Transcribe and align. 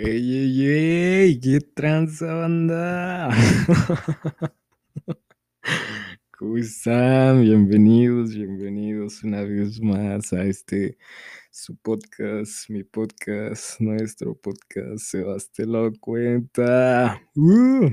Ey, 0.00 0.30
ey, 0.32 0.62
ey, 0.62 1.40
qué 1.40 1.58
tranza 1.58 2.32
banda. 2.32 3.30
¿Cómo 6.38 6.56
están? 6.56 7.42
Bienvenidos, 7.42 8.32
bienvenidos 8.32 9.24
una 9.24 9.42
vez 9.42 9.80
más 9.80 10.32
a 10.32 10.44
este 10.44 10.98
su 11.50 11.76
podcast, 11.78 12.70
mi 12.70 12.84
podcast, 12.84 13.80
nuestro 13.80 14.36
podcast, 14.36 14.98
Sebastián 14.98 15.72
lo 15.72 15.90
cuenta. 15.98 17.20
Uh. 17.34 17.90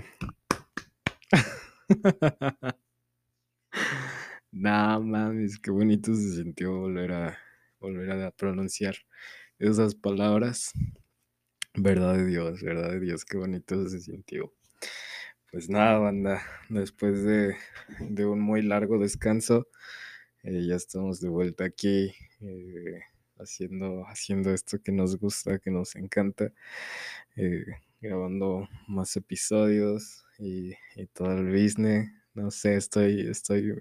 nah, 4.52 5.00
mames, 5.00 5.58
qué 5.58 5.72
bonito 5.72 6.14
se 6.14 6.36
sintió 6.36 6.82
volver 6.82 7.12
a 7.14 7.38
volver 7.80 8.12
a 8.12 8.30
pronunciar 8.30 8.96
esas 9.58 9.96
palabras. 9.96 10.72
Verdad 11.78 12.16
de 12.16 12.26
Dios, 12.26 12.62
verdad 12.62 12.92
de 12.92 13.02
Dios, 13.02 13.26
qué 13.26 13.38
bonito 13.38 13.88
se 13.90 14.00
sintió. 14.00 14.54
Pues 15.52 15.70
nada, 15.70 16.00
banda, 16.00 16.42
después 16.70 17.22
de, 17.24 17.58
un 18.26 18.40
muy 18.40 18.62
largo 18.62 18.98
descanso, 18.98 19.68
eh, 20.44 20.66
ya 20.66 20.76
estamos 20.76 21.20
de 21.20 21.28
vuelta 21.28 21.66
aquí 21.66 22.14
eh, 22.40 23.02
haciendo, 23.38 24.06
haciendo 24.08 24.54
esto 24.54 24.82
que 24.82 24.94
nos 24.94 25.18
gusta, 25.18 25.60
que 25.60 25.70
nos 25.70 25.98
encanta, 25.98 26.54
eh, 27.36 27.66
grabando 28.00 28.70
más 28.88 29.14
episodios 29.18 30.26
y, 30.40 30.76
todo 31.14 31.34
el 31.34 31.52
business. 31.52 32.10
No 32.34 32.52
sé, 32.52 32.76
estoy, 32.76 33.28
estoy 33.30 33.74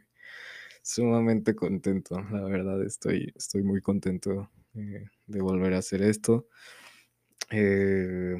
sumamente 0.82 1.54
contento, 1.54 2.20
la 2.32 2.42
verdad, 2.42 2.84
estoy, 2.84 3.32
estoy 3.36 3.62
muy 3.62 3.80
contento 3.80 4.50
de 4.72 5.40
volver 5.40 5.74
a 5.74 5.78
hacer 5.78 6.02
esto. 6.02 6.48
Eh, 7.50 8.36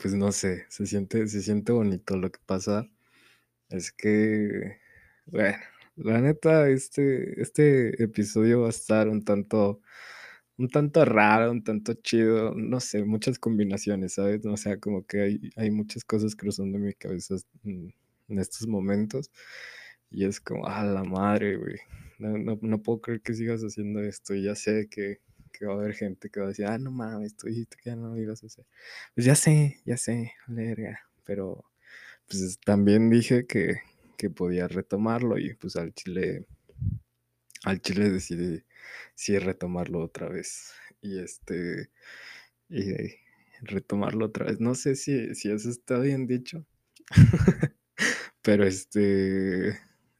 pues 0.00 0.14
no 0.14 0.32
sé, 0.32 0.66
se 0.68 0.86
siente, 0.86 1.26
se 1.28 1.42
siente 1.42 1.72
bonito. 1.72 2.16
Lo 2.16 2.30
que 2.30 2.40
pasa 2.46 2.88
es 3.70 3.92
que, 3.92 4.78
bueno, 5.26 5.58
la 5.96 6.20
neta, 6.20 6.68
este, 6.68 7.40
este 7.42 8.02
episodio 8.02 8.62
va 8.62 8.68
a 8.68 8.70
estar 8.70 9.08
un 9.08 9.24
tanto, 9.24 9.80
un 10.58 10.68
tanto 10.68 11.04
raro, 11.04 11.52
un 11.52 11.64
tanto 11.64 11.94
chido, 11.94 12.54
no 12.54 12.80
sé, 12.80 13.04
muchas 13.04 13.38
combinaciones, 13.38 14.14
¿sabes? 14.14 14.44
O 14.46 14.56
sea, 14.56 14.78
como 14.78 15.06
que 15.06 15.22
hay, 15.22 15.50
hay 15.56 15.70
muchas 15.70 16.04
cosas 16.04 16.36
cruzando 16.36 16.78
mi 16.78 16.94
cabeza 16.94 17.36
en, 17.64 17.94
estos 18.28 18.66
momentos. 18.68 19.30
Y 20.10 20.24
es 20.26 20.40
como, 20.40 20.66
a 20.66 20.84
la 20.84 21.04
madre, 21.04 21.56
güey. 21.56 21.76
No, 22.18 22.38
no, 22.38 22.58
no 22.62 22.82
puedo 22.82 23.00
creer 23.00 23.22
que 23.22 23.34
sigas 23.34 23.62
haciendo 23.62 24.00
esto. 24.02 24.34
Ya 24.34 24.54
sé 24.54 24.88
que 24.90 25.20
que 25.58 25.66
va 25.66 25.74
a 25.74 25.76
haber 25.76 25.94
gente 25.94 26.30
que 26.30 26.40
va 26.40 26.46
a 26.46 26.48
decir, 26.50 26.66
ah, 26.66 26.78
no 26.78 26.90
mames, 26.90 27.36
tú 27.36 27.48
dijiste 27.48 27.76
que 27.82 27.90
ya 27.90 27.96
no 27.96 28.08
lo 28.08 28.20
ibas 28.20 28.42
a 28.42 28.46
hacer. 28.46 28.66
Pues 29.14 29.26
ya 29.26 29.34
sé, 29.34 29.80
ya 29.84 29.96
sé, 29.96 30.32
verga, 30.46 31.00
pero 31.24 31.64
pues 32.28 32.58
también 32.64 33.10
dije 33.10 33.46
que, 33.46 33.78
que 34.16 34.30
podía 34.30 34.68
retomarlo 34.68 35.38
y 35.38 35.54
pues 35.54 35.76
al 35.76 35.94
chile, 35.94 36.46
al 37.64 37.80
chile 37.80 38.10
decidí 38.10 38.64
sí 39.14 39.38
retomarlo 39.38 40.00
otra 40.00 40.28
vez. 40.28 40.72
Y 41.00 41.20
este, 41.20 41.90
y 42.68 42.92
retomarlo 43.62 44.26
otra 44.26 44.46
vez. 44.46 44.60
No 44.60 44.74
sé 44.74 44.96
si, 44.96 45.34
si 45.34 45.50
eso 45.50 45.70
está 45.70 45.98
bien 45.98 46.26
dicho, 46.26 46.66
pero 48.42 48.64
este, 48.64 49.78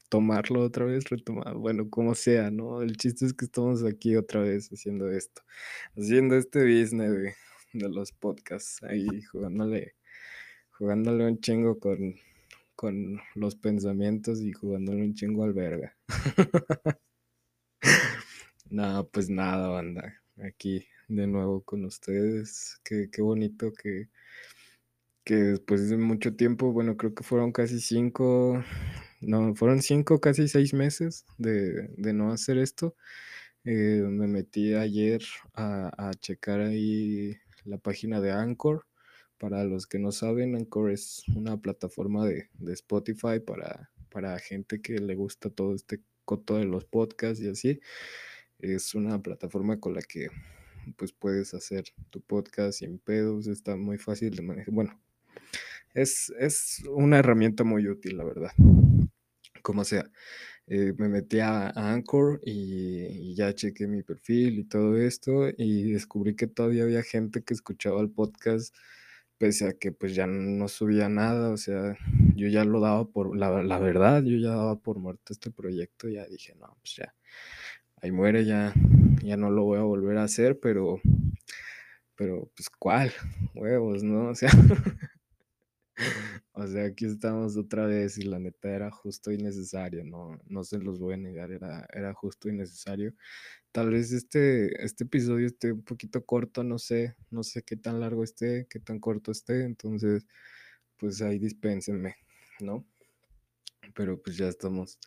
tomarlo 0.09 0.61
otra 0.61 0.85
vez, 0.85 1.09
retomar, 1.09 1.55
bueno, 1.55 1.89
como 1.89 2.15
sea, 2.15 2.51
¿no? 2.51 2.81
El 2.81 2.97
chiste 2.97 3.25
es 3.25 3.33
que 3.33 3.45
estamos 3.45 3.83
aquí 3.83 4.15
otra 4.15 4.41
vez 4.41 4.69
haciendo 4.71 5.09
esto, 5.11 5.41
haciendo 5.97 6.35
este 6.35 6.63
business 6.63 7.11
de, 7.73 7.89
los 7.89 8.11
podcasts, 8.11 8.81
ahí 8.83 9.21
jugándole, 9.23 9.95
jugándole 10.71 11.25
un 11.27 11.39
chingo 11.39 11.79
con, 11.79 12.15
con 12.75 13.19
los 13.35 13.55
pensamientos 13.55 14.41
y 14.41 14.53
jugándole 14.53 15.03
un 15.03 15.13
chingo 15.13 15.43
al 15.43 15.53
verga. 15.53 15.95
no, 18.69 19.07
pues 19.11 19.29
nada, 19.29 19.67
banda, 19.69 20.15
aquí 20.37 20.87
de 21.07 21.27
nuevo 21.27 21.61
con 21.61 21.85
ustedes, 21.85 22.79
qué, 22.83 23.09
qué 23.11 23.21
bonito 23.21 23.71
que 23.73 24.09
que 25.27 25.35
después 25.35 25.89
de 25.89 25.97
mucho 25.97 26.33
tiempo, 26.37 26.71
bueno, 26.71 26.95
creo 26.95 27.13
que 27.13 27.21
fueron 27.21 27.51
casi 27.51 27.81
cinco, 27.81 28.63
no, 29.21 29.55
fueron 29.55 29.81
cinco, 29.81 30.19
casi 30.19 30.47
seis 30.47 30.73
meses 30.73 31.25
de, 31.37 31.89
no 31.97 32.31
hacer 32.31 32.57
esto. 32.57 32.95
Eh, 33.63 34.03
me 34.07 34.27
metí 34.27 34.73
ayer 34.73 35.21
a, 35.53 36.11
checar 36.19 36.61
ahí 36.61 37.35
la 37.65 37.77
página 37.77 38.21
de 38.21 38.31
Anchor. 38.31 38.85
Para 39.39 39.63
los 39.63 39.85
que 39.87 39.99
no 39.99 40.11
saben, 40.11 40.55
Anchor 40.55 40.91
es 40.91 41.23
una 41.35 41.57
plataforma 41.59 42.25
de, 42.25 42.49
Spotify 42.73 43.39
para, 43.45 43.91
para 44.09 44.37
gente 44.39 44.81
que 44.81 44.99
le 44.99 45.15
gusta 45.15 45.49
todo 45.49 45.75
este 45.75 46.01
coto 46.25 46.57
de 46.57 46.65
los 46.65 46.85
podcasts 46.85 47.41
y 47.43 47.49
así. 47.49 47.79
Es 48.59 48.95
una 48.95 49.21
plataforma 49.21 49.79
con 49.79 49.93
la 49.93 50.01
que 50.01 50.29
pues 50.95 51.11
puedes 51.11 51.53
hacer 51.53 51.85
tu 52.11 52.21
podcast 52.21 52.79
sin 52.79 52.97
pedos, 52.99 53.47
está 53.47 53.75
muy 53.75 53.97
fácil 53.97 54.35
de 54.35 54.41
manejar. 54.41 54.73
Bueno, 54.73 54.99
es, 55.93 56.31
es 56.39 56.83
una 56.89 57.19
herramienta 57.19 57.63
muy 57.63 57.87
útil, 57.87 58.17
la 58.17 58.23
verdad 58.23 58.51
como 59.61 59.83
sea. 59.83 60.09
Eh, 60.67 60.93
me 60.97 61.07
metí 61.07 61.39
a, 61.39 61.69
Anchor 61.69 62.41
y, 62.43 63.35
ya 63.35 63.53
chequé 63.53 63.87
mi 63.87 64.03
perfil 64.03 64.59
y 64.59 64.63
todo 64.65 64.97
esto 64.97 65.47
y 65.57 65.91
descubrí 65.93 66.35
que 66.35 66.47
todavía 66.47 66.83
había 66.83 67.03
gente 67.03 67.43
que 67.43 67.53
escuchaba 67.53 68.01
el 68.01 68.09
podcast 68.11 68.75
pese 69.37 69.67
a 69.67 69.73
que 69.73 69.91
pues 69.91 70.15
ya 70.15 70.27
no 70.27 70.67
subía 70.67 71.09
nada, 71.09 71.51
o 71.51 71.57
sea, 71.57 71.97
yo 72.35 72.47
ya 72.47 72.65
lo 72.65 72.79
daba 72.79 73.05
por, 73.05 73.37
la, 73.37 73.63
la 73.63 73.79
verdad, 73.79 74.23
yo 74.23 74.37
ya 74.37 74.49
daba 74.49 74.79
por 74.79 74.99
muerto 74.99 75.33
este 75.33 75.51
proyecto, 75.51 76.09
ya 76.09 76.25
dije, 76.25 76.55
no, 76.55 76.75
pues 76.81 76.95
ya, 76.95 77.13
ahí 78.01 78.11
muere, 78.11 78.45
ya, 78.45 78.73
ya 79.23 79.37
no 79.37 79.49
lo 79.51 79.63
voy 79.63 79.79
a 79.79 79.83
volver 79.83 80.17
a 80.17 80.23
hacer, 80.23 80.59
pero, 80.59 80.99
pero 82.15 82.49
pues 82.55 82.69
cuál, 82.69 83.11
huevos, 83.55 84.03
¿no? 84.03 84.29
O 84.31 84.35
sea, 84.35 84.49
O 86.53 86.67
sea, 86.67 86.85
aquí 86.85 87.05
estamos 87.05 87.57
otra 87.57 87.85
vez 87.85 88.17
y 88.17 88.23
la 88.23 88.39
neta 88.39 88.69
era 88.69 88.91
justo 88.91 89.31
y 89.31 89.37
necesario, 89.37 90.03
no, 90.03 90.39
no 90.47 90.63
se 90.63 90.79
los 90.79 90.99
voy 90.99 91.13
a 91.15 91.17
negar, 91.17 91.51
era, 91.51 91.87
era 91.93 92.13
justo 92.13 92.49
y 92.49 92.53
necesario. 92.53 93.13
Tal 93.71 93.91
vez 93.91 94.11
este, 94.13 94.83
este 94.85 95.05
episodio 95.05 95.47
esté 95.47 95.73
un 95.73 95.83
poquito 95.83 96.25
corto, 96.25 96.63
no 96.63 96.79
sé, 96.79 97.15
no 97.31 97.43
sé 97.43 97.63
qué 97.63 97.77
tan 97.77 97.99
largo 98.01 98.23
esté, 98.23 98.67
qué 98.69 98.79
tan 98.79 98.99
corto 98.99 99.31
esté, 99.31 99.65
entonces, 99.65 100.27
pues 100.97 101.21
ahí 101.21 101.39
dispénsenme, 101.39 102.15
¿no? 102.61 102.85
Pero 103.95 104.21
pues 104.21 104.37
ya 104.37 104.47
estamos 104.47 104.99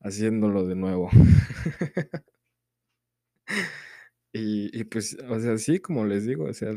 haciéndolo 0.00 0.66
de 0.66 0.76
nuevo. 0.76 1.10
Y, 4.34 4.84
pues, 4.84 5.16
o 5.28 5.40
sea, 5.40 5.58
sí, 5.58 5.78
como 5.80 6.06
les 6.06 6.24
digo, 6.26 6.44
o 6.46 6.54
sea, 6.54 6.72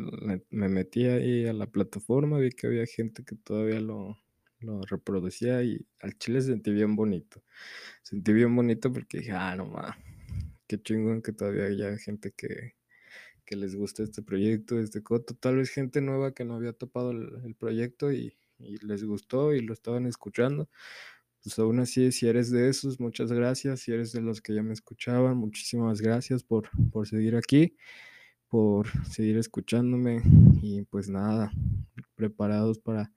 me, 0.50 0.70
metí 0.70 1.06
ahí 1.06 1.48
a 1.48 1.54
la 1.54 1.68
plataforma, 1.68 2.38
vi 2.38 2.50
que 2.52 2.68
había 2.68 2.86
gente 2.86 3.24
que 3.24 3.38
todavía 3.38 3.80
lo, 3.80 4.18
lo 4.60 4.82
reproducía 4.82 5.64
y 5.64 5.86
al 6.02 6.18
chile 6.18 6.42
sentí 6.42 6.72
bien 6.72 6.98
bonito. 6.98 7.42
Sentí 8.04 8.34
bien 8.34 8.54
bonito 8.56 8.92
porque 8.92 9.20
dije, 9.20 9.32
ah, 9.32 9.56
no 9.56 9.68
más, 9.68 9.96
qué 10.68 10.82
chingón 10.82 11.22
que 11.22 11.32
todavía 11.32 11.66
haya 11.66 11.98
gente 11.98 12.34
que, 12.36 12.76
que 13.46 13.56
les 13.56 13.76
gusta 13.76 14.04
este 14.04 14.22
proyecto, 14.22 14.80
este 14.80 15.02
coto, 15.04 15.36
tal 15.36 15.58
vez 15.58 15.70
gente 15.70 16.02
nueva 16.02 16.34
que 16.34 16.46
no 16.46 16.56
había 16.56 16.74
topado 16.74 17.12
el, 17.12 17.56
proyecto 17.56 18.12
y, 18.12 18.38
y 18.60 18.78
les 18.86 19.04
gustó 19.06 19.54
y 19.54 19.62
lo 19.62 19.74
estaban 19.74 20.08
escuchando 20.08 20.70
pues 21.46 21.60
aún 21.60 21.80
así, 21.80 22.12
si 22.12 22.28
eres 22.28 22.50
de 22.50 22.70
esos, 22.70 23.00
muchas 23.00 23.32
gracias. 23.32 23.82
Si 23.82 23.92
eres 23.92 24.12
de 24.14 24.20
los 24.20 24.42
que 24.42 24.56
ya 24.56 24.64
me 24.64 24.74
escuchaban, 24.74 25.38
muchísimas 25.38 26.02
gracias 26.02 26.44
por, 26.44 26.72
por 26.92 27.08
seguir 27.08 27.36
aquí, 27.36 27.78
por 28.50 28.88
seguir 29.06 29.38
escuchándome. 29.38 30.24
Y 30.64 30.82
pues 30.86 31.08
nada, 31.08 31.52
preparados 32.16 32.80
para, 32.80 33.14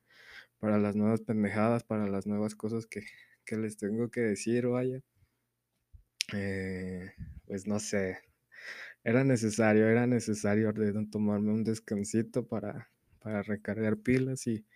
para 0.58 0.78
las 0.78 0.94
nuevas 0.94 1.22
pendejadas, 1.22 1.84
para 1.84 2.06
las 2.06 2.26
nuevas 2.26 2.54
cosas 2.54 2.86
que, 2.86 3.02
les 3.56 3.78
tengo 3.78 4.10
que 4.10 4.20
decir, 4.20 4.66
vaya. 4.66 5.00
Eh, 6.34 7.10
pues 7.46 7.66
no 7.66 7.78
sé, 7.78 8.18
era 9.04 9.24
necesario, 9.24 9.88
era 9.88 10.06
necesario 10.06 10.70
tomarme 11.10 11.50
un 11.52 11.64
descansito 11.64 12.46
para, 12.46 12.90
para 13.20 13.42
recargar 13.42 13.96
pilas 13.96 14.46
y, 14.46 14.66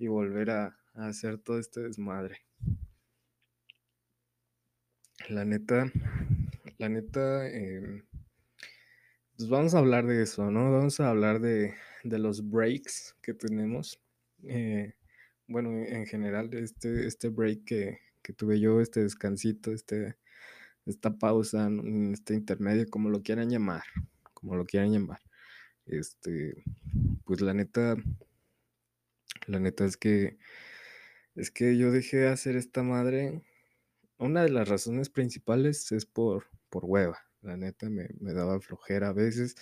volver 0.00 0.50
a 0.50 0.76
hacer 0.94 1.38
todo 1.38 1.60
este 1.60 1.80
desmadre. 1.80 2.38
La 5.28 5.44
neta, 5.44 5.90
la 6.78 6.88
neta, 6.88 7.48
em, 7.48 8.02
pues 9.36 9.48
vamos 9.48 9.74
a 9.74 9.78
hablar 9.78 10.06
de 10.06 10.22
eso, 10.22 10.50
¿no? 10.50 10.72
Vamos 10.72 10.98
a 11.00 11.10
hablar 11.10 11.40
de, 11.40 11.74
los 12.02 12.48
breaks 12.48 13.14
que 13.22 13.32
tenemos. 13.32 14.00
Eh, 14.44 14.94
bueno, 15.46 15.70
en 15.70 16.06
general, 16.06 16.52
este, 16.54 17.06
este 17.06 17.28
break 17.28 17.64
que, 17.64 17.98
tuve 18.36 18.58
yo, 18.58 18.80
este 18.80 19.02
descansito, 19.02 19.72
este, 19.72 20.16
esta 20.86 21.16
pausa, 21.16 21.70
este 22.12 22.34
intermedio, 22.34 22.86
como 22.90 23.08
lo 23.08 23.22
quieran 23.22 23.50
llamar, 23.50 23.84
como 24.34 24.56
lo 24.56 24.64
quieran 24.64 24.92
llamar. 24.92 25.20
Este, 25.86 26.64
pues 27.24 27.40
la 27.40 27.54
neta, 27.54 27.96
la 29.46 29.60
neta 29.60 29.84
es 29.84 29.96
que, 29.96 30.38
es 31.36 31.50
que 31.50 31.76
yo 31.76 31.92
dejé 31.92 32.18
de 32.18 32.28
hacer 32.28 32.56
esta 32.56 32.82
madre. 32.82 33.42
Una 34.22 34.42
de 34.44 34.50
las 34.50 34.68
razones 34.68 35.10
principales 35.10 35.90
es 35.92 36.06
por, 36.06 36.46
por 36.70 36.84
hueva. 36.84 37.18
La 37.42 37.56
neta 37.56 37.90
me, 37.90 38.08
me 38.20 38.32
daba 38.34 38.60
flojera 38.60 39.08
a 39.08 39.12
veces. 39.12 39.56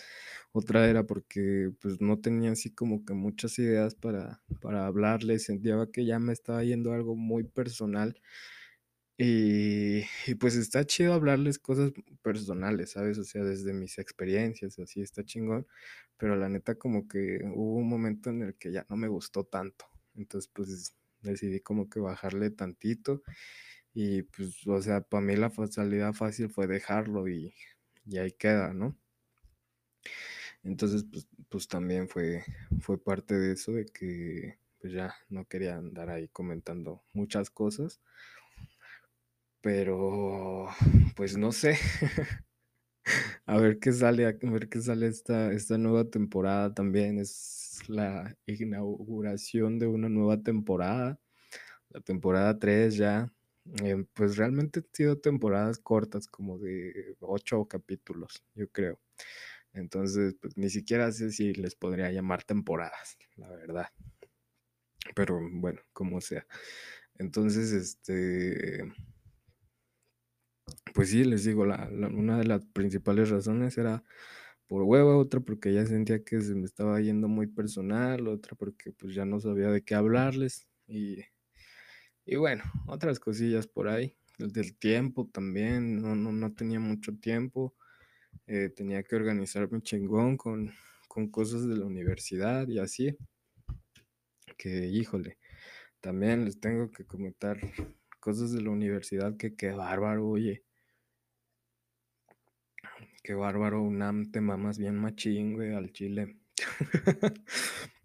Otra 0.53 0.89
era 0.89 1.07
porque 1.07 1.73
pues 1.81 2.01
no 2.01 2.21
tenía 2.21 2.53
así 2.53 2.71
como 2.75 3.05
que 3.05 3.15
muchas 3.15 3.59
ideas 3.59 3.95
para, 3.95 4.43
para 4.61 4.87
hablarle. 4.87 5.39
Sentía 5.39 5.77
que 5.93 6.05
ya 6.05 6.19
me 6.19 6.33
estaba 6.35 6.63
yendo 6.65 6.93
algo 6.93 7.17
muy 7.17 7.45
personal. 7.45 8.21
Y, 9.19 10.01
y 10.27 10.35
pues 10.37 10.57
está 10.57 10.85
chido 10.87 11.13
hablarles 11.13 11.59
cosas 11.59 11.93
personales, 12.23 12.93
¿sabes? 12.93 13.19
O 13.19 13.25
sea, 13.25 13.45
desde 13.45 13.75
mis 13.75 13.99
experiencias, 13.99 14.79
así 14.79 15.03
está 15.03 15.25
chingón. 15.25 15.67
Pero 16.17 16.37
la 16.37 16.49
neta 16.49 16.77
como 16.77 17.07
que 17.09 17.41
hubo 17.55 17.77
un 17.77 17.89
momento 17.89 18.31
en 18.31 18.43
el 18.43 18.57
que 18.57 18.73
ya 18.73 18.87
no 18.89 18.97
me 18.97 19.09
gustó 19.09 19.45
tanto. 19.45 19.87
Entonces 20.15 20.51
pues 20.55 20.97
decidí 21.21 21.61
como 21.61 21.91
que 21.91 22.01
bajarle 22.01 22.51
tantito. 22.51 23.23
Y 23.95 24.23
pues, 24.23 24.67
o 24.67 24.81
sea, 24.83 25.01
para 25.03 25.21
mí 25.23 25.37
la 25.37 25.51
salida 25.71 26.13
fácil 26.13 26.51
fue 26.51 26.67
dejarlo 26.67 27.29
y, 27.29 27.55
y 28.07 28.19
ahí 28.19 28.33
queda, 28.33 28.73
¿no? 28.75 28.97
Entonces, 30.63 31.05
pues, 31.11 31.27
pues 31.49 31.69
también 31.69 32.09
fue, 32.09 32.45
fue 32.81 33.03
parte 33.03 33.35
de 33.39 33.53
eso, 33.53 33.73
de 33.73 33.87
que 33.87 34.59
pues 34.81 34.93
ya 34.95 35.15
no 35.29 35.47
quería 35.47 35.77
andar 35.77 36.09
ahí 36.11 36.29
comentando 36.29 37.03
muchas 37.13 37.51
cosas, 37.51 38.01
pero 39.61 40.69
pues 41.17 41.37
no 41.37 41.53
sé, 41.53 41.77
a 43.47 43.57
ver 43.59 43.79
qué 43.79 43.93
sale, 43.93 44.27
a 44.27 44.33
ver 44.51 44.69
qué 44.69 44.81
sale 44.81 45.07
esta, 45.07 45.53
esta 45.53 45.79
nueva 45.79 46.05
temporada 46.11 46.75
también, 46.75 47.19
es 47.19 47.81
la 47.89 48.37
inauguración 48.47 49.79
de 49.79 49.87
una 49.87 50.09
nueva 50.09 50.43
temporada, 50.43 51.21
la 51.91 52.01
temporada 52.01 52.59
3 52.59 52.97
ya, 52.97 53.33
eh, 53.85 54.05
pues 54.15 54.37
realmente 54.37 54.81
han 54.81 54.87
sido 54.93 55.19
temporadas 55.19 55.79
cortas, 55.79 56.27
como 56.29 56.59
de 56.59 57.17
ocho 57.21 57.67
capítulos, 57.67 58.45
yo 58.55 58.69
creo. 58.71 59.01
Entonces, 59.75 60.37
pues 60.41 60.57
ni 60.59 60.71
siquiera 60.71 61.13
sé 61.13 61.33
si 61.33 61.55
les 61.55 61.75
podría 61.77 62.11
llamar 62.13 62.45
temporadas, 62.45 63.19
la 63.37 63.49
verdad. 63.51 63.89
Pero 65.15 65.41
bueno, 65.53 65.81
como 65.93 66.21
sea. 66.21 66.47
Entonces, 67.19 67.73
este, 67.73 68.85
pues 70.95 71.11
sí, 71.11 71.25
les 71.25 71.45
digo, 71.45 71.65
la, 71.67 71.89
la- 71.91 72.09
una 72.09 72.39
de 72.39 72.45
las 72.47 72.65
principales 72.67 73.31
razones 73.31 73.77
era 73.79 74.05
por 74.69 74.83
hueva, 74.83 75.17
otra 75.17 75.41
porque 75.41 75.73
ya 75.75 75.87
sentía 75.87 76.25
que 76.25 76.41
se 76.43 76.55
me 76.55 76.65
estaba 76.67 77.01
yendo 77.01 77.29
muy 77.29 77.47
personal, 77.49 78.29
otra 78.29 78.57
porque 78.57 78.93
pues 78.93 79.15
ya 79.15 79.25
no 79.25 79.41
sabía 79.41 79.69
de 79.71 79.83
qué 79.85 79.95
hablarles 79.95 80.69
y, 80.89 81.19
y 82.31 82.37
bueno, 82.37 82.63
otras 82.87 83.19
cosillas 83.19 83.67
por 83.67 83.89
ahí. 83.89 84.15
El 84.39 84.53
del 84.53 84.77
tiempo 84.79 85.29
también, 85.33 86.01
no, 86.01 86.15
no, 86.15 86.31
no 86.31 86.55
tenía 86.55 86.79
mucho 86.79 87.17
tiempo. 87.19 87.75
eh, 88.47 88.71
tenía 88.71 89.03
que 89.05 89.17
organizarme 89.17 89.83
chingón 89.83 90.37
con, 90.37 90.73
con 91.09 91.31
cosas 91.31 91.67
de 91.69 91.77
la 91.77 91.87
universidad 91.87 92.69
y 92.69 92.79
así, 92.81 93.17
que 94.57 94.87
híjole, 94.87 95.39
también 96.01 96.45
les 96.45 96.61
tengo 96.61 96.91
que 96.91 97.07
comentar 97.07 97.59
cosas 98.21 98.53
de 98.53 98.63
la 98.63 98.71
universidad 98.71 99.37
que 99.37 99.57
qué 99.57 99.73
bárbaro, 99.73 100.29
oye, 100.29 100.65
qué 103.23 103.35
bárbaro, 103.35 103.83
UNAM 103.83 104.31
te 104.31 104.41
mamas 104.41 104.79
bien 104.79 104.97
machín, 104.97 105.55
güey, 105.55 105.75
al 105.75 105.93
chile. 105.93 106.37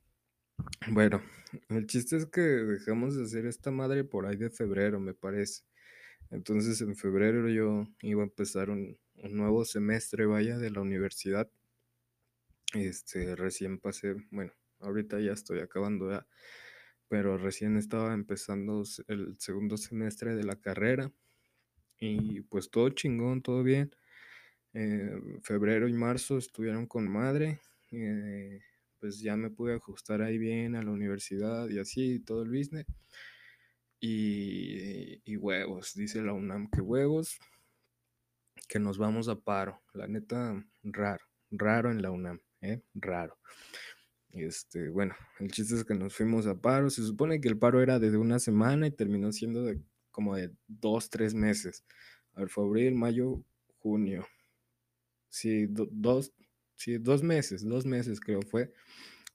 bueno, 0.89 1.21
el 1.69 1.87
chiste 1.87 2.17
es 2.17 2.25
que 2.25 2.41
dejamos 2.41 3.15
de 3.15 3.23
hacer 3.23 3.45
esta 3.45 3.71
madre 3.71 4.03
por 4.03 4.25
ahí 4.25 4.35
de 4.37 4.49
febrero, 4.49 4.99
me 4.99 5.13
parece. 5.13 5.63
Entonces 6.31 6.81
en 6.81 6.95
febrero 6.95 7.49
yo 7.49 7.87
iba 8.01 8.21
a 8.21 8.25
empezar 8.25 8.69
un, 8.69 8.97
nuevo 9.15 9.65
semestre, 9.65 10.25
vaya, 10.25 10.57
de 10.57 10.69
la 10.69 10.81
universidad. 10.81 11.49
Este, 12.73 13.35
recién 13.35 13.79
pasé, 13.79 14.15
bueno, 14.31 14.51
ahorita 14.79 15.19
ya 15.19 15.31
estoy 15.31 15.59
acabando 15.59 16.11
ya, 16.11 16.27
pero 17.07 17.37
recién 17.37 17.77
estaba 17.77 18.13
empezando 18.13 18.83
el 19.07 19.35
segundo 19.39 19.77
semestre 19.77 20.35
de 20.35 20.43
la 20.43 20.57
carrera 20.57 21.11
y 21.99 22.41
pues 22.41 22.69
todo 22.69 22.89
chingón, 22.89 23.41
todo 23.41 23.63
bien. 23.63 23.95
Eh, 24.73 25.17
febrero 25.41 25.87
y 25.87 25.93
marzo 25.93 26.37
estuvieron 26.37 26.85
con 26.85 27.09
madre, 27.09 27.61
eh, 27.91 28.59
pues 29.05 29.19
ya 29.19 29.35
me 29.37 29.51
pude 29.51 29.75
ajustar 29.75 30.23
ahí 30.23 30.39
bien 30.39 30.75
a 30.75 30.81
la 30.81 30.89
universidad 30.89 31.69
y 31.69 31.77
así, 31.77 32.19
todo 32.21 32.41
el 32.41 32.49
business. 32.49 32.87
Y, 33.99 35.21
y 35.29 35.35
huevos, 35.37 35.93
dice 35.95 36.21
la 36.21 36.31
UNAM 36.33 36.69
que 36.69 36.79
huevos, 36.81 37.37
que 38.67 38.79
nos 38.79 38.97
vamos 38.97 39.27
a 39.27 39.35
paro. 39.39 39.81
La 39.93 40.07
neta, 40.07 40.63
raro, 40.83 41.23
raro 41.51 41.91
en 41.91 42.01
la 42.01 42.11
UNAM, 42.11 42.39
¿eh? 42.61 42.81
Raro. 42.93 43.37
Este, 44.31 44.89
bueno, 44.89 45.15
el 45.39 45.51
chiste 45.51 45.75
es 45.75 45.85
que 45.85 45.95
nos 45.95 46.15
fuimos 46.15 46.47
a 46.47 46.59
paro. 46.59 46.89
Se 46.89 47.03
supone 47.03 47.41
que 47.41 47.47
el 47.47 47.57
paro 47.57 47.81
era 47.81 47.99
de 47.99 48.15
una 48.17 48.39
semana 48.39 48.87
y 48.87 48.91
terminó 48.91 49.31
siendo 49.31 49.63
de 49.63 49.81
como 50.11 50.35
de 50.35 50.51
dos, 50.67 51.09
tres 51.09 51.33
meses. 51.33 51.85
A 52.33 52.41
ver, 52.41 52.49
abril, 52.57 52.95
mayo, 52.95 53.43
junio. 53.79 54.25
Sí, 55.29 55.67
do- 55.67 55.87
dos, 55.91 56.33
sí, 56.75 56.97
dos 56.97 57.23
meses, 57.23 57.63
dos 57.67 57.85
meses 57.85 58.19
creo 58.19 58.41
fue. 58.41 58.71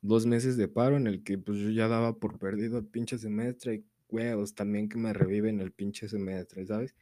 Dos 0.03 0.27
meses 0.27 0.57
de 0.57 0.69
paro 0.69 0.97
en 0.97 1.07
el 1.09 1.25
que 1.25 1.39
pues 1.39 1.59
yo 1.59 1.71
ya 1.71 1.89
daba 1.89 2.19
por 2.21 2.39
perdido 2.39 2.79
el 2.79 2.87
pinche 2.87 3.19
semestre 3.19 3.75
y 3.77 3.85
huevos 4.11 4.55
también 4.55 4.89
que 4.89 4.99
me 4.99 5.13
reviven 5.13 5.61
el 5.61 5.73
pinche 5.73 6.09
semestre, 6.09 6.67
¿sabes? 6.67 6.97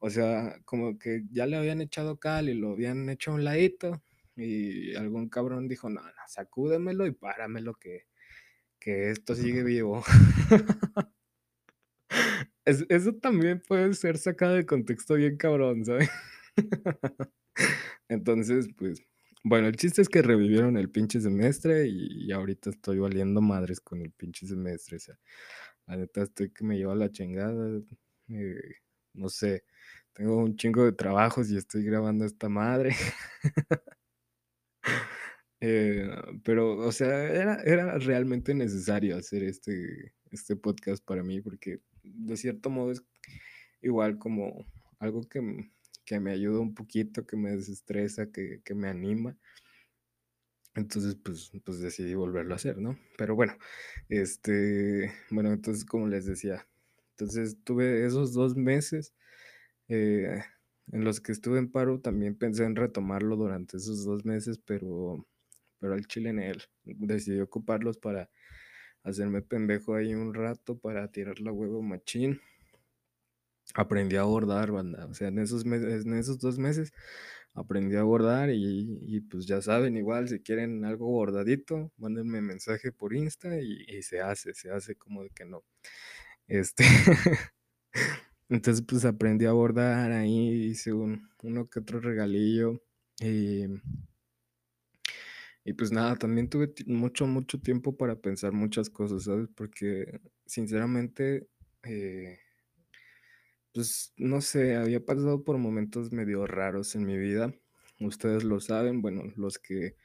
O 0.00 0.10
sea, 0.10 0.60
como 0.64 0.98
que 0.98 1.24
ya 1.32 1.46
le 1.46 1.56
habían 1.56 1.80
echado 1.82 2.18
cal 2.18 2.48
y 2.48 2.54
lo 2.54 2.72
habían 2.72 3.08
hecho 3.10 3.32
a 3.32 3.34
un 3.34 3.44
ladito 3.44 4.02
y 4.36 4.94
algún 4.96 5.28
cabrón 5.30 5.68
dijo, 5.68 5.90
no, 5.90 6.02
no, 6.02 6.10
sacúdemelo 6.28 7.06
y 7.06 7.12
páramelo 7.12 7.74
que, 7.74 8.06
que 8.80 9.10
esto 9.10 9.34
sigue 9.36 9.62
vivo. 9.64 10.04
Es- 12.64 12.84
eso 12.88 13.14
también 13.14 13.62
puede 13.66 13.94
ser 13.94 14.18
sacado 14.18 14.54
de 14.54 14.66
contexto 14.66 15.14
bien 15.14 15.36
cabrón, 15.36 15.84
¿sabes? 15.84 16.10
Entonces, 18.08 18.68
pues, 18.76 19.02
bueno, 19.44 19.68
el 19.68 19.76
chiste 19.76 20.02
es 20.02 20.08
que 20.08 20.22
revivieron 20.22 20.76
el 20.76 20.90
pinche 20.90 21.20
semestre 21.20 21.86
y, 21.88 22.30
ahorita 22.32 22.70
estoy 22.70 22.98
valiendo 22.98 23.40
madres 23.40 23.80
con 23.80 24.02
el 24.02 24.10
pinche 24.12 24.46
semestre. 24.46 24.98
La 25.86 25.96
neta 25.96 26.22
estoy 26.22 26.50
que 26.52 26.64
me 26.64 26.76
lleva 26.76 26.94
la 26.94 27.10
chingada. 27.10 27.80
eh, 28.28 28.74
no 29.14 29.28
sé, 29.28 29.64
tengo 30.12 30.36
un 30.36 30.56
chingo 30.56 30.84
de 30.84 30.92
trabajos 30.92 31.50
y 31.50 31.56
estoy 31.56 31.84
grabando 31.84 32.24
esta 32.24 32.48
madre. 32.48 32.90
Eh, 35.60 36.08
pero, 36.44 36.78
o 36.78 36.92
sea, 36.92 37.24
era, 37.24 37.60
era 37.64 37.98
realmente 37.98 38.54
necesario 38.54 39.16
hacer 39.16 39.42
este, 39.42 40.14
este 40.30 40.54
podcast 40.54 41.04
para 41.04 41.24
mí 41.24 41.40
porque 41.40 41.80
de 42.04 42.36
cierto 42.36 42.70
modo 42.70 42.92
es 42.92 43.02
igual 43.82 44.18
como 44.18 44.64
algo 45.00 45.22
que, 45.28 45.40
que 46.08 46.20
me 46.20 46.32
ayuda 46.32 46.60
un 46.60 46.74
poquito, 46.74 47.26
que 47.26 47.36
me 47.36 47.50
desestresa, 47.50 48.32
que, 48.32 48.62
que 48.64 48.74
me 48.74 48.88
anima. 48.88 49.36
Entonces, 50.74 51.16
pues, 51.22 51.52
pues 51.66 51.80
decidí 51.80 52.14
volverlo 52.14 52.54
a 52.54 52.56
hacer, 52.56 52.78
¿no? 52.78 52.98
Pero 53.18 53.34
bueno, 53.34 53.58
este, 54.08 55.12
bueno, 55.30 55.52
entonces, 55.52 55.84
como 55.84 56.06
les 56.08 56.24
decía, 56.24 56.66
entonces 57.10 57.58
tuve 57.62 58.06
esos 58.06 58.32
dos 58.32 58.56
meses 58.56 59.12
eh, 59.88 60.42
en 60.92 61.04
los 61.04 61.20
que 61.20 61.32
estuve 61.32 61.58
en 61.58 61.70
paro, 61.70 62.00
también 62.00 62.36
pensé 62.38 62.64
en 62.64 62.74
retomarlo 62.74 63.36
durante 63.36 63.76
esos 63.76 64.06
dos 64.06 64.24
meses, 64.24 64.58
pero, 64.64 65.26
pero 65.78 65.94
el 65.94 66.06
chile 66.06 66.30
en 66.30 66.38
él 66.38 66.62
decidí 66.84 67.40
ocuparlos 67.40 67.98
para 67.98 68.30
hacerme 69.02 69.42
pendejo 69.42 69.94
ahí 69.94 70.14
un 70.14 70.32
rato, 70.32 70.78
para 70.78 71.10
tirar 71.12 71.38
la 71.40 71.52
huevo 71.52 71.82
machín. 71.82 72.40
Aprendí 73.74 74.16
a 74.16 74.24
bordar, 74.24 74.70
banda. 74.72 75.06
O 75.06 75.14
sea, 75.14 75.28
en 75.28 75.38
esos 75.38 75.64
meses, 75.64 76.06
en 76.06 76.14
esos 76.14 76.38
dos 76.38 76.58
meses 76.58 76.92
aprendí 77.54 77.96
a 77.96 78.02
bordar 78.04 78.50
y, 78.52 79.20
pues 79.30 79.46
ya 79.46 79.60
saben, 79.62 79.96
igual 79.96 80.28
si 80.28 80.40
quieren 80.40 80.84
algo 80.84 81.06
bordadito, 81.08 81.92
mándenme 81.98 82.40
mensaje 82.40 82.92
por 82.92 83.14
Insta 83.14 83.58
y, 83.60 84.02
se 84.02 84.20
hace, 84.20 84.54
se 84.54 84.70
hace 84.70 84.94
como 84.96 85.24
de 85.24 85.30
que 85.30 85.44
no. 85.44 85.64
Este, 86.48 86.84
entonces 88.48 88.84
pues 88.86 89.04
aprendí 89.04 89.46
a 89.46 89.52
bordar 89.52 90.12
ahí, 90.12 90.66
hice 90.70 90.92
un, 90.92 91.28
uno 91.42 91.68
que 91.68 91.80
otro 91.80 92.00
regalillo 92.00 92.82
y, 93.20 93.64
y 95.64 95.72
pues 95.74 95.92
nada, 95.92 96.16
también 96.16 96.48
tuve 96.48 96.72
mucho, 96.86 97.26
mucho 97.26 97.60
tiempo 97.60 97.96
para 97.96 98.16
pensar 98.16 98.52
muchas 98.52 98.90
cosas, 98.90 99.24
¿sabes? 99.24 99.48
Porque 99.54 100.20
sinceramente... 100.46 101.48
eh, 101.82 102.38
Pues 103.74 104.12
no 104.16 104.40
sé, 104.40 104.76
había 104.76 105.04
pasado 105.04 105.44
por 105.44 105.58
momentos 105.58 106.12
medio 106.12 106.46
raros 106.46 106.94
en 106.94 107.04
mi 107.06 107.16
vida. 107.18 107.54
Ustedes 108.00 108.44
lo 108.44 108.60
saben, 108.60 109.02
bueno, 109.02 109.22
los 109.36 109.58
que 109.58 109.96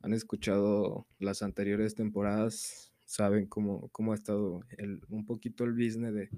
han 0.00 0.14
escuchado 0.14 1.06
las 1.18 1.42
anteriores 1.42 1.94
temporadas, 1.94 2.92
saben 3.04 3.46
cómo, 3.46 3.88
cómo 3.90 4.12
ha 4.12 4.16
estado 4.16 4.60
el, 4.78 5.02
un 5.08 5.26
poquito 5.26 5.64
el 5.64 5.72
business 5.74 6.14
de, 6.14 6.30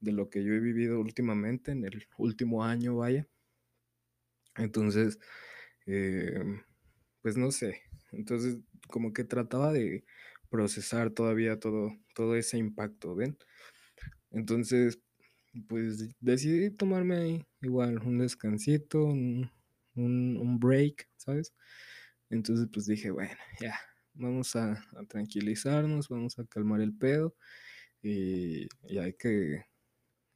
de 0.00 0.12
lo 0.12 0.30
que 0.30 0.44
yo 0.44 0.54
he 0.54 0.60
vivido 0.60 1.00
últimamente, 1.00 1.72
en 1.72 1.84
el 1.86 2.06
último 2.18 2.64
año, 2.64 2.96
vaya. 2.96 3.28
Entonces, 4.56 5.18
eh, 5.86 6.42
pues 7.22 7.36
no 7.36 7.50
sé. 7.52 7.82
Entonces, 8.12 8.58
como 8.88 9.12
que 9.12 9.24
trataba 9.24 9.72
de 9.72 10.04
procesar 10.50 11.10
todavía 11.10 11.60
todo, 11.60 11.92
todo 12.14 12.36
ese 12.36 12.58
impacto, 12.58 13.14
¿ven? 13.14 13.38
Entonces, 14.30 15.00
pues 15.68 16.14
decidí 16.20 16.70
tomarme 16.70 17.16
ahí 17.16 17.46
igual 17.62 17.98
un 18.04 18.18
descansito, 18.18 19.04
un, 19.04 19.50
un, 19.94 20.58
break, 20.58 21.08
¿sabes? 21.16 21.54
Entonces, 22.30 22.68
pues 22.72 22.86
dije, 22.86 23.10
bueno, 23.10 23.34
ya, 23.60 23.78
vamos 24.14 24.54
a, 24.56 24.82
tranquilizarnos, 25.08 26.08
vamos 26.08 26.38
a 26.38 26.44
calmar 26.46 26.80
el 26.80 26.94
pedo 26.96 27.34
y, 28.02 28.68
y 28.88 28.98
hay 28.98 29.14
que 29.14 29.64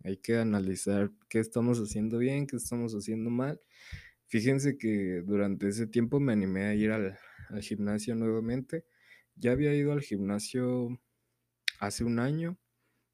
hay 0.05 0.17
que 0.17 0.37
analizar 0.37 1.11
qué 1.29 1.39
estamos 1.39 1.79
haciendo 1.79 2.19
bien, 2.19 2.47
qué 2.47 2.57
estamos 2.57 2.93
haciendo 2.95 3.31
mal. 3.31 3.61
Fíjense 4.27 4.77
que 4.79 5.23
durante 5.25 5.69
ese 5.69 5.87
tiempo 5.87 6.19
me 6.19 6.33
animé 6.33 6.65
a 6.65 6.75
ir 6.75 6.91
al, 6.91 7.19
gimnasio 7.61 8.15
nuevamente. 8.15 8.85
Ya 9.37 9.53
había 9.53 9.75
ido 9.75 9.93
al 9.93 10.01
gimnasio 10.01 10.99
hace 11.79 12.05
un 12.05 12.19
año, 12.19 12.59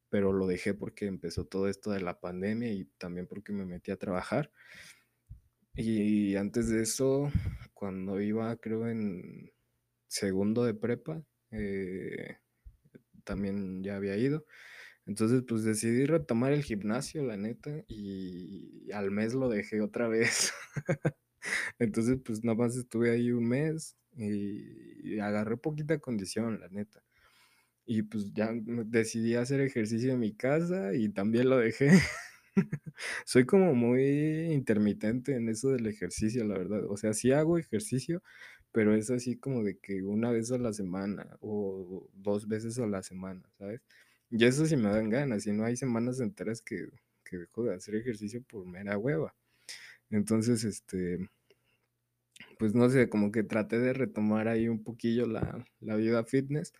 pero 0.09 0.33
lo 0.33 0.47
dejé 0.47 0.73
porque 0.73 1.05
empezó 1.05 1.45
todo 1.45 1.67
esto 1.67 1.91
de 1.91 2.01
la 2.01 2.19
pandemia 2.19 2.71
y 2.71 2.85
también 2.97 3.27
porque 3.27 3.53
me 3.53 3.65
metí 3.65 3.91
a 3.91 3.97
trabajar. 3.97 4.51
Y 5.75 6.35
antes 6.35 6.69
de 6.69 6.81
eso, 6.83 7.31
cuando 7.73 8.19
iba, 8.19 8.55
creo, 8.57 8.87
en 8.89 9.51
segundo 10.07 10.65
de 10.65 10.73
prepa, 10.73 11.23
eh, 11.51 12.37
también 13.23 13.83
ya 13.83 13.95
había 13.95 14.17
ido. 14.17 14.45
Entonces, 15.05 15.43
pues 15.47 15.63
decidí 15.63 16.05
retomar 16.05 16.53
el 16.53 16.63
gimnasio, 16.63 17.23
la 17.23 17.37
neta, 17.37 17.83
y 17.87 18.91
al 18.91 19.11
mes 19.11 19.33
lo 19.33 19.49
dejé 19.49 19.81
otra 19.81 20.07
vez. 20.07 20.53
Entonces, 21.79 22.19
pues 22.23 22.43
nada 22.43 22.57
más 22.57 22.75
estuve 22.75 23.11
ahí 23.11 23.31
un 23.31 23.47
mes 23.47 23.95
y, 24.15 25.19
agarré 25.19 25.57
poquita 25.57 25.97
condición, 25.99 26.59
la 26.59 26.69
neta. 26.69 27.03
Y 27.91 28.03
pues 28.03 28.31
ya 28.35 28.51
decidí 28.53 29.33
hacer 29.33 29.61
ejercicio 29.61 30.13
en 30.13 30.19
mi 30.19 30.31
casa 30.35 30.93
y 30.93 31.09
también 31.09 31.49
lo 31.49 31.57
dejé. 31.57 31.89
Soy 33.25 33.45
como 33.47 33.73
muy 33.73 34.03
intermitente 34.53 35.35
en 35.35 35.49
eso 35.49 35.69
del 35.71 35.87
ejercicio, 35.87 36.43
la 36.45 36.55
verdad. 36.55 36.83
O 36.87 36.97
sea, 36.97 37.13
sí 37.13 37.31
hago 37.31 37.57
ejercicio, 37.57 38.21
pero 38.71 38.93
es 38.93 39.09
así 39.09 39.37
como 39.37 39.63
de 39.63 39.79
que 39.79 40.03
una 40.03 40.29
vez 40.31 40.51
a 40.51 40.59
la 40.59 40.71
semana 40.71 41.35
o 41.41 42.07
dos 42.13 42.47
veces 42.47 42.77
a 42.77 42.85
la 42.85 43.01
semana, 43.01 43.41
¿sabes? 43.57 43.81
Y 44.29 44.45
eso 44.45 44.67
sí 44.67 44.77
me 44.77 44.89
dan 44.91 45.09
ganas, 45.09 45.47
y 45.47 45.51
no 45.51 45.65
hay 45.65 45.75
semanas 45.75 46.19
enteras 46.19 46.61
que, 46.61 46.89
que 47.25 47.37
dejo 47.39 47.63
de 47.63 47.73
hacer 47.75 47.95
ejercicio 47.95 48.43
por 48.43 48.67
mera 48.67 48.99
hueva. 48.99 49.33
Entonces, 50.11 50.63
este, 50.65 51.19
pues 52.57 52.75
no 52.75 52.89
sé, 52.89 53.09
como 53.09 53.31
que 53.31 53.43
traté 53.43 53.79
de 53.79 53.93
retomar 53.93 54.47
ahí 54.47 54.67
un 54.67 54.83
poquillo 54.83 55.25
la, 55.27 55.65
la 55.79 55.95
vida 55.95 56.23
fitness, 56.25 56.73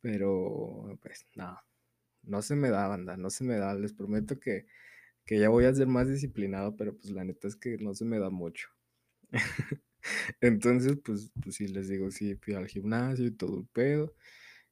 pero 0.00 0.98
pues 1.02 1.26
no, 1.36 1.58
no 2.24 2.42
se 2.42 2.56
me 2.56 2.70
da, 2.70 2.88
banda, 2.88 3.16
no 3.16 3.30
se 3.30 3.44
me 3.44 3.56
da. 3.56 3.74
Les 3.74 3.92
prometo 3.94 4.38
que, 4.40 4.66
que 5.26 5.38
ya 5.40 5.48
voy 5.50 5.64
a 5.66 5.74
ser 5.74 5.86
más 5.88 6.08
disciplinado, 6.08 6.76
pero 6.76 6.96
pues 6.96 7.10
la 7.12 7.24
neta 7.24 7.48
es 7.48 7.56
que 7.56 7.78
no 7.78 7.94
se 7.94 8.04
me 8.06 8.18
da 8.20 8.30
mucho. 8.30 8.68
Entonces, 10.40 10.98
pues, 11.04 11.30
pues 11.42 11.56
sí, 11.56 11.68
les 11.68 11.88
digo, 11.88 12.10
sí, 12.10 12.36
fui 12.36 12.54
al 12.54 12.68
gimnasio 12.68 13.26
y 13.26 13.30
todo 13.32 13.58
el 13.60 13.66
pedo 13.68 14.14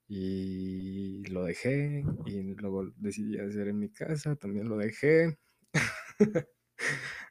y 0.09 1.25
lo 1.29 1.45
dejé 1.45 2.05
y 2.27 2.55
luego 2.57 2.87
decidí 2.97 3.39
hacer 3.39 3.69
en 3.69 3.79
mi 3.81 3.91
casa, 3.91 4.37
también 4.37 4.69
lo 4.69 4.77
dejé. 4.79 5.39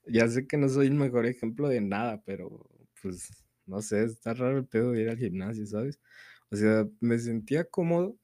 ya 0.08 0.28
sé 0.28 0.48
que 0.48 0.58
no 0.58 0.70
soy 0.70 0.88
el 0.88 0.96
mejor 0.96 1.26
ejemplo 1.26 1.68
de 1.70 1.82
nada, 1.82 2.22
pero 2.26 2.70
pues 3.02 3.30
no 3.66 3.82
sé, 3.82 4.04
está 4.06 4.34
raro 4.34 4.58
el 4.60 4.68
pedo 4.68 4.92
de 4.92 5.02
ir 5.04 5.10
al 5.10 5.18
gimnasio, 5.18 5.66
¿sabes? 5.68 6.00
O 6.52 6.56
sea, 6.56 6.88
me 7.00 7.18
sentía 7.20 7.66
cómodo 7.66 8.18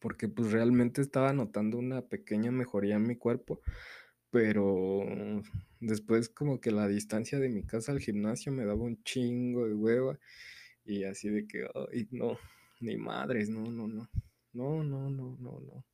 porque 0.00 0.28
pues 0.28 0.52
realmente 0.52 1.00
estaba 1.02 1.32
notando 1.32 1.78
una 1.78 2.02
pequeña 2.02 2.50
mejoría 2.50 2.96
en 2.96 3.06
mi 3.06 3.16
cuerpo, 3.16 3.60
pero 4.30 5.02
después 5.80 6.28
como 6.28 6.60
que 6.60 6.70
la 6.70 6.88
distancia 6.88 7.38
de 7.38 7.48
mi 7.48 7.62
casa 7.64 7.92
al 7.92 8.00
gimnasio 8.00 8.52
me 8.52 8.64
daba 8.64 8.82
un 8.82 9.02
chingo 9.02 9.66
de 9.66 9.74
hueva 9.74 10.18
y 10.84 11.04
así 11.04 11.28
de 11.28 11.46
que, 11.46 11.66
ay, 11.92 12.08
no, 12.12 12.38
ni 12.80 12.96
madres, 12.96 13.48
no, 13.48 13.62
no, 13.70 13.88
no. 13.88 14.08
No, 14.52 14.84
no, 14.84 15.10
no, 15.10 15.36
no, 15.38 15.60
no. 15.60 15.84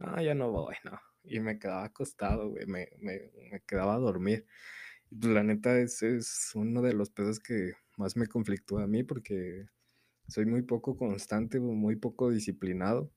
Ah, 0.00 0.22
ya 0.22 0.34
no 0.34 0.50
voy, 0.50 0.74
no. 0.84 0.98
Y 1.24 1.40
me 1.40 1.58
quedaba 1.58 1.84
acostado, 1.84 2.50
güey, 2.50 2.66
me, 2.66 2.88
me, 3.00 3.30
me 3.50 3.60
quedaba 3.62 3.94
a 3.94 3.98
dormir. 3.98 4.46
Pues 5.10 5.32
la 5.32 5.42
neta, 5.42 5.78
ese 5.78 6.16
es 6.16 6.52
uno 6.54 6.82
de 6.82 6.94
los 6.94 7.10
pedos 7.10 7.40
que 7.40 7.72
más 7.96 8.16
me 8.16 8.26
conflictúa 8.26 8.84
a 8.84 8.86
mí 8.86 9.04
porque 9.04 9.66
soy 10.28 10.46
muy 10.46 10.62
poco 10.62 10.96
constante, 10.96 11.60
muy 11.60 11.96
poco 11.96 12.30
disciplinado. 12.30 13.10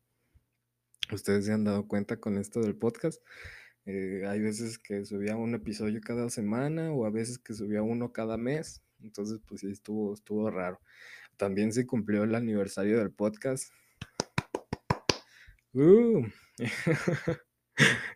Ustedes 1.11 1.45
se 1.45 1.53
han 1.53 1.63
dado 1.63 1.87
cuenta 1.87 2.19
con 2.19 2.37
esto 2.37 2.59
del 2.61 2.75
podcast. 2.75 3.21
Eh, 3.85 4.25
hay 4.27 4.41
veces 4.41 4.77
que 4.77 5.05
subía 5.05 5.37
un 5.37 5.55
episodio 5.55 6.01
cada 6.01 6.29
semana 6.29 6.91
o 6.91 7.05
a 7.05 7.09
veces 7.09 7.39
que 7.39 7.53
subía 7.53 7.81
uno 7.81 8.11
cada 8.11 8.35
mes. 8.37 8.83
Entonces, 8.99 9.39
pues 9.47 9.61
sí, 9.61 9.71
estuvo, 9.71 10.13
estuvo 10.13 10.49
raro. 10.51 10.81
También 11.37 11.71
se 11.71 11.87
cumplió 11.87 12.23
el 12.23 12.35
aniversario 12.35 12.97
del 12.97 13.11
podcast. 13.11 13.71
Uh. 15.73 16.25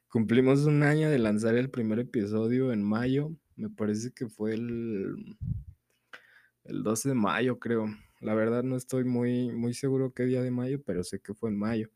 Cumplimos 0.10 0.66
un 0.66 0.84
año 0.84 1.10
de 1.10 1.20
lanzar 1.20 1.56
el 1.56 1.70
primer 1.70 2.00
episodio 2.00 2.74
en 2.74 2.84
mayo. 2.84 3.32
Me 3.56 3.70
parece 3.70 4.12
que 4.12 4.28
fue 4.28 4.56
el, 4.56 5.38
el 6.66 6.84
12 6.84 7.10
de 7.10 7.16
mayo, 7.16 7.60
creo. 7.60 7.86
La 8.22 8.34
verdad 8.36 8.64
no 8.64 8.78
estoy 8.78 9.04
muy, 9.04 9.52
muy 9.52 9.74
seguro 9.74 10.14
qué 10.14 10.24
día 10.24 10.42
de 10.42 10.52
mayo, 10.52 10.82
pero 10.84 11.04
sé 11.04 11.20
que 11.20 11.34
fue 11.34 11.50
en 11.50 11.58
mayo. 11.58 11.90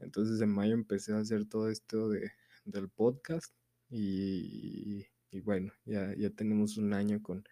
Entonces 0.00 0.40
en 0.40 0.50
mayo 0.50 0.74
empecé 0.74 1.12
a 1.12 1.18
hacer 1.18 1.46
todo 1.46 1.70
esto 1.70 2.08
de, 2.08 2.32
del 2.64 2.88
podcast 2.88 3.54
y, 3.88 5.06
y 5.30 5.40
bueno, 5.40 5.72
ya, 5.84 6.14
ya 6.16 6.30
tenemos 6.30 6.76
un 6.76 6.92
año 6.92 7.22
con, 7.22 7.44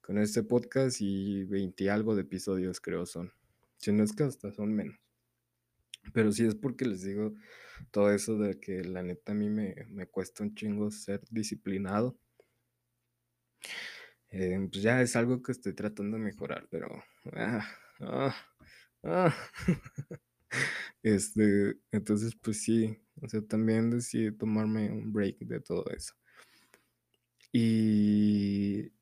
con 0.00 0.18
este 0.18 0.42
podcast 0.42 1.00
y 1.00 1.44
20 1.44 1.90
algo 1.90 2.14
de 2.14 2.22
episodios 2.22 2.80
creo 2.80 3.06
son. 3.06 3.32
Si 3.78 3.92
no 3.92 4.04
es 4.04 4.12
que 4.12 4.24
hasta 4.24 4.52
son 4.52 4.74
menos. 4.74 4.96
Pero 6.12 6.32
sí 6.32 6.44
es 6.46 6.54
porque 6.54 6.84
les 6.84 7.02
digo 7.02 7.34
todo 7.90 8.12
eso 8.12 8.38
de 8.38 8.58
que 8.58 8.84
la 8.84 9.02
neta 9.02 9.32
a 9.32 9.34
mí 9.34 9.48
me, 9.48 9.74
cuesta 10.10 10.42
un 10.42 10.54
chingo 10.54 10.90
ser 10.90 11.22
disciplinado. 11.30 12.18
Eh, 14.30 14.68
pues 14.70 14.82
ya 14.82 15.02
es 15.02 15.16
algo 15.16 15.42
que 15.42 15.52
estoy 15.52 15.74
tratando 15.74 16.16
de 16.16 16.22
mejorar, 16.22 16.68
pero... 16.70 16.88
Ah, 17.32 17.66
ah, 18.00 18.34
ah. 19.04 19.34
este, 21.02 21.76
entonces 21.92 22.34
pues 22.36 22.62
sí, 22.62 22.98
o 23.20 23.28
sea, 23.28 23.42
también 23.42 23.90
decidí 23.90 24.32
tomarme 24.32 24.90
un 24.90 25.12
break 25.12 25.38
de 25.40 25.60
todo 25.60 25.84
eso. 25.90 26.14
Y, 27.52 28.92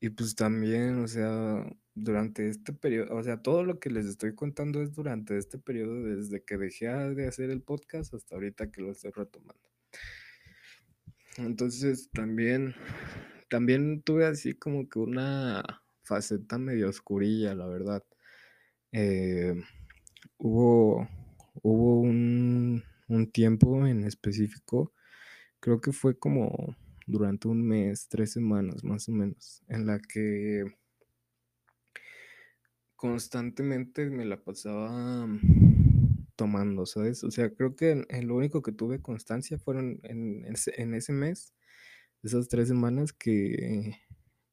y 0.00 0.10
pues 0.10 0.34
también, 0.34 1.02
o 1.02 1.08
sea, 1.08 1.66
durante 1.94 2.48
este 2.48 2.72
periodo, 2.72 3.16
o 3.16 3.22
sea, 3.22 3.42
todo 3.42 3.64
lo 3.64 3.78
que 3.80 3.90
les 3.90 4.06
estoy 4.06 4.34
contando 4.34 4.82
es 4.82 4.94
durante 4.94 5.36
este 5.36 5.58
periodo, 5.58 6.02
desde 6.04 6.42
que 6.44 6.56
dejé 6.56 6.88
de 6.88 7.26
hacer 7.26 7.50
el 7.50 7.62
podcast 7.62 8.14
hasta 8.14 8.36
ahorita 8.36 8.70
que 8.70 8.82
lo 8.82 8.92
estoy 8.92 9.10
retomando. 9.12 9.70
Entonces 11.36 12.10
también, 12.12 12.74
también 13.48 14.02
tuve 14.02 14.26
así 14.26 14.54
como 14.54 14.88
que 14.88 14.98
una 14.98 15.82
faceta 16.10 16.58
medio 16.58 16.88
oscurilla, 16.88 17.54
la 17.54 17.66
verdad. 17.66 18.04
Eh, 18.92 19.54
hubo 20.38 21.08
hubo 21.62 22.00
un, 22.00 22.82
un 23.08 23.30
tiempo 23.30 23.86
en 23.86 24.04
específico, 24.04 24.92
creo 25.60 25.80
que 25.80 25.92
fue 25.92 26.18
como 26.18 26.76
durante 27.06 27.48
un 27.48 27.66
mes, 27.66 28.08
tres 28.08 28.32
semanas 28.32 28.84
más 28.84 29.08
o 29.08 29.12
menos, 29.12 29.62
en 29.68 29.86
la 29.86 30.00
que 30.00 30.64
constantemente 32.96 34.10
me 34.10 34.24
la 34.24 34.42
pasaba 34.42 35.26
tomando, 36.36 36.86
¿sabes? 36.86 37.24
O 37.24 37.30
sea, 37.30 37.50
creo 37.54 37.76
que 37.76 38.04
en, 38.08 38.26
lo 38.28 38.36
único 38.36 38.62
que 38.62 38.72
tuve 38.72 39.02
constancia 39.02 39.58
fueron 39.58 40.00
en, 40.04 40.44
ese, 40.46 41.12
mes, 41.12 41.54
esas 42.22 42.48
tres 42.48 42.68
semanas 42.68 43.12
que, 43.12 43.96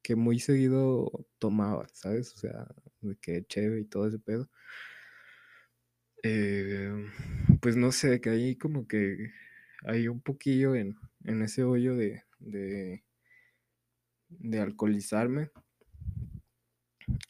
que 0.07 0.15
muy 0.15 0.39
seguido 0.39 1.11
tomaba, 1.37 1.85
¿sabes? 1.91 2.33
O 2.33 2.37
sea, 2.37 2.65
de 3.01 3.17
que 3.17 3.45
chévere 3.45 3.81
y 3.81 3.85
todo 3.85 4.07
ese 4.07 4.19
pedo. 4.19 4.49
Eh, 6.23 6.89
pues 7.61 7.75
no 7.75 7.91
sé, 7.91 8.21
que 8.21 8.29
ahí 8.29 8.55
como 8.55 8.87
que 8.87 9.17
hay 9.83 10.07
un 10.07 10.21
poquillo 10.21 10.75
en, 10.75 10.95
en 11.25 11.41
ese 11.41 11.63
hoyo 11.65 11.97
de, 11.97 12.23
de, 12.39 13.03
alcoholizarme. 14.61 15.51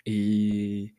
Y, 0.05 0.93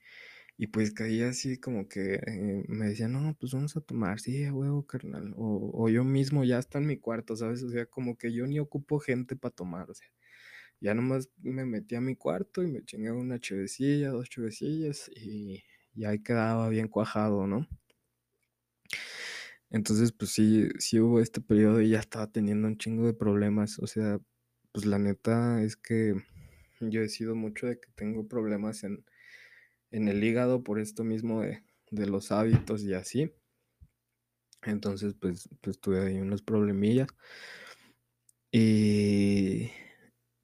y 0.57 0.67
pues 0.67 0.93
caí 0.93 1.23
así 1.23 1.59
como 1.61 1.87
que 1.89 2.15
eh, 2.17 2.65
me 2.67 2.89
decían, 2.89 3.13
no, 3.13 3.37
pues 3.39 3.53
vamos 3.53 3.77
a 3.77 3.81
tomar, 3.83 4.19
sí, 4.19 4.51
huevo, 4.51 4.85
carnal. 4.85 5.33
O, 5.37 5.71
o 5.75 5.89
yo 5.89 6.03
mismo 6.03 6.43
ya 6.43 6.59
está 6.59 6.79
en 6.79 6.89
mi 6.89 6.99
cuarto, 6.99 7.37
¿sabes? 7.37 7.63
O 7.63 7.71
sea, 7.71 7.87
como 7.87 8.19
que 8.19 8.33
yo 8.33 8.49
ni 8.49 8.59
ocupo 8.59 8.99
gente 8.99 9.37
para 9.37 9.55
tomar, 9.55 9.89
o 9.91 9.95
sea. 9.95 10.09
Ya 10.81 10.95
nomás 10.95 11.31
me 11.39 11.65
metí 11.65 11.95
a 11.97 12.01
mi 12.01 12.17
cuarto 12.17 12.63
y 12.63 12.69
me 12.69 12.85
chingué 12.85 13.11
una 13.13 13.39
chevecilla, 13.41 14.11
dos 14.11 14.29
chevecillas 14.31 15.11
y, 15.15 15.65
y 15.95 16.05
ahí 16.05 16.23
quedaba 16.23 16.69
bien 16.69 16.89
cuajado, 16.89 17.47
¿no? 17.47 17.67
Entonces, 19.71 20.13
pues 20.13 20.31
sí, 20.31 20.69
sí 20.79 21.01
hubo 21.01 21.21
este 21.21 21.41
periodo 21.41 21.81
y 21.81 21.91
ya 21.91 21.99
estaba 22.01 22.31
teniendo 22.31 22.69
un 22.69 22.79
chingo 22.79 23.07
de 23.07 23.15
problemas. 23.15 23.79
O 23.79 23.87
sea, 23.87 24.19
pues 24.73 24.87
la 24.87 24.99
neta 24.99 25.63
es 25.63 25.77
que 25.77 26.15
yo 26.81 27.03
he 27.03 27.09
sido 27.09 27.35
mucho 27.35 27.67
de 27.67 27.79
que 27.81 27.91
tengo 27.95 28.27
problemas 28.29 28.85
en, 28.85 29.05
en 29.91 30.09
el 30.09 30.23
hígado 30.25 30.65
por 30.65 30.81
esto 30.81 31.05
mismo 31.05 31.43
de, 31.43 31.65
de 31.91 32.07
los 32.07 32.33
hábitos 32.33 32.83
y 32.85 32.95
así. 32.95 33.33
Entonces, 34.63 35.15
pues, 35.21 35.49
pues 35.61 35.81
tuve 35.81 36.01
ahí 36.07 36.21
unos 36.21 36.43
problemillas. 36.43 37.09
Y, 38.53 39.71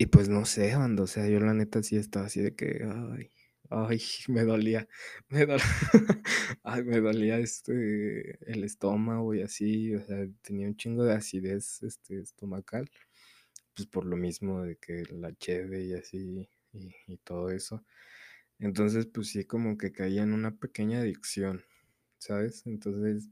y 0.04 0.06
pues 0.06 0.28
no 0.28 0.44
sé, 0.44 0.76
banda, 0.76 1.02
o 1.04 1.06
sea, 1.06 1.28
yo 1.28 1.40
la 1.40 1.54
neta 1.54 1.82
sí 1.82 1.96
estaba 1.96 2.26
así 2.26 2.40
de 2.42 2.54
que, 2.54 2.84
ay, 2.86 3.30
ay, 3.70 4.00
me 4.28 4.44
dolía, 4.44 4.88
me 5.28 5.46
dolía, 5.46 5.64
ay, 6.64 6.82
me 6.84 7.00
dolía 7.00 7.38
este, 7.38 8.38
el 8.52 8.64
estómago 8.64 9.34
y 9.34 9.42
así, 9.42 9.94
o 9.94 10.04
sea, 10.04 10.26
tenía 10.42 10.66
un 10.68 10.76
chingo 10.76 11.04
de 11.04 11.14
acidez, 11.14 11.82
este, 11.82 12.20
estomacal, 12.20 12.90
pues 13.74 13.88
por 13.88 14.06
lo 14.06 14.16
mismo 14.16 14.62
de 14.62 14.76
que 14.76 15.04
la 15.12 15.32
cheve 15.36 15.84
y 15.84 15.94
así, 15.94 16.48
y, 16.72 16.94
y 17.08 17.16
todo 17.18 17.50
eso. 17.50 17.84
Entonces, 18.60 19.06
pues 19.06 19.28
sí, 19.30 19.44
como 19.46 19.78
que 19.78 19.92
caía 19.92 20.22
en 20.24 20.32
una 20.34 20.56
pequeña 20.56 21.00
adicción, 21.00 21.64
¿sabes? 22.18 22.66
Entonces, 22.66 23.30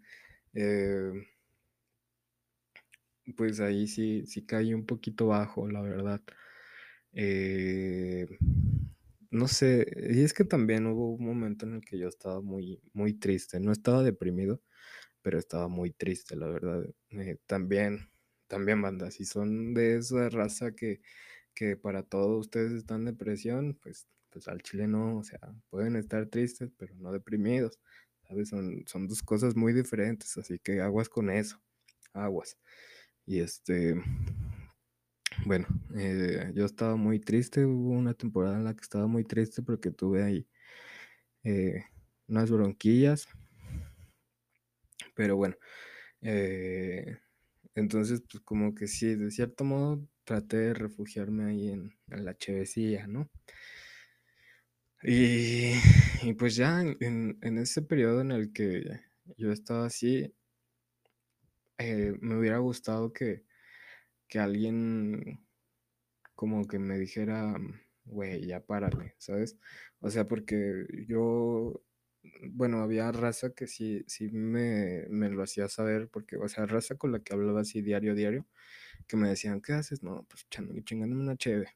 eh, 0.54 1.12
pues 3.36 3.60
ahí 3.60 3.86
sí, 3.86 4.26
sí 4.26 4.44
caí 4.44 4.74
un 4.74 4.86
poquito 4.86 5.26
bajo, 5.28 5.68
la 5.68 5.80
verdad. 5.80 6.20
Eh, 7.12 8.26
no 9.30 9.48
sé, 9.48 9.86
y 10.10 10.22
es 10.22 10.34
que 10.34 10.44
también 10.44 10.86
hubo 10.86 11.12
un 11.14 11.24
momento 11.24 11.66
en 11.66 11.74
el 11.74 11.80
que 11.82 11.98
yo 11.98 12.08
estaba 12.08 12.40
muy, 12.42 12.80
muy 12.92 13.14
triste. 13.14 13.60
No 13.60 13.72
estaba 13.72 14.02
deprimido, 14.02 14.62
pero 15.22 15.38
estaba 15.38 15.68
muy 15.68 15.90
triste, 15.92 16.36
la 16.36 16.48
verdad. 16.48 16.84
Eh, 17.10 17.38
también, 17.46 18.10
también, 18.48 18.82
banda, 18.82 19.10
si 19.10 19.24
son 19.24 19.74
de 19.74 19.96
esa 19.98 20.28
raza 20.30 20.72
que, 20.74 21.00
que 21.54 21.76
para 21.76 22.02
todos 22.04 22.40
ustedes 22.46 22.72
están 22.72 23.04
depresión, 23.06 23.78
pues, 23.82 24.08
pues 24.30 24.48
al 24.48 24.62
chile 24.62 24.88
no, 24.88 25.18
o 25.18 25.24
sea, 25.24 25.40
pueden 25.70 25.96
estar 25.96 26.26
tristes, 26.28 26.72
pero 26.78 26.94
no 26.96 27.12
deprimidos, 27.12 27.80
¿sabes? 28.28 28.50
Son, 28.50 28.84
son 28.86 29.08
dos 29.08 29.22
cosas 29.22 29.56
muy 29.56 29.72
diferentes, 29.72 30.36
así 30.38 30.58
que 30.58 30.80
aguas 30.82 31.08
con 31.08 31.30
eso, 31.30 31.62
aguas. 32.14 32.58
Y 33.26 33.40
este, 33.40 33.96
bueno, 35.44 35.66
eh, 35.96 36.52
yo 36.54 36.64
estaba 36.64 36.96
muy 36.96 37.18
triste, 37.18 37.64
hubo 37.64 37.90
una 37.90 38.14
temporada 38.14 38.56
en 38.56 38.64
la 38.64 38.74
que 38.74 38.82
estaba 38.82 39.06
muy 39.06 39.24
triste 39.24 39.62
porque 39.62 39.90
tuve 39.90 40.22
ahí 40.22 40.46
eh, 41.44 41.84
unas 42.28 42.50
bronquillas, 42.50 43.26
pero 45.14 45.36
bueno, 45.36 45.56
eh, 46.20 47.18
entonces 47.74 48.22
pues 48.30 48.42
como 48.44 48.74
que 48.74 48.86
sí, 48.86 49.14
de 49.16 49.30
cierto 49.30 49.64
modo 49.64 50.06
traté 50.24 50.58
de 50.58 50.74
refugiarme 50.74 51.44
ahí 51.44 51.70
en, 51.70 51.92
la 52.06 52.36
chevecilla, 52.36 53.06
¿no? 53.06 53.28
Y, 55.02 55.74
pues 56.38 56.54
ya 56.54 56.80
en, 56.80 57.38
en, 57.40 57.58
ese 57.58 57.82
periodo 57.82 58.20
en 58.20 58.30
el 58.30 58.52
que 58.52 58.84
yo 59.36 59.50
estaba 59.50 59.86
así, 59.86 60.32
me 61.78 62.38
hubiera 62.38 62.58
gustado 62.58 63.12
que, 63.12 63.44
que 64.32 64.38
alguien 64.38 65.46
como 66.34 66.66
que 66.66 66.78
me 66.78 66.98
dijera, 66.98 67.54
güey, 68.06 68.46
ya 68.46 68.64
párale, 68.64 69.14
¿sabes? 69.18 69.58
O 70.00 70.08
sea, 70.08 70.26
porque 70.26 70.86
yo, 71.06 71.82
bueno, 72.52 72.78
había 72.82 73.12
raza 73.12 73.50
que 73.54 73.66
sí, 73.66 74.04
sí 74.08 74.30
me, 74.32 75.06
me 75.10 75.28
lo 75.28 75.42
hacía 75.42 75.68
saber, 75.68 76.08
porque, 76.08 76.38
o 76.38 76.48
sea, 76.48 76.64
raza 76.64 76.96
con 76.96 77.12
la 77.12 77.20
que 77.20 77.34
hablaba 77.34 77.60
así 77.60 77.82
diario, 77.82 78.14
diario, 78.14 78.46
que 79.06 79.18
me 79.18 79.28
decían, 79.28 79.60
¿qué 79.60 79.74
haces? 79.74 80.02
No, 80.02 80.26
pues 80.30 80.46
chingándome 80.50 81.22
una 81.22 81.36
cheve. 81.36 81.68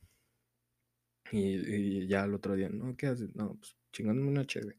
Y, 1.33 2.07
ya 2.09 2.25
el 2.25 2.35
otro 2.35 2.55
día, 2.57 2.71
¿no? 2.71 2.97
¿Qué 2.97 3.09
haces? 3.09 3.37
No, 3.37 3.57
pues 3.57 3.77
chingándome 3.93 4.29
una 4.31 4.47
cheve. 4.47 4.79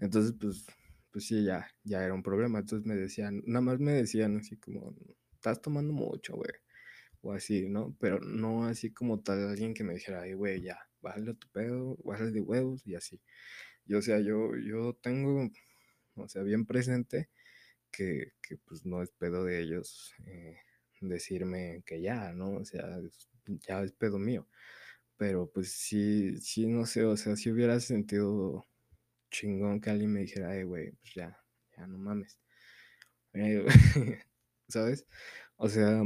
Entonces, 0.00 0.34
pues, 0.40 0.66
pues 1.12 1.26
sí, 1.26 1.44
ya, 1.44 1.68
ya 1.84 2.04
era 2.04 2.14
un 2.14 2.22
problema. 2.24 2.60
Entonces 2.60 2.86
me 2.86 2.96
decían, 2.96 3.42
nada 3.46 3.60
más 3.62 3.78
me 3.80 3.92
decían 3.92 4.38
así 4.38 4.56
como, 4.56 4.96
estás 5.34 5.62
tomando 5.62 5.92
mucho, 5.92 6.34
güey. 6.36 6.50
O 7.22 7.32
así, 7.32 7.68
¿no? 7.68 7.96
Pero 8.00 8.20
no 8.20 8.64
así 8.66 8.92
como 8.92 9.20
tal 9.20 9.48
alguien 9.48 9.74
que 9.74 9.84
me 9.84 9.94
dijera, 9.94 10.22
ay, 10.22 10.34
güey, 10.34 10.62
ya, 10.62 10.78
bájale 11.00 11.34
tu 11.34 11.48
pedo, 11.50 11.96
bájale 12.04 12.30
de 12.32 12.40
huevos 12.40 12.86
y 12.86 12.94
así. 12.94 13.20
Yo, 13.86 13.98
o 13.98 14.02
sea, 14.02 14.20
yo, 14.20 14.56
yo 14.56 14.94
tengo, 15.02 15.50
o 16.16 16.28
sea, 16.28 16.42
bien 16.42 16.66
presente 16.66 17.30
que, 17.90 18.32
que 18.42 18.56
pues 18.58 18.84
no 18.86 19.02
es 19.02 19.10
pedo 19.12 19.44
de 19.44 19.60
ellos 19.60 20.14
eh, 20.26 20.56
decirme 21.00 21.82
que 21.86 22.00
ya, 22.02 22.32
¿no? 22.32 22.56
O 22.58 22.64
sea, 22.64 22.84
ya 23.68 23.82
es 23.82 23.92
pedo 23.92 24.18
mío. 24.18 24.48
Pero 25.16 25.50
pues 25.50 25.72
sí, 25.72 26.36
sí, 26.40 26.66
no 26.66 26.86
sé, 26.86 27.04
o 27.04 27.16
sea, 27.16 27.36
si 27.36 27.50
hubiera 27.50 27.80
sentido 27.80 28.66
chingón 29.30 29.80
que 29.80 29.90
alguien 29.90 30.12
me 30.12 30.20
dijera, 30.20 30.50
ay, 30.50 30.64
güey, 30.64 30.92
pues 30.92 31.14
ya, 31.14 31.38
ya 31.76 31.86
no 31.86 31.98
mames. 31.98 32.38
Eh, 33.34 33.66
¿Sabes? 34.68 35.06
O 35.56 35.68
sea, 35.68 36.02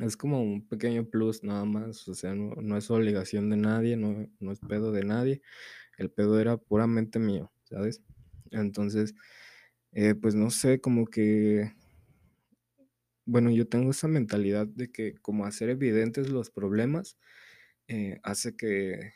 es 0.00 0.16
como 0.16 0.42
un 0.42 0.66
pequeño 0.66 1.08
plus 1.08 1.42
nada 1.44 1.64
más, 1.64 2.06
o 2.08 2.14
sea, 2.14 2.34
no, 2.34 2.54
no 2.56 2.76
es 2.76 2.90
obligación 2.90 3.50
de 3.50 3.56
nadie, 3.56 3.96
no, 3.96 4.28
no, 4.40 4.52
es 4.52 4.60
pedo 4.60 4.92
de 4.92 5.04
nadie, 5.04 5.42
el 5.98 6.10
pedo 6.10 6.40
era 6.40 6.56
puramente 6.56 7.18
mío, 7.18 7.52
¿sabes? 7.64 8.02
Entonces, 8.50 9.14
eh, 9.92 10.14
pues 10.14 10.34
no 10.34 10.50
sé, 10.50 10.80
como 10.80 11.06
que, 11.06 11.72
bueno, 13.24 13.50
yo 13.50 13.68
tengo 13.68 13.90
esa 13.90 14.08
mentalidad 14.08 14.66
de 14.66 14.90
que 14.90 15.14
como 15.14 15.46
hacer 15.46 15.70
evidentes 15.70 16.30
los 16.30 16.50
problemas 16.50 17.16
eh, 17.88 18.20
hace 18.22 18.56
que, 18.56 19.14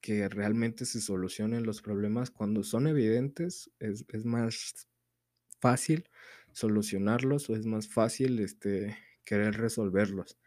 que 0.00 0.28
realmente 0.28 0.86
se 0.86 1.00
solucionen 1.00 1.64
los 1.64 1.82
problemas. 1.82 2.30
Cuando 2.30 2.62
son 2.62 2.86
evidentes, 2.86 3.70
es, 3.78 4.04
es 4.08 4.24
más 4.24 4.88
fácil 5.60 6.08
solucionarlos 6.52 7.48
o 7.50 7.56
es 7.56 7.66
más 7.66 7.88
fácil 7.88 8.38
este, 8.40 8.96
querer 9.24 9.56
resolverlos. 9.56 10.38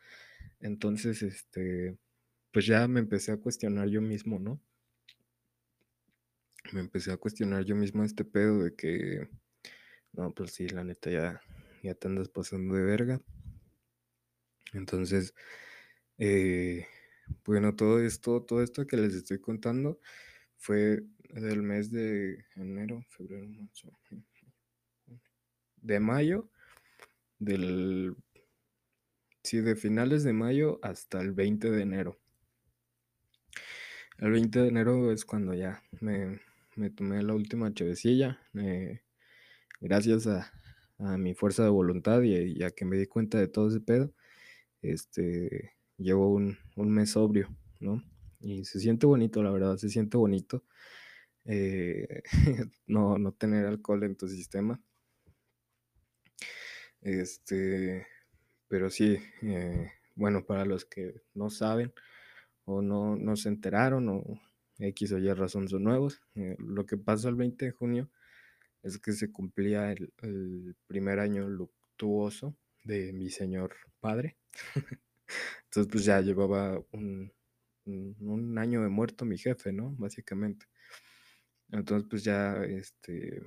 Entonces, 0.59 1.21
este, 1.21 1.97
pues 2.51 2.65
ya 2.65 2.87
me 2.87 2.99
empecé 2.99 3.31
a 3.31 3.37
cuestionar 3.37 3.89
yo 3.89 4.01
mismo, 4.01 4.39
¿no? 4.39 4.61
Me 6.73 6.79
empecé 6.79 7.11
a 7.11 7.17
cuestionar 7.17 7.63
yo 7.65 7.75
mismo 7.75 8.03
este 8.03 8.25
pedo 8.25 8.63
de 8.63 8.75
que, 8.75 9.29
no, 10.13 10.33
pues 10.33 10.53
sí, 10.53 10.67
la 10.69 10.83
neta 10.83 11.09
ya, 11.09 11.41
ya 11.83 11.93
te 11.93 12.07
andas 12.07 12.29
pasando 12.29 12.75
de 12.75 12.83
verga. 12.83 13.21
Entonces, 14.73 15.33
eh, 16.17 16.87
bueno, 17.45 17.75
todo 17.75 17.99
esto, 17.99 18.43
todo 18.43 18.63
esto 18.63 18.87
que 18.87 18.97
les 18.97 19.13
estoy 19.13 19.39
contando 19.39 19.99
fue 20.57 21.03
del 21.29 21.61
mes 21.61 21.91
de 21.91 22.45
enero, 22.55 23.03
febrero, 23.09 23.47
marzo, 23.47 23.91
de 25.81 25.99
mayo, 25.99 26.49
del, 27.37 28.15
sí, 29.45 29.61
de 29.61 29.75
finales 29.75 30.23
de 30.23 30.33
mayo 30.33 30.79
hasta 30.81 31.21
el 31.21 31.31
20 31.31 31.71
de 31.71 31.81
enero. 31.81 32.19
El 34.17 34.31
20 34.31 34.59
de 34.59 34.67
enero 34.67 35.11
es 35.11 35.25
cuando 35.25 35.53
ya 35.53 35.81
me, 36.01 36.39
me 36.75 36.89
tomé 36.89 37.21
la 37.23 37.33
última 37.33 37.73
chevecilla, 37.73 38.39
eh, 38.55 39.01
gracias 39.81 40.27
a, 40.27 40.51
a, 40.99 41.17
mi 41.17 41.33
fuerza 41.33 41.63
de 41.63 41.69
voluntad 41.69 42.21
y, 42.21 42.35
y, 42.35 42.63
a 42.63 42.71
que 42.71 42.85
me 42.85 42.97
di 42.97 43.07
cuenta 43.07 43.37
de 43.37 43.47
todo 43.47 43.69
ese 43.69 43.81
pedo, 43.81 44.13
este, 44.81 45.73
llevo 45.97 46.29
un, 46.33 46.57
un 46.75 46.91
mes 46.91 47.11
sobrio, 47.11 47.49
¿no? 47.79 48.03
Y 48.39 48.65
se 48.65 48.79
siente 48.79 49.05
bonito, 49.05 49.43
la 49.43 49.51
verdad, 49.51 49.77
se 49.77 49.89
siente 49.89 50.17
bonito 50.17 50.63
eh, 51.45 52.23
no, 52.87 53.17
no 53.17 53.31
tener 53.33 53.65
alcohol 53.65 54.03
en 54.03 54.15
tu 54.15 54.27
sistema. 54.27 54.81
Este, 57.01 58.07
pero 58.67 58.89
sí, 58.89 59.17
eh, 59.43 59.91
bueno, 60.15 60.45
para 60.45 60.65
los 60.65 60.85
que 60.85 61.21
no 61.33 61.49
saben 61.49 61.93
o 62.65 62.81
no, 62.81 63.15
no 63.15 63.35
se 63.35 63.49
enteraron 63.49 64.09
o 64.09 64.23
X 64.79 65.13
o 65.13 65.19
Y 65.19 65.31
razón 65.33 65.67
son 65.69 65.83
nuevos, 65.83 66.21
eh, 66.35 66.55
lo 66.59 66.85
que 66.85 66.97
pasó 66.97 67.29
el 67.29 67.35
20 67.35 67.65
de 67.65 67.71
junio 67.71 68.09
es 68.83 68.99
que 68.99 69.13
se 69.13 69.31
cumplía 69.31 69.91
el, 69.91 70.13
el 70.21 70.75
primer 70.87 71.19
año 71.19 71.47
luctuoso 71.49 72.55
de 72.83 73.13
mi 73.13 73.29
señor 73.29 73.75
padre. 73.99 74.37
Entonces, 75.65 75.91
pues 75.91 76.05
ya 76.05 76.21
llevaba 76.21 76.81
un, 76.91 77.31
un 77.85 78.57
año 78.57 78.81
de 78.83 78.89
muerto 78.89 79.25
mi 79.25 79.37
jefe, 79.37 79.73
¿no? 79.73 79.91
Básicamente. 79.97 80.67
Entonces, 81.71 82.07
pues 82.09 82.23
ya, 82.23 82.63
este, 82.63 83.41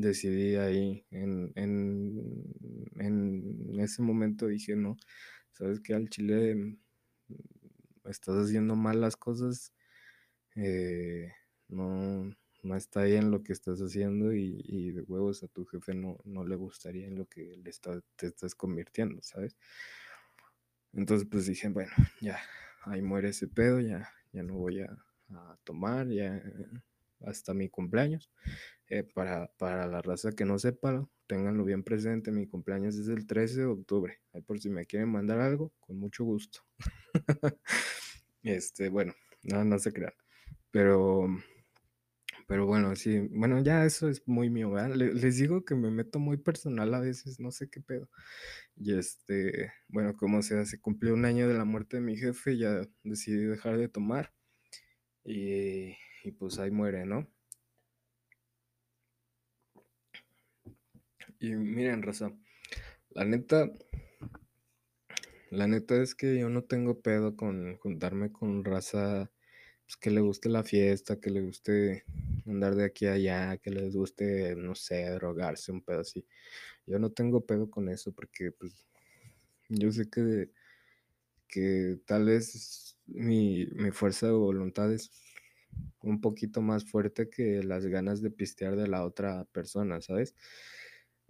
decidí 0.00 0.56
ahí, 0.56 1.04
en, 1.10 1.52
en, 1.54 2.86
ese 3.80 4.02
momento 4.02 4.46
dije, 4.46 4.74
no, 4.74 4.96
sabes 5.52 5.80
que 5.80 5.94
al 5.94 6.08
chile 6.08 6.54
mm, 6.54 6.78
estás 8.06 8.36
haciendo 8.36 8.74
mal 8.76 9.00
las 9.00 9.16
cosas, 9.16 9.72
eh, 10.56 11.32
no, 11.68 12.34
no 12.62 12.76
está 12.76 13.04
bien 13.04 13.30
lo 13.30 13.42
que 13.42 13.52
estás 13.52 13.80
haciendo 13.80 14.32
y, 14.32 14.90
de 14.92 15.02
huevos 15.02 15.42
a 15.42 15.48
tu 15.48 15.64
jefe 15.66 15.94
no, 15.94 16.18
no 16.24 16.44
le 16.44 16.56
gustaría 16.56 17.06
en 17.06 17.16
lo 17.16 17.26
que 17.26 17.56
le 17.56 17.70
está, 17.70 18.00
te 18.16 18.26
estás 18.26 18.54
convirtiendo, 18.54 19.22
¿sabes? 19.22 19.56
Entonces 20.92 21.28
pues 21.30 21.46
dije, 21.46 21.68
bueno, 21.68 21.92
ya, 22.20 22.38
ahí 22.82 23.02
muere 23.02 23.28
ese 23.28 23.46
pedo, 23.48 23.80
ya, 23.80 24.10
ya 24.32 24.42
no 24.42 24.54
voy 24.54 24.80
a, 24.80 24.96
tomar, 25.64 26.08
ya 26.08 26.40
hasta 27.26 27.52
mi 27.52 27.68
cumpleaños. 27.68 28.30
Eh, 28.88 29.02
para, 29.02 29.48
para 29.58 29.86
la 29.88 30.00
raza 30.02 30.32
que 30.32 30.44
no 30.44 30.58
sepa, 30.58 31.08
ténganlo 31.26 31.64
bien 31.64 31.82
presente, 31.82 32.30
mi 32.30 32.46
cumpleaños 32.46 32.96
es 32.96 33.08
el 33.08 33.26
13 33.26 33.60
de 33.60 33.66
octubre. 33.66 34.20
Ahí 34.32 34.42
por 34.42 34.60
si 34.60 34.70
me 34.70 34.86
quieren 34.86 35.10
mandar 35.10 35.40
algo, 35.40 35.72
con 35.80 35.98
mucho 35.98 36.24
gusto. 36.24 36.60
este, 38.42 38.88
bueno, 38.88 39.14
no, 39.42 39.64
no 39.64 39.78
se 39.78 39.92
crean. 39.92 40.14
Pero 40.70 41.28
pero 42.46 42.66
bueno, 42.66 42.94
sí, 42.96 43.18
bueno, 43.32 43.60
ya 43.62 43.84
eso 43.84 44.08
es 44.08 44.26
muy 44.28 44.50
mío, 44.50 44.72
les 44.94 45.36
digo 45.36 45.64
que 45.64 45.74
me 45.74 45.90
meto 45.90 46.18
muy 46.20 46.36
personal 46.36 46.94
a 46.94 47.00
veces, 47.00 47.40
no 47.40 47.50
sé 47.50 47.68
qué 47.68 47.80
pedo. 47.80 48.08
Y 48.76 48.96
este, 48.98 49.72
bueno, 49.88 50.16
como 50.16 50.42
sea, 50.42 50.64
se 50.66 50.80
cumplió 50.80 51.14
un 51.14 51.24
año 51.24 51.48
de 51.48 51.54
la 51.54 51.64
muerte 51.64 51.96
de 51.98 52.02
mi 52.02 52.16
jefe, 52.16 52.56
ya 52.58 52.82
decidí 53.04 53.44
dejar 53.46 53.78
de 53.78 53.88
tomar. 53.88 54.32
Y, 55.24 55.96
y 56.24 56.32
pues 56.38 56.58
ahí 56.58 56.70
muere, 56.70 57.06
¿no? 57.06 57.28
Y 61.38 61.54
miren, 61.54 62.02
raza, 62.02 62.32
la 63.10 63.24
neta, 63.24 63.70
la 65.50 65.66
neta 65.66 66.02
es 66.02 66.14
que 66.14 66.38
yo 66.38 66.48
no 66.48 66.64
tengo 66.64 67.00
pedo 67.00 67.36
con 67.36 67.76
juntarme 67.76 68.32
con 68.32 68.64
raza 68.64 69.30
pues, 69.86 69.96
que 69.96 70.10
le 70.10 70.20
guste 70.20 70.48
la 70.48 70.64
fiesta, 70.64 71.20
que 71.20 71.30
le 71.30 71.42
guste 71.42 72.04
andar 72.46 72.74
de 72.74 72.84
aquí 72.84 73.06
a 73.06 73.12
allá, 73.12 73.56
que 73.58 73.70
les 73.70 73.94
guste, 73.94 74.56
no 74.56 74.74
sé, 74.74 75.08
drogarse, 75.10 75.72
un 75.72 75.82
pedo 75.82 76.00
así. 76.00 76.26
Yo 76.86 76.98
no 76.98 77.10
tengo 77.10 77.44
pedo 77.44 77.70
con 77.70 77.88
eso 77.88 78.12
porque, 78.12 78.52
pues, 78.52 78.86
yo 79.68 79.92
sé 79.92 80.08
que, 80.08 80.50
que 81.48 81.98
tal 82.06 82.26
vez 82.26 82.96
mi, 83.06 83.66
mi 83.72 83.90
fuerza 83.90 84.26
de 84.26 84.32
voluntad 84.32 84.92
es 84.92 85.10
un 86.00 86.20
poquito 86.20 86.62
más 86.62 86.84
fuerte 86.84 87.28
que 87.28 87.62
las 87.62 87.86
ganas 87.86 88.22
de 88.22 88.30
pistear 88.30 88.76
de 88.76 88.88
la 88.88 89.04
otra 89.04 89.44
persona, 89.46 90.00
¿sabes? 90.00 90.34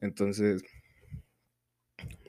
Entonces, 0.01 0.63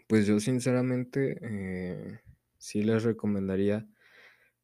pues 0.07 0.25
yo 0.25 0.39
sinceramente 0.39 1.37
eh, 1.41 2.19
sí 2.57 2.83
les 2.83 3.03
recomendaría 3.03 3.87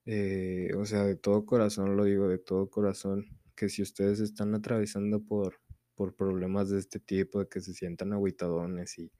eh, 0.06 0.72
o 0.76 0.86
sea, 0.86 1.04
de 1.06 1.16
todo 1.16 1.46
corazón 1.46 1.96
lo 1.96 2.04
digo, 2.06 2.28
de 2.28 2.38
todo 2.38 2.70
corazón, 2.70 3.26
que 3.56 3.70
si 3.70 3.82
ustedes 3.82 4.20
están 4.20 4.54
atravesando 4.56 5.24
por, 5.24 5.62
por 5.96 6.16
problemas 6.16 6.70
de 6.70 6.80
este 6.80 7.00
tipo, 7.00 7.40
de 7.40 7.48
que 7.48 7.62
se 7.62 7.74
sientan 7.74 8.14
aguitadones 8.14 8.98
y, 9.00 9.12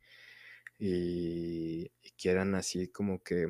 y, 0.80 1.90
quieran 2.18 2.56
así 2.56 2.90
como 2.90 3.24
que 3.24 3.48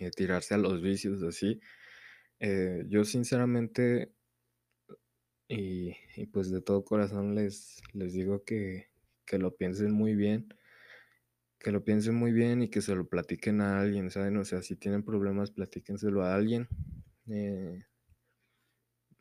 eh, 0.00 0.10
tirarse 0.16 0.54
a 0.54 0.58
los 0.58 0.82
vicios 0.82 1.22
así, 1.22 1.60
yo 2.88 3.04
sinceramente 3.04 4.12
y, 5.48 5.94
pues 6.32 6.50
de 6.50 6.60
todo 6.60 6.84
corazón 6.84 7.34
les, 7.34 7.82
les 7.92 8.12
digo 8.12 8.44
que, 8.44 8.88
que 9.24 9.38
lo 9.38 9.56
piensen 9.56 9.92
muy 9.92 10.14
bien 10.14 10.48
que 11.58 11.72
lo 11.72 11.82
piensen 11.82 12.14
muy 12.14 12.32
bien 12.32 12.62
y 12.62 12.68
que 12.68 12.80
se 12.80 12.94
lo 12.94 13.08
platiquen 13.08 13.60
a 13.60 13.80
alguien, 13.80 14.08
¿saben? 14.10 14.36
O 14.36 14.44
sea, 14.44 14.62
si 14.62 14.76
tienen 14.76 15.02
problemas, 15.02 15.50
platíquenselo 15.50 16.22
a 16.22 16.32
alguien. 16.32 16.68
Eh, 17.28 17.82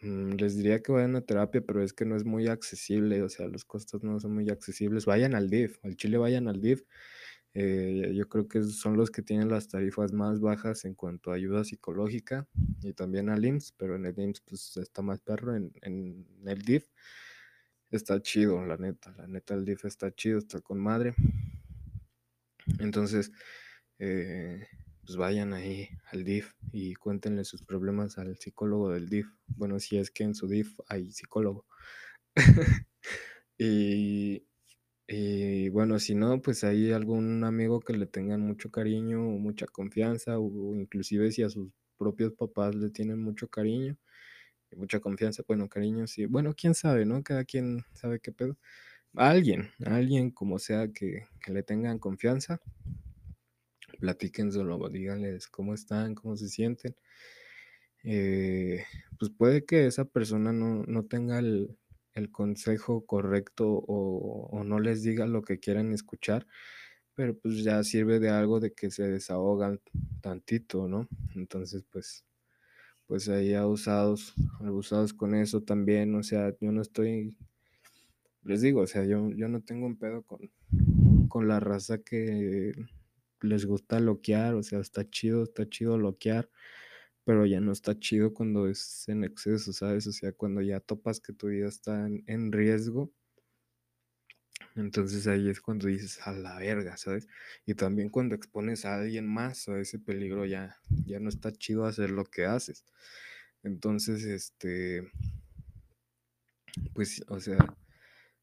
mm, 0.02 0.34
les 0.34 0.56
diría 0.56 0.82
que 0.82 0.92
vayan 0.92 1.16
a 1.16 1.22
terapia, 1.22 1.62
pero 1.66 1.82
es 1.82 1.94
que 1.94 2.06
no 2.06 2.16
es 2.16 2.24
muy 2.24 2.48
accesible, 2.48 3.24
o 3.24 3.30
sea, 3.30 3.48
los 3.48 3.66
costos 3.66 4.04
no 4.04 4.20
son 4.20 4.34
muy 4.34 4.50
accesibles. 4.50 5.06
Vayan 5.06 5.34
al 5.34 5.50
DIF, 5.50 5.80
al 5.84 5.96
Chile 5.96 6.18
vayan 6.18 6.48
al 6.48 6.62
DIF. 6.62 6.84
Eh, 7.56 8.14
yo 8.14 8.28
creo 8.28 8.48
que 8.48 8.62
son 8.64 8.98
los 8.98 9.10
que 9.10 9.22
tienen 9.22 9.50
las 9.50 9.70
tarifas 9.70 10.12
más 10.12 10.42
bajas 10.42 10.86
en 10.86 10.94
cuanto 10.94 11.32
a 11.32 11.36
ayuda 11.36 11.64
psicológica 11.64 12.48
y 12.84 12.94
también 12.94 13.30
al 13.30 13.44
IMSS, 13.44 13.72
pero 13.78 13.96
en 13.96 14.06
el 14.06 14.20
IMSS 14.20 14.42
pues 14.42 14.78
está 14.78 15.02
más 15.02 15.22
perro, 15.22 15.56
en, 15.56 15.72
en 15.82 16.28
el 16.46 16.62
DIF 16.62 16.86
está 17.92 18.22
chido, 18.22 18.66
la 18.66 18.78
neta, 18.78 19.14
la 19.18 19.28
neta 19.28 19.54
el 19.54 19.66
DIF 19.66 19.86
está 19.86 20.14
chido, 20.14 20.40
está 20.40 20.62
con 20.62 20.80
madre. 20.80 21.16
Entonces, 22.80 23.32
eh, 24.00 24.68
pues 25.06 25.18
vayan 25.18 25.54
ahí 25.54 25.90
al 26.12 26.24
DIF 26.24 26.54
y 26.72 26.96
cuéntenle 26.96 27.46
sus 27.46 27.64
problemas 27.64 28.18
al 28.18 28.38
psicólogo 28.38 28.90
del 28.92 29.08
DIF. 29.10 29.28
Bueno, 29.48 29.80
si 29.80 29.98
es 29.98 30.12
que 30.12 30.24
en 30.24 30.36
su 30.36 30.48
DIF 30.48 30.80
hay 30.88 31.12
psicólogo. 31.12 31.66
y, 33.58 34.46
y, 35.08 35.70
bueno, 35.70 36.00
si 36.00 36.16
no, 36.16 36.42
pues 36.42 36.64
hay 36.64 36.92
algún 36.92 37.44
amigo 37.44 37.80
que 37.80 37.94
le 37.94 38.08
tengan 38.08 38.42
mucho 38.42 38.72
cariño 38.72 39.22
o 39.28 39.38
mucha 39.40 39.68
confianza, 39.68 40.40
o 40.40 40.76
inclusive 40.76 41.32
si 41.32 41.44
a 41.44 41.50
sus 41.50 41.70
propios 41.98 42.34
papás 42.34 42.76
le 42.76 42.90
tienen 42.90 43.22
mucho 43.22 43.48
cariño 43.48 43.98
y 44.72 44.76
mucha 44.78 45.00
confianza, 45.00 45.44
bueno, 45.48 45.70
cariño, 45.70 46.08
sí. 46.08 46.26
Bueno, 46.26 46.54
quién 46.56 46.76
sabe, 46.76 47.06
¿no? 47.06 47.24
Cada 47.24 47.46
quien 47.46 47.86
sabe 47.94 48.20
qué 48.20 48.32
pedo 48.32 48.58
alguien, 49.16 49.72
alguien 49.86 50.32
como 50.32 50.60
sea 50.60 50.90
que, 50.92 51.28
le 51.48 51.64
tengan 51.64 52.00
confianza, 52.00 52.60
platíquenselo, 54.00 54.90
díganles 54.90 55.48
cómo 55.48 55.74
están, 55.74 56.16
cómo 56.16 56.36
se 56.36 56.50
sienten. 56.50 56.96
Eh, 58.04 58.84
pues 59.18 59.32
puede 59.32 59.66
que 59.66 59.88
esa 59.88 60.06
persona 60.06 60.52
no, 60.52 61.06
tenga 61.06 61.40
el, 61.40 61.78
consejo 62.32 63.06
correcto 63.06 63.68
o, 63.70 64.50
o, 64.52 64.64
no 64.64 64.80
les 64.80 65.04
diga 65.04 65.26
lo 65.28 65.42
que 65.44 65.60
quieran 65.60 65.94
escuchar, 65.94 66.48
pero 67.16 67.38
pues 67.38 67.64
ya 67.64 67.84
sirve 67.84 68.20
de 68.20 68.30
algo 68.30 68.60
de 68.60 68.74
que 68.74 68.92
se 68.92 69.04
desahogan 69.04 69.82
tantito, 70.22 70.88
¿no? 70.88 71.08
Entonces, 71.36 71.86
pues, 71.92 72.26
pues 73.08 73.30
ahí 73.30 73.54
abusados, 73.54 74.34
abusados 74.62 75.14
con 75.14 75.36
eso 75.36 75.62
también, 75.64 76.16
o 76.16 76.24
sea, 76.24 76.56
yo 76.60 76.72
no 76.72 76.82
estoy 76.82 77.36
les 78.46 78.62
digo, 78.62 78.82
o 78.82 78.88
sea, 78.88 79.04
yo, 79.06 79.32
yo 79.32 79.50
no 79.50 79.62
tengo 79.62 79.88
un 79.88 79.98
pedo 79.98 80.22
con, 80.22 80.52
con 81.28 81.48
la 81.48 81.60
raza 81.60 81.98
que 81.98 82.74
les 83.42 83.66
gusta 83.66 84.00
loquear, 84.00 84.54
o 84.54 84.64
sea, 84.64 84.80
está 84.80 85.10
chido, 85.10 85.44
está 85.44 85.68
chido 85.68 85.98
loquear, 85.98 86.50
pero 87.26 87.46
ya 87.46 87.60
no 87.60 87.72
está 87.72 88.00
chido 88.00 88.34
cuando 88.34 88.68
es 88.68 89.10
en 89.10 89.24
exceso, 89.24 89.74
¿sabes? 89.74 90.08
O 90.08 90.14
sea, 90.14 90.32
cuando 90.34 90.62
ya 90.62 90.80
topas 90.80 91.20
que 91.20 91.34
tu 91.34 91.48
vida 91.48 91.68
está 91.68 92.08
en, 92.08 92.52
riesgo, 92.52 93.12
entonces 94.76 95.28
ahí 95.28 95.50
es 95.50 95.62
cuando 95.62 95.88
dices 95.88 96.20
a 96.28 96.32
la 96.34 96.60
verga, 96.60 96.98
¿sabes? 96.98 97.28
Y 97.66 97.76
también 97.76 98.10
cuando 98.10 98.36
expones 98.36 98.86
a 98.86 98.96
alguien 98.96 99.28
más 99.28 99.68
a 99.68 99.80
ese 99.80 100.00
peligro 100.00 100.46
ya, 100.46 100.78
ya 101.06 101.20
no 101.20 101.30
está 101.30 101.52
chido 101.52 101.86
hacer 101.86 102.12
lo 102.12 102.26
que 102.26 102.46
haces. 102.46 102.86
Entonces, 103.64 104.24
este, 104.26 105.12
pues, 106.94 107.24
o 107.28 107.40
sea, 107.40 107.58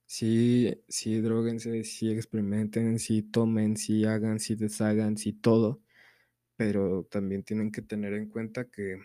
Sí, 0.06 0.74
sí, 0.88 1.20
droguense, 1.22 1.84
sí 1.84 2.10
experimenten, 2.10 2.98
sí 2.98 3.22
tomen, 3.22 3.78
sí 3.78 4.04
hagan, 4.04 4.40
sí 4.40 4.56
deshagan, 4.56 5.16
sí 5.16 5.32
todo, 5.32 5.81
pero 6.56 7.06
también 7.10 7.42
tienen 7.42 7.72
que 7.72 7.82
tener 7.82 8.14
en 8.14 8.28
cuenta 8.28 8.70
que, 8.70 8.98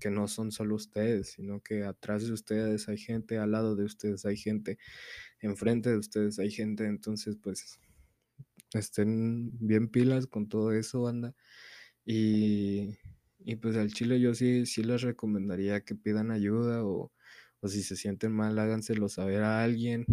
que 0.00 0.10
no 0.10 0.28
son 0.28 0.52
solo 0.52 0.74
ustedes, 0.76 1.32
sino 1.32 1.60
que 1.60 1.84
atrás 1.84 2.26
de 2.26 2.32
ustedes 2.32 2.88
hay 2.88 2.98
gente, 2.98 3.38
al 3.38 3.52
lado 3.52 3.76
de 3.76 3.84
ustedes 3.84 4.24
hay 4.24 4.36
gente, 4.36 4.78
enfrente 5.40 5.90
de 5.90 5.98
ustedes 5.98 6.38
hay 6.38 6.50
gente, 6.50 6.86
entonces 6.86 7.36
pues 7.42 7.80
estén 8.74 9.50
bien 9.58 9.88
pilas 9.88 10.26
con 10.26 10.48
todo 10.48 10.72
eso, 10.72 11.02
banda. 11.02 11.34
Y, 12.04 12.96
y 13.40 13.56
pues 13.56 13.76
al 13.76 13.92
chile 13.92 14.20
yo 14.20 14.34
sí, 14.34 14.66
sí 14.66 14.82
les 14.82 15.02
recomendaría 15.02 15.82
que 15.82 15.94
pidan 15.94 16.30
ayuda 16.30 16.84
o, 16.84 17.12
o 17.60 17.68
si 17.68 17.82
se 17.82 17.96
sienten 17.96 18.32
mal, 18.32 18.58
háganselo 18.58 19.08
saber 19.08 19.42
a 19.42 19.62
alguien, 19.62 20.06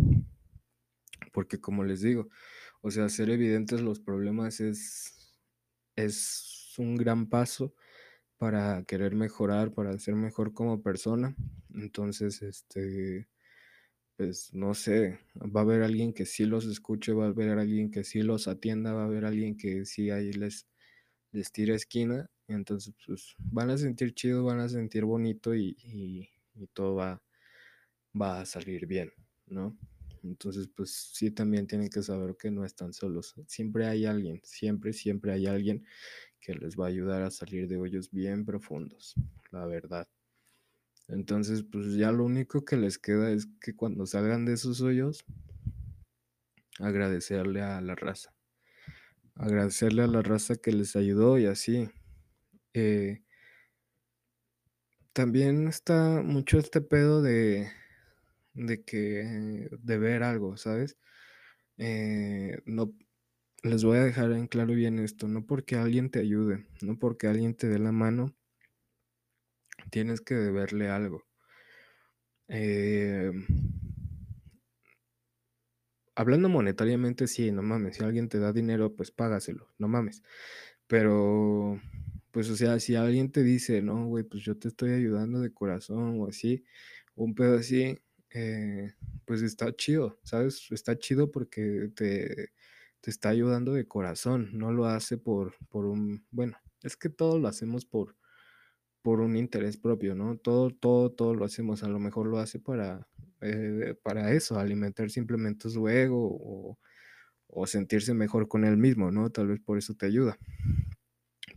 porque 1.34 1.60
como 1.60 1.84
les 1.84 2.02
digo, 2.02 2.30
o 2.82 2.92
sea, 2.92 3.06
hacer 3.06 3.30
evidentes 3.30 3.82
los 3.82 4.00
problemas 4.00 4.60
es, 4.60 5.38
es 5.96 6.47
un 6.80 6.96
gran 6.98 7.28
paso 7.30 7.74
para 8.38 8.84
querer 8.86 9.16
mejorar, 9.16 9.74
para 9.74 9.98
ser 10.00 10.16
mejor 10.16 10.54
como 10.54 10.82
persona. 10.84 11.36
Entonces, 11.76 12.42
este, 12.44 13.28
pues 14.18 14.54
no 14.54 14.74
sé, 14.74 15.20
va 15.36 15.62
a 15.62 15.64
haber 15.64 15.84
alguien 15.84 16.14
que 16.14 16.26
sí 16.26 16.46
los 16.46 16.66
escuche, 16.66 17.14
va 17.14 17.26
a 17.26 17.30
haber 17.30 17.60
alguien 17.60 17.92
que 17.92 18.04
sí 18.04 18.22
los 18.24 18.48
atienda, 18.48 18.94
va 18.94 19.04
a 19.04 19.06
haber 19.06 19.26
alguien 19.26 19.58
que 19.58 19.86
sí 19.86 20.10
ahí 20.12 20.34
les, 20.34 20.68
les 21.34 21.52
tire 21.52 21.76
esquina 21.76 22.30
Entonces, 22.48 22.96
pues, 23.08 23.36
van 23.40 23.72
a 23.72 23.78
sentir 23.80 24.14
chido, 24.16 24.46
van 24.46 24.60
a 24.62 24.70
sentir 24.70 25.06
bonito 25.06 25.56
y 25.56 25.78
y 25.84 26.30
y 26.56 26.68
todo 26.70 26.96
va 26.96 27.24
va 28.20 28.42
a 28.42 28.46
salir 28.46 28.86
bien, 28.88 29.12
¿no? 29.48 29.78
Entonces, 30.24 30.70
pues, 30.76 30.92
sí, 31.14 31.32
también 31.32 31.68
tienen 31.68 31.90
que 31.90 32.02
saber 32.04 32.36
que 32.38 32.52
no 32.52 32.66
están 32.66 32.94
solos. 32.94 33.36
Siempre 33.48 33.86
hay 33.88 34.06
alguien, 34.06 34.42
siempre, 34.44 34.94
siempre 34.94 35.32
hay 35.34 35.46
alguien 35.48 35.86
que 36.42 36.54
les 36.56 36.76
va 36.78 36.86
a 36.86 36.90
ayudar 36.90 37.22
a 37.24 37.32
salir 37.32 37.68
de 37.68 37.78
hoyos 37.78 38.12
bien 38.12 38.46
profundos, 38.46 39.16
la 39.52 39.66
verdad. 39.66 40.08
Entonces, 41.08 41.64
pues, 41.64 41.94
ya 41.96 42.12
lo 42.12 42.26
único 42.26 42.66
que 42.66 42.76
les 42.78 42.98
queda 42.98 43.32
es 43.32 43.48
que 43.62 43.76
cuando 43.76 44.06
salgan 44.06 44.46
de 44.46 44.54
esos 44.54 44.82
hoyos 44.82 45.24
agradecerle 46.80 47.62
a 47.62 47.82
la 47.82 47.96
raza. 47.96 48.34
Agradecerle 49.36 50.04
a 50.04 50.08
la 50.08 50.22
raza 50.22 50.56
que 50.56 50.72
les 50.72 50.96
ayudó 50.96 51.38
y 51.38 51.46
así. 51.46 51.90
Eh 52.74 53.22
también 55.16 55.68
está 55.68 56.22
mucho 56.24 56.60
este 56.60 56.82
pedo 56.82 57.22
de 57.22 57.70
de 58.54 58.84
que 58.84 59.70
deber 59.82 60.24
algo, 60.24 60.58
¿sabes? 60.58 60.98
Eh, 61.78 62.60
no 62.66 62.94
les 63.62 63.84
voy 63.84 63.98
a 64.00 64.04
dejar 64.04 64.32
en 64.32 64.48
claro 64.48 64.74
bien 64.74 64.98
esto, 64.98 65.28
no 65.28 65.46
porque 65.46 65.76
alguien 65.76 66.10
te 66.10 66.18
ayude, 66.20 66.66
no 66.82 66.98
porque 66.98 67.28
alguien 67.28 67.54
te 67.56 67.68
dé 67.68 67.78
la 67.78 67.92
mano 67.92 68.36
tienes 69.90 70.22
que 70.22 70.34
deberle 70.36 70.90
algo. 70.90 71.26
Em 72.50 73.46
hablando 76.16 76.50
monetariamente, 76.50 77.28
sí, 77.28 77.52
no 77.52 77.62
mames, 77.62 77.98
si 77.98 78.04
alguien 78.04 78.28
te 78.30 78.40
da 78.40 78.52
dinero, 78.54 78.96
pues 78.96 79.12
págaselo, 79.12 79.70
no 79.78 79.88
mames. 79.88 80.24
Pero, 80.88 81.80
pues, 82.32 82.50
o 82.50 82.56
sea, 82.56 82.80
si 82.80 82.96
alguien 82.96 83.32
te 83.32 83.44
dice: 83.44 83.82
"No, 83.82 84.08
güey, 84.08 84.24
pues 84.24 84.44
yo 84.44 84.58
te 84.58 84.70
estoy 84.70 84.92
ayudando 84.94 85.40
de 85.42 85.54
corazón", 85.54 86.20
o 86.22 86.28
así, 86.28 86.64
un 87.16 87.36
pedo 87.36 87.58
así, 87.60 88.00
eh, 88.32 88.94
pues 89.26 89.42
está 89.44 89.76
chido, 89.76 90.20
¿sabes? 90.24 90.68
Está 90.72 90.98
chido 90.98 91.32
porque 91.32 91.90
te 91.96 92.50
te 93.02 93.12
está 93.12 93.30
ayudando 93.30 93.74
de 93.74 93.88
corazón, 93.88 94.50
no 94.54 94.72
lo 94.72 94.86
hace 94.86 95.18
por 95.18 95.56
por 95.70 95.86
un 95.86 96.26
bueno, 96.32 96.58
es 96.84 96.98
que 96.98 97.10
todo 97.10 97.40
lo 97.40 97.48
hacemos 97.48 97.86
por 97.86 98.16
por 99.04 99.22
un 99.22 99.38
interés 99.38 99.78
propio, 99.78 100.16
¿no? 100.16 100.38
Todo 100.38 100.72
todo 100.72 101.12
todo 101.12 101.36
lo 101.36 101.46
hacemos, 101.46 101.84
a 101.84 101.90
lo 101.90 102.00
mejor 102.00 102.28
lo 102.28 102.40
hace 102.40 102.60
para, 102.60 103.08
eh, 103.42 103.96
para 104.04 104.32
eso, 104.34 104.60
alimentar 104.60 105.10
simplemente 105.12 105.70
su 105.70 105.88
ego 105.90 106.20
o 106.32 106.80
o 107.50 107.68
sentirse 107.68 108.14
mejor 108.16 108.48
con 108.50 108.66
él 108.66 108.78
mismo, 108.78 109.12
¿no? 109.12 109.32
Tal 109.32 109.48
vez 109.50 109.60
por 109.62 109.78
eso 109.80 109.96
te 109.96 110.06
ayuda. 110.08 110.38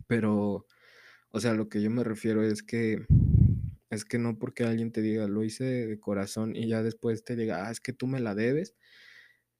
Pero, 0.07 0.65
o 1.31 1.39
sea, 1.39 1.53
lo 1.53 1.69
que 1.69 1.81
yo 1.81 1.89
me 1.91 2.03
refiero 2.03 2.43
es 2.43 2.63
que 2.63 3.05
es 3.91 4.05
que 4.05 4.19
no 4.19 4.39
porque 4.39 4.63
alguien 4.65 4.91
te 4.91 5.01
diga: 5.01 5.27
"Lo 5.27 5.43
hice 5.43 5.63
de 5.65 5.99
corazón", 5.99 6.55
y 6.55 6.67
ya 6.69 6.83
después 6.83 7.23
te 7.25 7.35
diga: 7.35 7.67
"Ah, 7.67 7.71
es 7.71 7.81
que 7.81 7.93
tú 7.93 8.07
me 8.07 8.19
la 8.21 8.35
debes", 8.35 8.75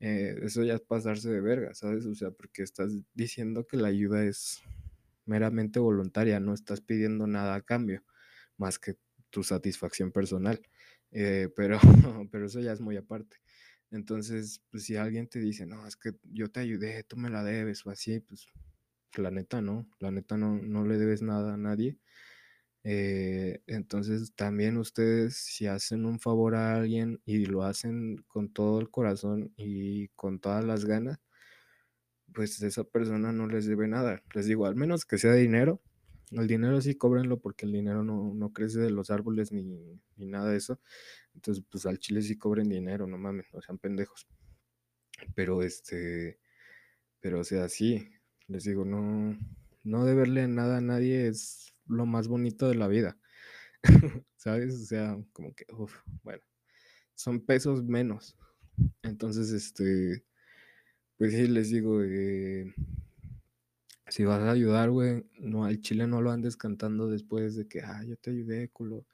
eh, 0.01 0.35
eso 0.43 0.63
ya 0.65 0.75
es 0.75 0.81
pasarse 0.81 1.31
de 1.31 1.41
verga, 1.41 1.75
¿sabes? 1.75 2.07
O 2.07 2.15
sea, 2.15 2.31
porque 2.31 2.63
estás 2.63 2.93
diciendo 3.15 3.67
que 3.67 3.77
la 3.77 3.89
ayuda 3.89 4.25
es 4.25 4.61
meramente 5.25 5.79
voluntaria, 5.79 6.39
no 6.39 6.53
estás 6.53 6.81
pidiendo 6.81 7.27
nada 7.27 7.55
a 7.55 7.61
cambio, 7.61 8.03
más 8.57 8.79
que 8.79 8.97
tu 9.29 9.43
satisfacción 9.43 10.11
personal, 10.11 10.61
eh, 11.11 11.49
pero 11.55 11.79
pero 12.31 12.47
eso 12.47 12.59
ya 12.61 12.73
es 12.73 12.81
muy 12.81 12.97
aparte. 12.97 13.37
Entonces, 13.91 14.61
pues, 14.71 14.85
si 14.85 14.95
alguien 14.97 15.27
te 15.29 15.39
dice: 15.39 15.65
"No, 15.65 15.87
es 15.87 15.95
que 15.97 16.13
yo 16.23 16.49
te 16.51 16.61
ayudé, 16.61 17.03
tú 17.03 17.17
me 17.17 17.29
la 17.29 17.43
debes", 17.43 17.85
o 17.85 17.91
así, 17.91 18.19
pues, 18.21 18.47
la 19.17 19.31
neta 19.31 19.61
no, 19.61 19.89
la 19.99 20.11
neta 20.11 20.37
no 20.37 20.57
no 20.57 20.85
le 20.85 20.97
debes 20.97 21.21
nada 21.21 21.53
a 21.55 21.57
nadie. 21.57 21.99
Eh, 22.83 23.61
entonces, 23.67 24.33
también 24.35 24.77
ustedes, 24.77 25.37
si 25.37 25.67
hacen 25.67 26.05
un 26.05 26.19
favor 26.19 26.55
a 26.55 26.75
alguien 26.75 27.21
y 27.25 27.45
lo 27.45 27.63
hacen 27.63 28.17
con 28.27 28.49
todo 28.53 28.79
el 28.79 28.89
corazón 28.91 29.53
y 29.57 30.09
con 30.09 30.39
todas 30.39 30.63
las 30.65 30.85
ganas 30.85 31.19
pues, 32.33 32.61
esa 32.61 32.83
persona 32.83 33.31
no 33.31 33.47
les 33.47 33.65
debe 33.65 33.87
nada. 33.87 34.23
Les 34.33 34.45
digo, 34.45 34.65
al 34.65 34.75
menos 34.75 35.05
que 35.05 35.17
sea 35.17 35.33
dinero, 35.33 35.81
el 36.31 36.47
dinero 36.47 36.79
sí 36.81 36.95
cóbrenlo, 36.95 37.39
porque 37.39 37.65
el 37.65 37.73
dinero 37.73 38.03
no 38.03 38.33
no 38.33 38.53
crece 38.53 38.79
de 38.79 38.89
los 38.91 39.09
árboles 39.11 39.51
ni 39.51 39.63
ni 40.15 40.25
nada 40.27 40.49
de 40.51 40.57
eso. 40.57 40.79
Entonces, 41.35 41.63
pues, 41.69 41.85
al 41.85 41.99
chile 41.99 42.21
sí 42.21 42.37
cobren 42.37 42.69
dinero, 42.69 43.07
no 43.07 43.17
mames, 43.17 43.47
no 43.53 43.61
sean 43.61 43.79
pendejos. 43.79 44.27
Pero, 45.35 45.61
este, 45.63 46.39
pero, 47.21 47.41
o 47.41 47.43
sea, 47.43 47.69
sí, 47.69 48.09
les 48.47 48.63
digo, 48.65 48.85
no 48.85 49.37
no 49.83 50.05
deberle 50.05 50.47
nada 50.47 50.77
a 50.77 50.81
nadie 50.81 51.27
es 51.27 51.70
lo 51.87 52.05
más 52.05 52.27
bonito 52.27 52.67
de 52.69 52.75
la 52.75 52.87
vida, 52.87 53.17
¿sabes? 54.37 54.75
O 54.75 54.85
sea, 54.85 55.17
como 55.33 55.53
que, 55.55 55.65
uf, 55.73 55.95
bueno, 56.23 56.41
son 57.15 57.41
pesos 57.45 57.83
menos. 57.85 58.37
Entonces, 59.03 59.51
este, 59.51 60.25
pues 61.17 61.33
sí, 61.33 61.47
les 61.47 61.71
digo, 61.71 62.01
eh 62.03 62.73
si 64.09 64.25
vas 64.25 64.41
a 64.41 64.51
ayudar, 64.51 64.89
güey, 64.91 65.25
no, 65.39 65.63
al 65.65 65.79
chile 65.81 66.07
no 66.07 66.21
lo 66.21 66.31
andes 66.31 66.57
cantando 66.57 67.07
después 67.07 67.55
de 67.55 67.67
que: 67.67 67.81
"Ay, 67.81 68.09
yo 68.09 68.17
te 68.17 68.31
ayudé, 68.31 68.69
culo". 68.69 69.05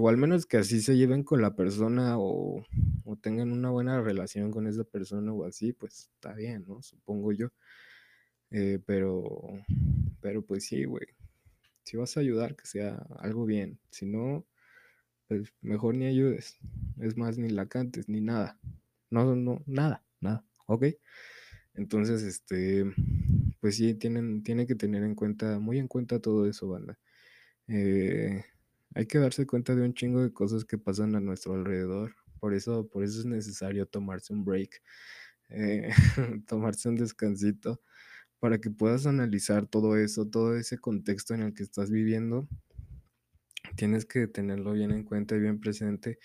O 0.00 0.08
al 0.08 0.16
menos 0.18 0.46
que 0.46 0.58
así 0.58 0.80
se 0.82 0.96
lleven 0.96 1.24
con 1.24 1.42
la 1.42 1.56
persona 1.56 2.18
o 2.18 2.64
o 3.04 3.16
tengan 3.16 3.52
una 3.52 3.70
buena 3.70 4.00
relación 4.02 4.50
con 4.52 4.66
esa 4.68 4.84
persona 4.84 5.32
o 5.32 5.44
así, 5.44 5.72
pues 5.72 6.10
está 6.14 6.34
bien, 6.34 6.64
¿no? 6.68 6.82
Supongo 6.82 7.32
yo. 7.32 7.50
Eh, 8.50 8.80
pero 8.84 9.22
pero, 10.20 10.42
pues 10.44 10.64
sí, 10.66 10.84
güey. 10.84 11.06
Si 11.90 11.96
vas 11.96 12.16
a 12.16 12.20
ayudar, 12.20 12.54
que 12.54 12.66
sea 12.68 12.94
algo 13.18 13.46
bien, 13.46 13.80
si 13.90 14.06
no, 14.06 14.46
pues 15.26 15.52
mejor 15.60 15.96
ni 15.96 16.06
ayudes. 16.06 16.56
Es 17.00 17.16
más, 17.16 17.36
ni 17.36 17.48
la 17.48 17.66
cantes, 17.66 18.08
ni 18.08 18.20
nada. 18.20 18.60
No, 19.10 19.34
no, 19.34 19.64
nada, 19.66 20.04
nada, 20.20 20.46
¿okey? 20.68 20.98
Entonces, 21.74 22.22
este, 22.22 22.84
pues 23.60 23.76
sí, 23.76 23.94
tienen 23.94 24.44
tienen 24.44 24.68
que 24.68 24.76
tener 24.76 25.02
en 25.02 25.16
cuenta, 25.16 25.58
muy 25.58 25.78
en 25.80 25.88
cuenta 25.88 26.20
todo 26.20 26.46
eso, 26.46 26.68
banda. 26.68 27.00
Eh, 27.68 28.44
hay 28.94 29.06
que 29.06 29.18
darse 29.18 29.46
cuenta 29.46 29.74
de 29.74 29.82
un 29.82 29.94
chingo 29.94 30.22
de 30.22 30.32
cosas 30.32 30.64
que 30.64 30.78
pasan 30.78 31.16
a 31.16 31.20
nuestro 31.20 31.54
alrededor. 31.54 32.14
Por 32.40 32.54
eso 32.54 32.88
por 32.88 33.04
eso 33.04 33.20
es 33.20 33.26
necesario 33.26 33.86
tomarse 33.86 34.32
un 34.32 34.44
break, 34.44 34.82
eh, 35.50 35.90
tomarse 36.48 36.88
un 36.88 36.96
descansito, 36.96 37.82
para 38.40 38.58
que 38.60 38.70
puedas 38.70 39.06
analizar 39.06 39.66
todo 39.66 39.96
eso, 39.96 40.26
todo 40.26 40.56
ese 40.56 40.78
contexto 40.78 41.34
en 41.34 41.42
el 41.42 41.54
que 41.54 41.62
estás 41.62 41.90
viviendo. 41.90 42.48
Tienes 43.76 44.04
que 44.06 44.26
tenerlo 44.26 44.72
bien 44.72 44.90
en 44.90 45.04
cuenta 45.04 45.36
y 45.36 45.40
bien 45.40 45.60
presente. 45.60 46.18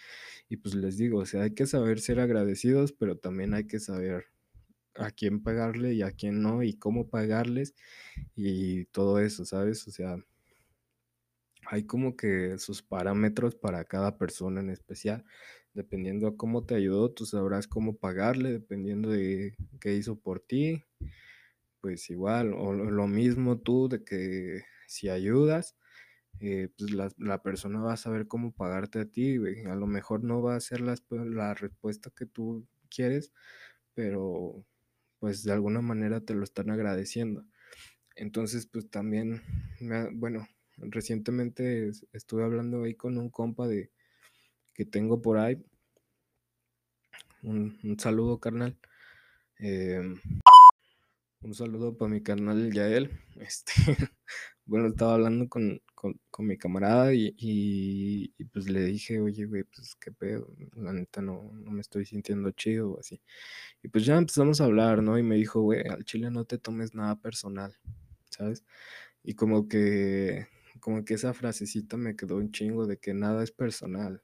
Y, 0.49 0.57
pues, 0.57 0.75
les 0.75 0.97
digo, 0.97 1.19
o 1.19 1.25
sea, 1.25 1.43
hay 1.43 1.53
que 1.53 1.67
saber 1.67 1.99
ser 1.99 2.19
agradecidos, 2.19 2.93
pero 2.93 3.17
también 3.17 3.53
hay 3.53 3.67
que 3.67 3.79
saber 3.79 4.25
a 4.95 5.11
quién 5.11 5.43
pagarle 5.43 5.93
y 5.93 6.01
a 6.01 6.11
quién 6.11 6.41
no, 6.41 6.63
y 6.63 6.73
cómo 6.73 7.09
pagarles, 7.09 7.75
y 8.35 8.85
todo 8.85 9.19
eso, 9.19 9.45
¿sabes? 9.45 9.87
O 9.87 9.91
sea 9.91 10.17
hay 11.65 11.83
como 11.83 12.15
que 12.15 12.57
sus 12.57 12.81
parámetros 12.81 13.55
para 13.55 13.83
cada 13.85 14.17
persona 14.17 14.61
en 14.61 14.69
especial. 14.69 15.25
Dependiendo 15.73 16.27
a 16.27 16.37
cómo 16.37 16.63
te 16.65 16.75
ayudó, 16.75 17.11
tú 17.11 17.25
sabrás 17.25 17.67
cómo 17.67 17.97
pagarle, 17.97 18.51
dependiendo 18.51 19.09
de 19.09 19.55
qué 19.79 19.95
hizo 19.95 20.17
por 20.17 20.39
ti, 20.39 20.83
pues 21.85 22.09
igual, 22.09 22.51
o 22.55 22.73
lo 22.73 23.07
mismo 23.07 23.59
tú 23.59 23.87
de 23.87 24.03
que 24.03 24.63
si 24.87 25.07
ayudas, 25.07 25.77
eh, 26.41 26.69
pues 26.77 26.91
la 26.93 27.09
la 27.19 27.43
persona 27.43 27.79
va 27.81 27.93
a 27.93 27.97
saber 27.97 28.27
cómo 28.27 28.53
pagarte 28.53 28.99
a 29.01 29.05
ti. 29.05 29.37
A 29.67 29.75
lo 29.75 29.87
mejor 29.87 30.23
no 30.23 30.41
va 30.41 30.55
a 30.55 30.59
ser 30.61 30.81
las 30.81 31.03
la 31.11 31.53
respuesta 31.53 32.11
que 32.15 32.25
tú 32.25 32.67
quieres, 32.89 33.33
pero, 33.95 34.65
pues, 35.19 35.43
de 35.43 35.53
alguna 35.53 35.81
manera 35.81 36.21
te 36.21 36.35
lo 36.35 36.43
están 36.45 36.71
agradeciendo. 36.71 37.45
Entonces, 38.17 38.67
pues, 38.67 38.89
también 38.91 39.41
bueno, 40.13 40.47
recientemente 40.77 41.89
es 41.89 42.07
estuve 42.13 42.43
hablando 42.45 42.83
ahí 42.83 42.95
con 42.95 43.17
un 43.19 43.29
compa 43.31 43.67
de 43.67 43.91
que 44.73 44.85
tengo 44.85 45.21
por 45.21 45.37
ahí 45.39 45.63
un 47.43 47.77
un 47.83 47.99
saludo, 47.99 48.39
carnal. 48.39 48.77
Em, 49.59 50.19
un 51.41 51.53
saludo 51.53 51.95
para 51.97 52.09
mi 52.11 52.21
carnal 52.23 52.71
Yael. 52.73 53.11
Este, 53.37 53.73
bueno, 54.65 54.87
estaba 54.87 55.15
hablando 55.15 55.47
con 55.49 55.81
con 56.31 56.45
mi 56.47 56.57
camarada 56.57 57.13
y 57.13 57.33
y 57.37 58.33
y, 58.37 58.45
pues, 58.45 58.69
le 58.69 58.83
dije: 58.85 59.19
"Oye, 59.21 59.45
güey, 59.45 59.63
pues, 59.63 59.95
¿qué 59.95 60.11
pedo? 60.11 60.55
La 60.75 60.93
neta 60.93 61.21
no 61.21 61.51
no 61.53 61.71
me 61.71 61.81
estoy 61.81 62.05
sintiendo 62.05 62.51
chido 62.51 62.91
o 62.93 62.99
así". 62.99 63.21
Y, 63.83 63.89
pues, 63.89 64.05
ya 64.05 64.17
empezamos 64.17 64.61
a 64.61 64.65
hablar, 64.65 65.03
¿no? 65.03 65.17
Y 65.19 65.23
me 65.23 65.35
dijo: 65.37 65.61
"Güey, 65.61 65.87
al 65.89 66.05
chile 66.05 66.31
no 66.31 66.45
te 66.45 66.57
tomes 66.59 66.93
nada 66.95 67.17
personal", 67.21 67.77
¿sabes? 68.29 68.65
Y 69.23 69.35
como 69.35 69.67
que 69.69 70.47
como 70.81 71.05
que 71.05 71.15
esa 71.15 71.33
frasecita 71.33 71.97
me 71.97 72.15
quedó 72.15 72.37
un 72.37 72.51
chingo 72.51 72.85
de 72.87 72.97
que 72.99 73.13
nada 73.13 73.43
es 73.43 73.51
personal. 73.51 74.23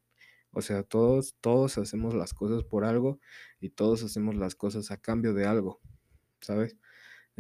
O 0.52 0.62
sea, 0.64 0.84
todos 0.84 1.36
todos 1.42 1.78
hacemos 1.80 2.16
las 2.16 2.34
cosas 2.36 2.64
por 2.66 2.86
algo 2.86 3.20
y 3.62 3.70
todos 3.72 4.04
hacemos 4.04 4.36
las 4.38 4.56
cosas 4.56 4.92
a 4.92 4.98
cambio 5.00 5.34
de 5.36 5.46
algo, 5.48 5.82
¿sabes? 6.42 6.78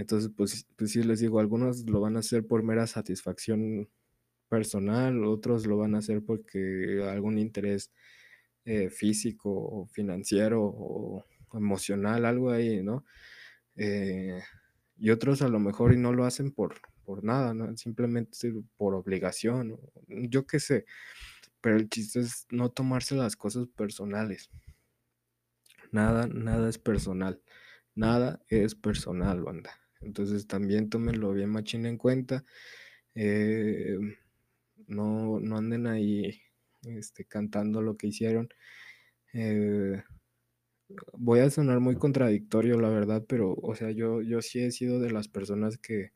Entonces, 0.01 0.31
pues 0.35 0.67
pues 0.77 0.91
sí, 0.91 1.03
les 1.03 1.19
digo, 1.21 1.39
algunos 1.39 1.85
lo 1.89 2.01
van 2.01 2.15
a 2.17 2.19
hacer 2.19 2.47
por 2.47 2.63
mera 2.63 2.87
satisfacción 2.87 3.89
personal, 4.49 5.25
otros 5.25 5.67
lo 5.67 5.77
van 5.77 5.95
a 5.95 5.99
hacer 5.99 6.23
porque 6.25 7.03
algún 7.09 7.39
interés, 7.39 7.91
eh, 8.65 8.89
físico 8.89 9.51
o 9.51 9.87
financiero 9.87 10.61
o 10.63 11.25
emocional, 11.53 12.25
algo 12.25 12.51
ahí, 12.51 12.83
¿no? 12.83 13.05
Eh, 13.75 14.41
y 14.97 15.11
otros 15.11 15.41
a 15.43 15.49
lo 15.49 15.59
mejor 15.59 15.93
y 15.93 15.97
no 15.97 16.13
lo 16.13 16.25
hacen 16.25 16.51
por 16.51 16.75
por 17.05 17.23
nada, 17.25 17.53
¿no? 17.53 17.75
Simplemente 17.77 18.37
por 18.77 18.95
obligación, 18.95 19.79
yo 20.07 20.47
qué 20.47 20.59
sé, 20.59 20.85
pero 21.61 21.77
el 21.77 21.89
chiste 21.89 22.21
es 22.21 22.47
no 22.51 22.71
tomarse 22.71 23.15
las 23.15 23.35
cosas 23.35 23.67
personales. 23.69 24.49
Nada, 25.91 26.27
nada 26.27 26.69
es 26.69 26.77
personal, 26.79 27.41
nada 27.95 28.41
es 28.49 28.75
personal, 28.75 29.43
banda. 29.43 29.80
Entonces, 30.01 30.47
también 30.47 30.89
tómenlo 30.89 31.33
bien 31.33 31.49
machín 31.51 31.85
en 31.85 31.97
cuenta, 31.97 32.45
eh, 33.15 33.97
no 34.87 35.39
no 35.41 35.57
anden 35.57 35.87
ahí, 35.87 36.41
este, 36.83 37.25
cantando 37.25 37.81
lo 37.83 37.97
que 37.97 38.07
hicieron, 38.07 38.49
eh, 39.33 40.03
voy 41.13 41.41
a 41.41 41.49
sonar 41.51 41.79
muy 41.81 41.95
contradictorio, 41.97 42.79
la 42.81 42.89
verdad, 42.89 43.25
pero, 43.27 43.55
o 43.55 43.75
sea, 43.75 43.91
yo 43.91 44.21
yo 44.23 44.41
sí 44.43 44.61
he 44.61 44.71
sido 44.71 44.99
de 45.01 45.11
las 45.11 45.27
personas 45.29 45.77
que 45.79 46.13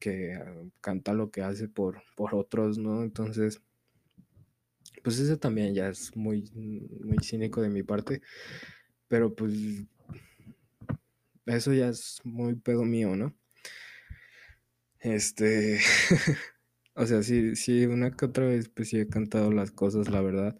que 0.00 0.38
canta 0.82 1.14
lo 1.14 1.30
que 1.32 1.42
hace 1.42 1.68
por 1.68 2.02
por 2.16 2.34
otros, 2.36 2.78
¿no? 2.78 3.02
Entonces 3.04 3.62
pues 5.04 5.18
ese 5.18 5.36
también 5.36 5.74
ya 5.74 5.88
es 5.88 6.14
muy 6.16 6.50
muy 6.54 7.18
cínico 7.22 7.60
de 7.62 7.68
mi 7.70 7.82
parte, 7.82 8.22
pero, 9.08 9.34
pues 9.34 9.54
eso 11.48 11.72
ya 11.74 11.88
es 11.88 12.20
muy 12.24 12.54
pedo 12.56 12.84
mío, 12.84 13.16
¿no? 13.16 13.34
Este, 15.00 15.78
o 16.94 17.06
sea, 17.06 17.22
sí 17.22 17.54
sí, 17.56 17.86
una 17.86 18.10
que 18.16 18.24
otra 18.26 18.46
vez, 18.46 18.68
pues 18.68 18.88
sí 18.88 18.98
he 18.98 19.08
cantado 19.08 19.52
las 19.52 19.70
cosas, 19.70 20.08
la 20.10 20.20
verdad, 20.22 20.58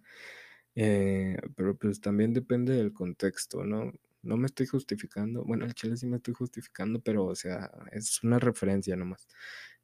eh, 0.77 1.39
pero, 1.57 1.77
pues, 1.79 2.01
también 2.01 2.35
depende 2.35 2.75
del 2.75 2.93
contexto, 2.93 3.65
¿no? 3.65 3.93
No 4.23 4.37
me 4.37 4.47
estoy 4.47 4.67
justificando, 4.67 5.45
bueno, 5.45 5.65
al 5.67 5.75
chile 5.75 5.97
sí 5.97 6.07
me 6.07 6.17
estoy 6.19 6.35
justificando, 6.35 7.01
pero, 7.03 7.27
o 7.27 7.35
sea, 7.37 7.71
es 7.93 8.23
una 8.25 8.39
referencia 8.39 8.97
nomás, 8.97 9.29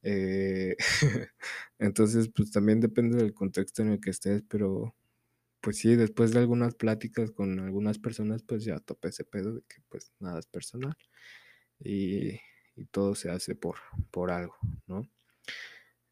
eh, 0.02 0.76
entonces, 1.78 2.30
pues, 2.34 2.50
también 2.52 2.80
depende 2.80 3.18
del 3.18 3.34
contexto 3.34 3.82
en 3.82 3.90
el 3.92 4.00
que 4.00 4.10
estés, 4.10 4.42
pero, 4.48 4.94
pues 5.64 5.78
sí, 5.78 5.96
después 5.96 6.32
de 6.32 6.40
algunas 6.40 6.76
pláticas 6.76 7.32
con 7.32 7.60
algunas 7.60 7.98
personas, 8.00 8.44
pues, 8.44 8.64
ya 8.66 8.80
topé 8.80 9.10
ese 9.10 9.24
pedo 9.24 9.54
de 9.56 9.62
que, 9.62 9.78
pues, 9.90 10.12
nada 10.20 10.40
es 10.40 10.46
personal, 10.46 10.96
y 11.80 12.40
todo 12.92 13.14
se 13.16 13.30
hace 13.30 13.54
por 13.56 13.78
por 14.12 14.30
algo, 14.32 14.56
¿no? 14.88 15.08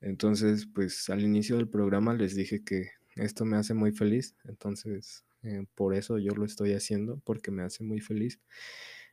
Entonces, 0.03 0.67
pues, 0.75 1.09
al 1.11 1.23
inicio 1.23 1.57
del 1.57 1.69
programa 1.69 2.15
les 2.15 2.35
dije 2.35 2.65
que 2.65 2.91
esto 3.17 3.45
me 3.45 3.57
hace 3.57 3.73
muy 3.75 3.93
feliz, 3.93 4.35
entonces, 4.45 5.25
eh, 5.45 5.65
por 5.77 5.95
eso 5.95 6.19
yo 6.19 6.33
lo 6.35 6.45
estoy 6.45 6.73
haciendo, 6.73 7.21
porque 7.25 7.51
me 7.53 7.63
hace 7.63 7.85
muy 7.85 8.01
feliz, 8.01 8.41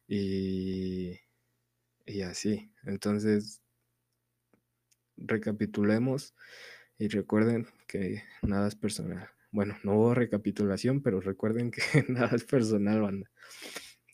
y 0.07 1.19
y 2.07 2.21
así. 2.23 2.71
Entonces 2.85 3.61
recapitulemos 5.17 6.33
y 6.97 7.07
recuerden 7.09 7.67
que 7.87 8.23
nada 8.41 8.67
es 8.67 8.75
personal. 8.75 9.29
Bueno, 9.51 9.77
no 9.83 9.93
hubo 9.95 10.13
recapitulación, 10.13 11.01
pero 11.01 11.21
recuerden 11.21 11.71
que 11.71 11.81
nada 12.09 12.35
es 12.35 12.43
personal, 12.45 13.01
banda. 13.01 13.29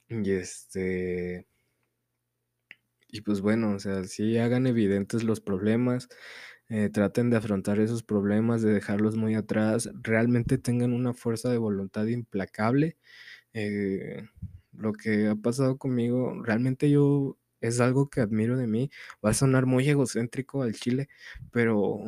Y, 0.09 0.31
este 0.31 1.47
y 3.09 3.21
pues 3.21 3.41
bueno, 3.41 3.71
o 3.75 3.79
sea, 3.79 4.03
sí 4.05 4.37
hagan 4.37 4.67
evidentes 4.67 5.23
los 5.23 5.39
problemas, 5.41 6.09
eh, 6.69 6.89
traten 6.89 7.29
de 7.29 7.37
afrontar 7.37 7.79
esos 7.79 8.03
problemas, 8.03 8.61
de 8.61 8.73
dejarlos 8.73 9.15
muy 9.15 9.35
atrás, 9.35 9.89
realmente 10.01 10.57
tengan 10.57 10.93
una 10.93 11.13
fuerza 11.13 11.49
de 11.51 11.57
voluntad 11.57 12.05
implacable, 12.07 12.97
eh, 13.53 14.27
lo 14.73 14.93
que 14.93 15.27
ha 15.29 15.35
pasado 15.35 15.77
conmigo, 15.77 16.41
realmente 16.43 16.89
yo 16.91 17.37
es 17.61 17.79
algo 17.81 18.09
que 18.09 18.21
admiro 18.21 18.57
de 18.57 18.67
mí, 18.67 18.91
va 19.25 19.31
a 19.31 19.33
sonar 19.35 19.65
muy 19.67 19.89
egocéntrico 19.89 20.63
al 20.63 20.75
chile, 20.75 21.09
pero 21.51 21.99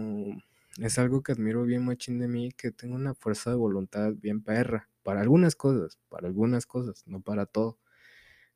es 0.79 0.97
algo 0.99 1.23
que 1.23 1.31
admiro 1.33 1.63
bien 1.65 1.85
machín 1.85 2.19
de 2.19 2.27
mí, 2.27 2.51
que 2.51 2.71
tengo 2.71 2.95
una 2.95 3.15
fuerza 3.15 3.49
de 3.51 3.55
voluntad 3.57 4.13
bien 4.15 4.41
perra, 4.43 4.89
para 5.03 5.21
algunas 5.21 5.55
cosas, 5.55 5.99
para 6.09 6.27
algunas 6.27 6.65
cosas, 6.65 7.03
no 7.07 7.21
para 7.21 7.45
todo. 7.45 7.79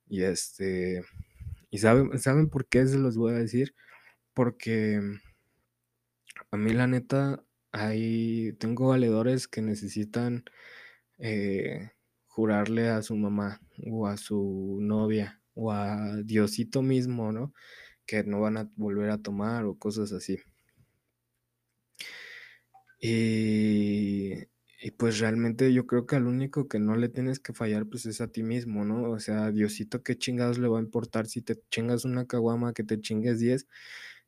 Y, 0.08 0.24
este, 0.24 1.04
¿y 1.72 1.80
saben 1.80 2.18
saben 2.20 2.50
por 2.50 2.68
qué 2.68 2.86
se 2.88 2.98
los 3.00 3.18
voy 3.18 3.34
a 3.34 3.38
decir? 3.38 3.76
Porque 4.34 5.02
a 6.52 6.58
mí 6.58 6.74
la 6.74 6.88
neta, 6.88 7.44
hay 7.72 8.54
tengo 8.60 8.90
valedores 8.90 9.48
que 9.48 9.62
necesitan, 9.62 10.44
eh, 11.20 11.92
jurarle 12.28 12.90
a 12.90 13.02
su 13.04 13.16
mamá, 13.18 13.62
o 13.92 14.08
a 14.08 14.18
su 14.18 14.80
novia, 14.82 15.42
o 15.56 15.72
a 15.72 16.18
Diosito 16.24 16.82
mismo, 16.82 17.32
¿no? 17.32 17.54
Que 18.06 18.24
no 18.26 18.42
van 18.42 18.58
a 18.58 18.72
volver 18.78 19.12
a 19.12 19.20
tomar 19.20 19.66
o 19.66 19.78
cosas 19.80 20.12
así. 20.14 20.40
Y 23.02 24.36
y 24.84 24.90
pues 24.92 25.20
realmente 25.20 25.72
yo 25.74 25.86
creo 25.86 26.08
que 26.08 26.16
al 26.16 26.26
único 26.26 26.68
que 26.68 26.80
no 26.80 26.96
le 26.96 27.08
tienes 27.08 27.40
que 27.40 27.54
fallar, 27.54 27.86
pues 27.88 28.08
es 28.08 28.20
a 28.20 28.28
ti 28.30 28.42
mismo, 28.42 28.84
¿no? 28.84 29.12
O 29.12 29.20
sea, 29.20 29.52
Diosito, 29.52 30.02
¿qué 30.02 30.18
chingados 30.18 30.58
le 30.58 30.68
va 30.68 30.80
a 30.80 30.82
importar 30.82 31.28
si 31.28 31.44
te 31.44 31.56
chingas 31.70 32.04
una 32.04 32.26
caguama, 32.26 32.74
que 32.74 32.84
te 32.84 33.00
chingues 33.00 33.40
10? 33.40 33.68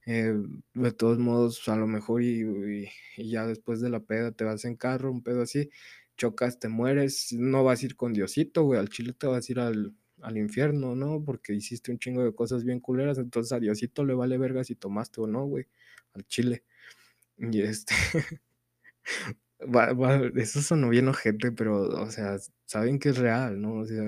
Eh, 0.06 0.36
de 0.76 0.92
todos 0.92 1.18
modos, 1.18 1.68
a 1.70 1.76
lo 1.76 1.88
mejor 1.88 2.22
y 2.24 2.88
ya 3.18 3.48
después 3.48 3.82
de 3.82 3.90
la 3.90 4.02
peda 4.02 4.32
te 4.32 4.44
vas 4.44 4.64
en 4.66 4.76
carro, 4.76 5.12
un 5.12 5.24
pedo 5.24 5.42
así, 5.42 5.70
chocas, 6.18 6.60
te 6.60 6.68
mueres, 6.70 7.34
no 7.34 7.64
vas 7.64 7.82
a 7.82 7.86
ir 7.88 7.96
con 7.96 8.14
Diosito, 8.14 8.64
güey, 8.64 8.80
al 8.80 8.90
chile 8.90 9.14
te 9.14 9.26
vas 9.28 9.50
a 9.50 9.52
ir 9.52 9.60
al 9.60 9.94
al 10.22 10.38
infierno, 10.38 10.96
¿no? 10.96 11.22
Porque 11.26 11.54
hiciste 11.54 11.92
un 11.92 12.00
chingo 12.00 12.24
de 12.24 12.34
cosas 12.34 12.64
bien 12.64 12.80
culeras, 12.80 13.18
entonces 13.18 13.52
a 13.54 13.60
Diosito 13.60 14.06
le 14.06 14.14
vale 14.14 14.38
verga 14.38 14.64
si 14.64 14.76
tomaste 14.76 15.20
o 15.22 15.28
no, 15.28 15.46
güey, 15.46 15.66
al 16.14 16.26
chile. 16.28 16.64
Y, 17.38 17.62
este, 17.62 17.94
eso 20.36 20.62
sonó 20.62 20.89
bien 20.89 21.08
ojete, 21.08 21.52
pero, 21.52 21.82
o 21.89 22.12
sea, 22.12 22.38
saben 22.66 23.00
que 23.00 23.10
es 23.10 23.18
real, 23.18 23.62
¿no? 23.62 23.76
O 23.82 23.86
sea, 23.86 24.04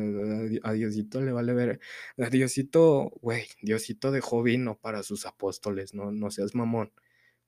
a 0.64 0.74
Diosito 0.74 1.22
le 1.22 1.32
vale 1.32 1.54
ver 1.54 1.80
a 2.18 2.30
Diosito, 2.30 3.12
güey, 3.22 3.46
Diosito 3.62 4.12
dejó 4.12 4.44
vino 4.44 4.78
para 4.80 5.04
sus 5.04 5.26
apóstoles, 5.26 5.94
no 5.94 6.12
no 6.12 6.32
seas 6.32 6.56
mamón. 6.56 6.92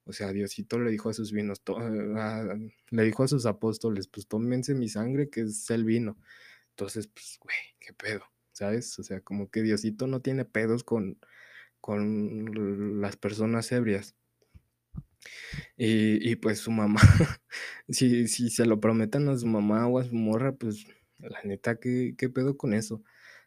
O 0.04 0.12
sea, 0.14 0.32
Diosito 0.32 0.78
le 0.80 0.90
dijo 0.90 1.10
a 1.10 1.14
sus 1.14 1.32
vinos, 1.32 1.62
to 1.62 1.78
a 1.78 2.56
le 2.90 3.04
dijo 3.04 3.24
a 3.24 3.28
sus 3.28 3.46
apóstoles: 3.46 4.08
"Pues 4.08 4.26
tómense 4.28 4.74
mi 4.74 4.88
sangre, 4.88 5.30
que 5.30 5.42
es 5.42 5.70
el 5.70 5.84
vino". 5.84 6.18
Entonces, 6.70 7.08
pues, 7.08 7.38
güey, 7.42 7.56
qué 7.80 7.92
pedo, 7.94 8.24
¿sabes? 8.52 8.98
O 8.98 9.02
sea, 9.04 9.20
como 9.22 9.50
que 9.50 9.62
Diosito 9.62 10.06
no 10.08 10.20
tiene 10.22 10.44
pedos 10.46 10.84
con 10.84 11.18
con 11.80 13.00
las 13.00 13.16
personas 13.16 13.72
ebrias. 13.72 14.16
Y 15.76 16.30
y 16.30 16.36
pues 16.36 16.58
su 16.60 16.70
mamá, 16.70 17.00
si 17.88 18.28
si 18.28 18.50
se 18.50 18.66
lo 18.66 18.80
prometen 18.80 19.28
a 19.28 19.36
su 19.38 19.46
mamá 19.46 19.86
o 19.88 19.98
a 19.98 20.04
su 20.04 20.14
morra, 20.14 20.54
pues, 20.56 20.86
la 21.18 21.42
neta, 21.44 21.78
¿qué 21.80 22.14
qué 22.18 22.28
pedo 22.28 22.56
con 22.56 22.74
eso? 22.74 23.02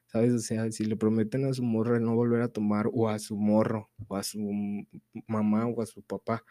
¿Sabes? 0.08 0.34
O 0.34 0.40
sea, 0.40 0.72
si 0.72 0.86
le 0.86 0.98
prometen 0.98 1.46
a 1.46 1.54
su 1.54 1.64
morra 1.64 2.00
no 2.00 2.16
volver 2.16 2.42
a 2.42 2.50
tomar, 2.50 2.88
o 2.94 3.10
a 3.10 3.20
su 3.20 3.38
morro, 3.38 3.92
o 4.08 4.16
a 4.18 4.24
su 4.24 4.40
mamá, 5.28 5.68
o 5.68 5.82
a 5.82 5.86
su 5.86 6.02
papá, 6.04 6.44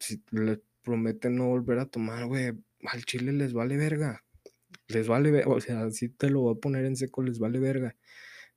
si 0.00 0.22
le 0.30 0.62
prometen 0.82 1.36
no 1.36 1.48
volver 1.48 1.78
a 1.78 1.86
tomar, 1.86 2.26
güey, 2.26 2.52
al 2.86 3.04
chile 3.04 3.32
les 3.32 3.52
vale 3.52 3.76
verga, 3.76 4.24
les 4.88 5.08
vale 5.08 5.30
ver 5.32 5.48
o 5.48 5.60
sea, 5.60 5.84
así 5.84 6.08
te 6.10 6.30
lo 6.30 6.42
voy 6.42 6.54
a 6.56 6.60
poner 6.60 6.84
en 6.86 6.96
seco, 6.96 7.22
les 7.24 7.38
vale 7.40 7.58
verga. 7.60 7.96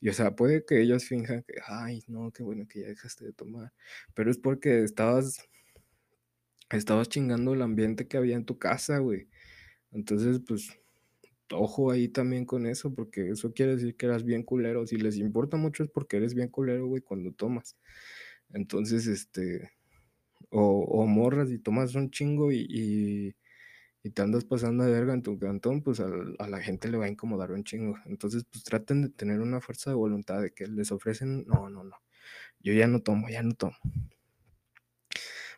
Y, 0.01 0.09
o 0.09 0.13
sea, 0.13 0.35
puede 0.35 0.65
que 0.65 0.81
ellos 0.81 1.05
finjan 1.05 1.43
que: 1.47 1.55
"Ay, 1.67 2.03
no, 2.07 2.31
qué 2.31 2.43
bueno 2.43 2.67
que 2.69 2.81
ya 2.81 2.87
dejaste 2.87 3.25
de 3.25 3.33
tomar", 3.33 3.73
pero 4.15 4.31
es 4.31 4.37
porque 4.39 4.83
estabas 4.83 5.39
estabas 6.77 7.09
chingando 7.09 7.53
el 7.53 7.61
ambiente 7.61 8.07
que 8.07 8.17
había 8.17 8.35
en 8.35 8.45
tu 8.45 8.57
casa, 8.59 8.99
güey. 8.99 9.29
Entonces, 9.91 10.41
pues, 10.47 10.69
ojo 11.51 11.91
ahí 11.91 12.09
también 12.09 12.45
con 12.45 12.65
eso, 12.67 12.93
porque 12.95 13.29
eso 13.31 13.53
quiere 13.53 13.75
decir 13.75 13.95
que 13.97 14.07
eras 14.07 14.23
bien 14.25 14.43
culero. 14.43 14.87
Si 14.87 14.97
les 14.97 15.17
importa 15.17 15.57
mucho 15.57 15.83
es 15.83 15.89
porque 15.91 16.17
eres 16.17 16.33
bien 16.35 16.49
culero, 16.49 16.87
güey, 16.87 17.01
cuando 17.03 17.31
tomas. 17.33 17.77
Entonces, 18.53 19.07
este, 19.07 19.71
o 20.51 20.61
o 20.85 21.05
morra, 21.07 21.45
si 21.47 21.59
tomas 21.59 21.95
un 21.95 22.11
chingo 22.11 22.51
y 22.51 22.65
y 22.69 23.35
y 24.03 24.11
te 24.11 24.21
andas 24.23 24.45
pasando 24.45 24.83
de 24.85 24.91
verga 24.91 25.13
en 25.15 25.23
tu 25.23 25.39
cantón, 25.39 25.81
pues, 25.83 25.99
a 26.01 26.47
la 26.49 26.61
gente 26.61 26.89
le 26.89 26.97
va 26.97 27.05
a 27.05 27.09
incomodar 27.09 27.51
un 27.51 27.63
chingo. 27.65 27.97
Entonces, 28.07 28.45
pues, 28.51 28.63
traten 28.63 29.01
de 29.03 29.09
tener 29.09 29.41
una 29.41 29.61
fuerza 29.61 29.91
de 29.91 29.95
voluntad 29.97 30.41
de 30.41 30.51
que 30.53 30.67
les 30.67 30.91
ofrecen: 30.93 31.45
"No, 31.47 31.69
no, 31.69 31.83
no, 31.85 31.97
yo 32.61 32.73
ya 32.73 32.87
no 32.87 33.01
tomo, 33.01 33.29
ya 33.29 33.43
no 33.43 33.53
tomo". 33.55 33.75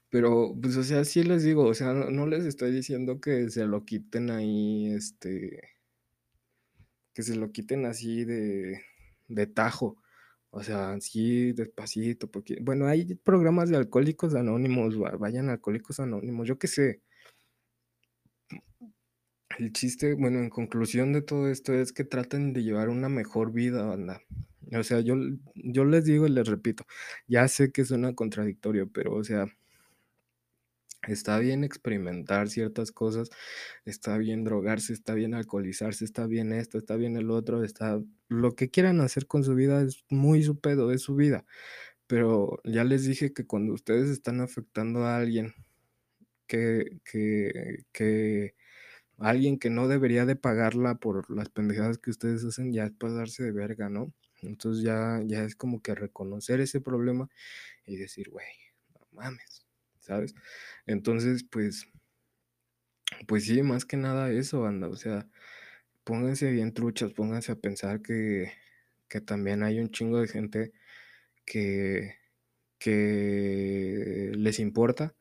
Pero, 0.10 0.56
pues, 0.62 0.78
o 0.78 0.84
sea, 0.84 1.04
sí 1.06 1.24
les 1.24 1.44
digo, 1.44 1.66
o 1.66 1.74
sea, 1.74 1.94
no 1.94 2.28
les 2.28 2.46
estoy 2.46 2.72
diciendo 2.72 3.20
que 3.20 3.50
se 3.50 3.66
lo 3.66 3.84
quiten 3.86 4.32
ahí, 4.32 4.88
este 4.94 5.62
que 7.14 7.24
se 7.24 7.36
lo 7.36 7.52
quiten 7.52 7.86
así 7.86 8.26
de 8.26 8.82
de 9.28 9.48
tajo. 9.48 9.98
O 10.52 10.64
sea, 10.64 11.00
sí, 11.02 11.52
despacito, 11.54 12.30
porque 12.32 12.58
bueno, 12.62 12.88
hay 12.88 13.16
programas 13.16 13.70
de 13.70 13.78
Alcohólicos 13.78 14.34
Anónimos, 14.36 15.02
va 15.02 15.12
vayan 15.18 15.50
Alcohólicos 15.50 16.00
Anónimos, 16.00 16.48
yo 16.48 16.58
qué 16.60 16.68
sé. 16.68 17.02
El 19.60 19.74
chiste, 19.74 20.14
bueno, 20.14 20.40
en 20.40 20.50
conclusión 20.50 21.14
de 21.14 21.22
todo 21.22 21.50
esto 21.50 21.74
es 21.74 21.92
que 21.94 22.04
traten 22.04 22.54
de 22.54 22.64
llevar 22.64 22.90
una 22.90 23.10
mejor 23.10 23.52
vida, 23.52 23.84
banda. 23.84 24.22
O 24.78 24.84
sea, 24.84 25.00
yo 25.02 25.16
yo 25.56 25.86
les 25.86 26.06
digo 26.06 26.28
y 26.28 26.30
les 26.32 26.48
repito, 26.48 26.86
ya 27.28 27.48
sé 27.48 27.72
que 27.72 27.86
suena 27.86 28.14
contradictorio, 28.16 28.90
pero, 28.92 29.16
o 29.16 29.24
sea 29.24 29.48
está 31.08 31.40
bien 31.40 31.64
experimentar 31.64 32.50
ciertas 32.50 32.92
cosas, 32.92 33.30
está 33.86 34.18
bien 34.18 34.44
drogarse, 34.44 34.94
está 34.94 35.14
bien 35.16 35.34
alcoholizarse, 35.36 36.06
está 36.06 36.28
bien 36.28 36.54
esto, 36.54 36.78
está 36.78 36.96
bien 36.98 37.18
el 37.18 37.32
otro, 37.32 37.64
está 37.64 38.02
lo 38.30 38.56
que 38.56 38.70
quieran 38.72 39.02
hacer 39.02 39.28
con 39.28 39.44
su 39.44 39.56
vida 39.56 39.82
es 39.84 40.04
muy 40.10 40.44
su 40.44 40.60
pedo, 40.60 40.92
es 40.92 41.02
su 41.04 41.16
vida. 41.16 41.46
Pero 42.08 42.60
ya 42.66 42.84
les 42.86 43.06
dije 43.06 43.34
que 43.34 43.46
cuando 43.48 43.74
ustedes 43.74 44.10
están 44.10 44.42
afectando 44.42 45.06
a 45.06 45.18
alguien 45.18 45.54
que 46.48 47.00
que 47.06 47.86
que 47.94 48.56
alguien 49.20 49.60
que 49.60 49.70
no 49.72 49.88
debería 49.88 50.26
de 50.26 50.36
pagarla 50.38 50.96
por 50.98 51.30
las 51.32 51.50
pendejadas 51.50 52.00
que 52.00 52.12
ustedes 52.12 52.44
hacen, 52.46 52.74
ya 52.74 52.86
es 52.86 52.94
pasarse 52.94 53.44
de 53.44 53.52
verga, 53.54 53.90
¿no? 53.90 54.14
Entonces 54.42 54.84
ya 54.86 55.22
ya 55.26 55.44
es 55.46 55.56
como 55.56 55.82
que 55.82 55.96
reconocer 55.96 56.62
ese 56.62 56.82
problema 56.82 57.30
y 57.86 57.98
decir: 57.98 58.30
"Güey, 58.32 58.48
no 58.96 59.08
mames", 59.14 59.67
¿sabes? 60.08 60.36
Entonces, 60.88 61.46
pues 61.52 61.88
pues 63.28 63.46
sí, 63.46 63.62
más 63.64 63.86
que 63.86 63.98
nada 63.98 64.32
eso, 64.32 64.62
banda, 64.62 64.88
o 64.90 64.96
sea, 64.96 65.28
pónganse 66.04 66.52
bien 66.52 66.74
truchas, 66.74 67.14
pónganse 67.14 67.52
a 67.54 67.56
pensar 67.58 68.02
que 68.02 68.54
que 69.10 69.22
también 69.22 69.64
hay 69.64 69.80
un 69.80 69.90
chingo 69.92 70.20
de 70.22 70.28
gente 70.28 70.74
que 71.46 72.16
que 72.80 74.32
les 74.36 74.60
importa, 74.60 75.16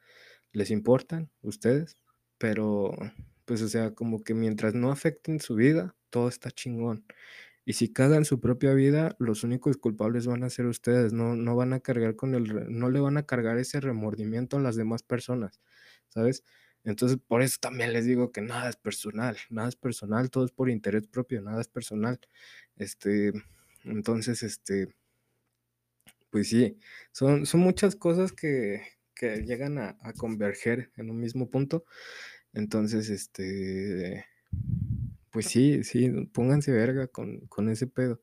les 0.53 0.71
importan 0.73 1.31
ustedes, 1.43 1.97
pero, 2.39 2.93
pues, 3.47 3.63
o 3.63 3.69
sea, 3.69 3.93
como 3.95 4.25
que 4.25 4.35
mientras 4.35 4.75
no 4.75 4.93
afecten 4.93 5.41
su 5.41 5.57
vida, 5.57 5.97
todo 6.11 6.29
está 6.29 6.51
chingón. 6.53 7.07
Y 7.67 7.75
si 7.75 7.93
cagan 7.93 8.25
su 8.25 8.41
propia 8.41 8.75
vida, 8.75 9.17
los 9.19 9.45
únicos 9.45 9.77
culpables 9.77 10.27
van 10.29 10.45
a 10.45 10.51
ser 10.51 10.67
ustedes, 10.67 11.13
no 11.13 11.35
no 11.37 11.57
van 11.57 11.73
a 11.75 11.81
cargar 11.81 12.17
con 12.17 12.35
el 12.37 12.71
no 12.79 12.91
le 12.91 13.01
van 13.01 13.17
a 13.19 13.27
cargar 13.27 13.59
ese 13.59 13.81
remordimiento 13.81 14.57
a 14.57 14.61
las 14.61 14.77
demás 14.77 15.03
personas, 15.03 15.61
¿sabes? 16.09 16.45
Entonces, 16.85 17.19
por 17.27 17.43
eso 17.43 17.59
también 17.61 17.93
les 17.93 18.05
digo 18.07 18.31
que 18.33 18.41
nada 18.43 18.71
es 18.71 18.77
personal, 18.77 19.37
nada 19.51 19.69
es 19.69 19.77
personal, 19.77 20.31
todo 20.31 20.45
es 20.45 20.53
por 20.53 20.71
interés 20.71 21.09
propio, 21.09 21.43
nada 21.43 21.61
es 21.61 21.69
personal. 21.69 22.21
Este, 22.77 23.33
entonces, 23.85 24.43
este 24.45 24.95
pues 26.31 26.49
sí, 26.51 26.79
son 27.13 27.47
son 27.47 27.61
muchas 27.61 27.97
cosas 27.97 28.33
que 28.33 28.83
que 29.15 29.43
llegan 29.45 29.79
a 29.79 29.97
a 30.01 30.13
converger 30.13 30.93
en 30.97 31.11
un 31.11 31.19
mismo 31.21 31.51
punto. 31.51 31.85
Entonces, 32.55 33.11
este, 33.11 34.27
pues 35.37 35.47
sí, 35.49 35.85
sí, 35.85 36.11
pónganse 36.33 36.73
verga 36.73 37.09
con 37.09 37.41
con 37.49 37.69
ese 37.69 37.87
pedo. 37.87 38.23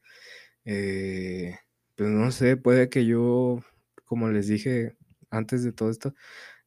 Eh, 0.65 1.57
pues 1.95 2.09
no 2.09 2.31
sé, 2.31 2.57
puede 2.57 2.89
que 2.89 3.05
yo, 3.05 3.59
como 4.05 4.29
les 4.29 4.47
dije 4.47 4.97
antes 5.31 5.63
de 5.63 5.73
todo 5.73 5.91
esto, 5.91 6.15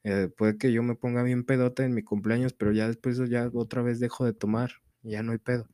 eh, 0.04 0.28
puede 0.36 0.58
que 0.58 0.72
yo 0.72 0.82
me 0.84 0.96
ponga 0.96 1.22
bien 1.24 1.44
pedote 1.46 1.84
en 1.84 1.94
mi 1.94 2.02
cumpleaños, 2.04 2.54
pero 2.54 2.72
ya 2.72 2.88
después 2.88 3.18
ya 3.30 3.50
otra 3.54 3.82
vez 3.82 4.00
dejo 4.00 4.24
de 4.26 4.34
tomar, 4.34 4.72
ya 5.02 5.22
no 5.24 5.32
hay 5.32 5.38
pedo, 5.38 5.68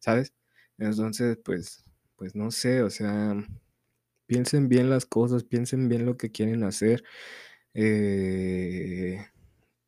¿sabes? 0.00 0.34
Entonces, 0.78 1.38
pues 1.44 1.84
pues 2.16 2.34
no 2.36 2.50
sé, 2.52 2.82
o 2.82 2.90
sea, 2.90 3.36
piensen 4.26 4.68
bien 4.68 4.90
las 4.90 5.06
cosas, 5.06 5.44
piensen 5.44 5.88
bien 5.88 6.06
lo 6.06 6.16
que 6.16 6.30
quieren 6.32 6.64
hacer, 6.64 7.04
eh, 7.74 9.26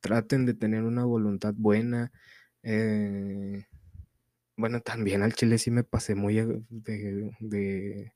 traten 0.01 0.47
de 0.47 0.55
tener 0.55 0.85
una 0.85 1.05
voluntad 1.05 1.55
buena, 1.57 2.13
eh, 2.63 3.65
bueno, 4.57 4.81
también 4.81 5.23
al 5.23 5.35
chile 5.35 5.59
sí 5.59 5.71
me 5.71 5.85
pasé 5.85 6.15
muy 6.15 6.37
de 6.37 7.31
de 7.41 8.13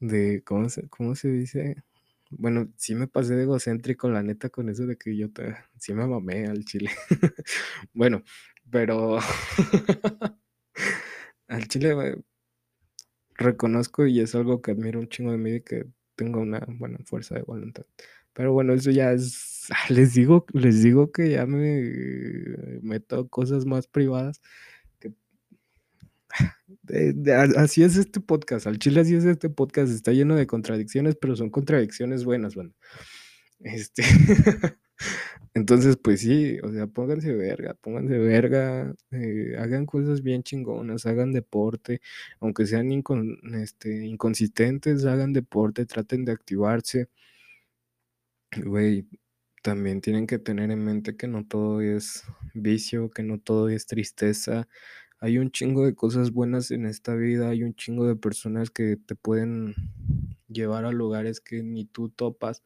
de, 0.00 0.42
¿cómo 0.44 0.68
se 0.68 0.88
cómo 0.88 1.14
se 1.14 1.28
dice? 1.30 1.82
Bueno, 2.30 2.68
sí 2.76 2.94
me 2.94 3.08
pasé 3.08 3.34
de 3.36 3.44
egocéntrico, 3.44 4.08
la 4.10 4.22
neta, 4.22 4.50
con 4.50 4.68
eso 4.68 4.86
de 4.86 4.96
que 4.98 5.16
yo 5.16 5.30
te 5.32 5.56
sí 5.78 5.94
me 5.94 6.06
mamé 6.06 6.46
al 6.46 6.64
chile. 6.64 6.90
Bueno, 7.94 8.22
pero 8.70 9.18
al 11.48 11.68
chile, 11.68 11.94
güey 11.94 12.14
reconozco 13.38 14.06
y 14.06 14.20
es 14.20 14.34
algo 14.34 14.60
que 14.60 14.72
admiro 14.72 15.00
un 15.00 15.08
chingo 15.08 15.32
de 15.32 15.38
mí, 15.38 15.50
de 15.50 15.62
que 15.62 15.86
tengo 16.16 16.40
una 16.40 16.60
buena 16.68 16.98
fuerza 17.04 17.36
de 17.36 17.42
voluntad. 17.42 17.84
Pero 18.34 18.52
bueno, 18.52 18.74
eso 18.74 18.90
ya 18.90 19.12
es 19.12 19.68
les 19.88 20.14
digo 20.14 20.46
les 20.52 20.82
digo 20.82 21.12
que 21.12 21.30
ya 21.30 21.46
me 21.46 21.82
meto 22.82 23.20
a 23.20 23.28
cosas 23.28 23.66
más 23.66 23.86
privadas 23.86 24.40
así 27.56 27.82
es 27.82 27.96
este 27.96 28.20
podcast, 28.20 28.66
al 28.66 28.78
chile 28.78 29.00
así 29.00 29.14
es 29.14 29.24
este 29.24 29.50
podcast, 29.50 29.92
está 29.92 30.12
lleno 30.12 30.36
de 30.36 30.46
contradicciones, 30.46 31.16
pero 31.16 31.36
son 31.36 31.50
contradicciones 31.50 32.24
buenas, 32.24 32.54
banda. 32.54 32.74
Este, 33.60 34.02
entonces, 35.54 35.96
pues 35.96 36.20
sí, 36.20 36.58
o 36.62 36.72
sea, 36.72 36.86
pónganse 36.86 37.34
verga, 37.34 37.74
pónganse 37.74 38.18
verga, 38.18 38.94
eh, 39.10 39.56
hagan 39.58 39.86
cosas 39.86 40.22
bien 40.22 40.42
chingonas, 40.42 41.06
hagan 41.06 41.32
deporte, 41.32 42.00
aunque 42.40 42.66
sean 42.66 42.92
incon 42.92 43.38
este, 43.54 44.06
inconsistentes, 44.06 45.04
hagan 45.04 45.32
deporte, 45.32 45.86
traten 45.86 46.24
de 46.24 46.32
activarse. 46.32 47.08
Güey, 48.64 49.06
también 49.62 50.00
tienen 50.00 50.26
que 50.26 50.38
tener 50.38 50.70
en 50.70 50.84
mente 50.84 51.16
que 51.16 51.28
no 51.28 51.46
todo 51.46 51.80
es 51.80 52.24
vicio, 52.54 53.10
que 53.10 53.22
no 53.22 53.38
todo 53.38 53.68
es 53.68 53.86
tristeza. 53.86 54.68
Hay 55.20 55.38
un 55.38 55.50
chingo 55.50 55.84
de 55.84 55.94
cosas 55.94 56.32
buenas 56.32 56.70
en 56.70 56.86
esta 56.86 57.14
vida, 57.14 57.48
hay 57.50 57.64
un 57.64 57.74
chingo 57.74 58.06
de 58.06 58.16
personas 58.16 58.70
que 58.70 58.96
te 58.96 59.16
pueden 59.16 59.74
llevar 60.48 60.84
a 60.84 60.92
lugares 60.92 61.40
que 61.40 61.62
ni 61.62 61.84
tú 61.86 62.08
topas, 62.08 62.62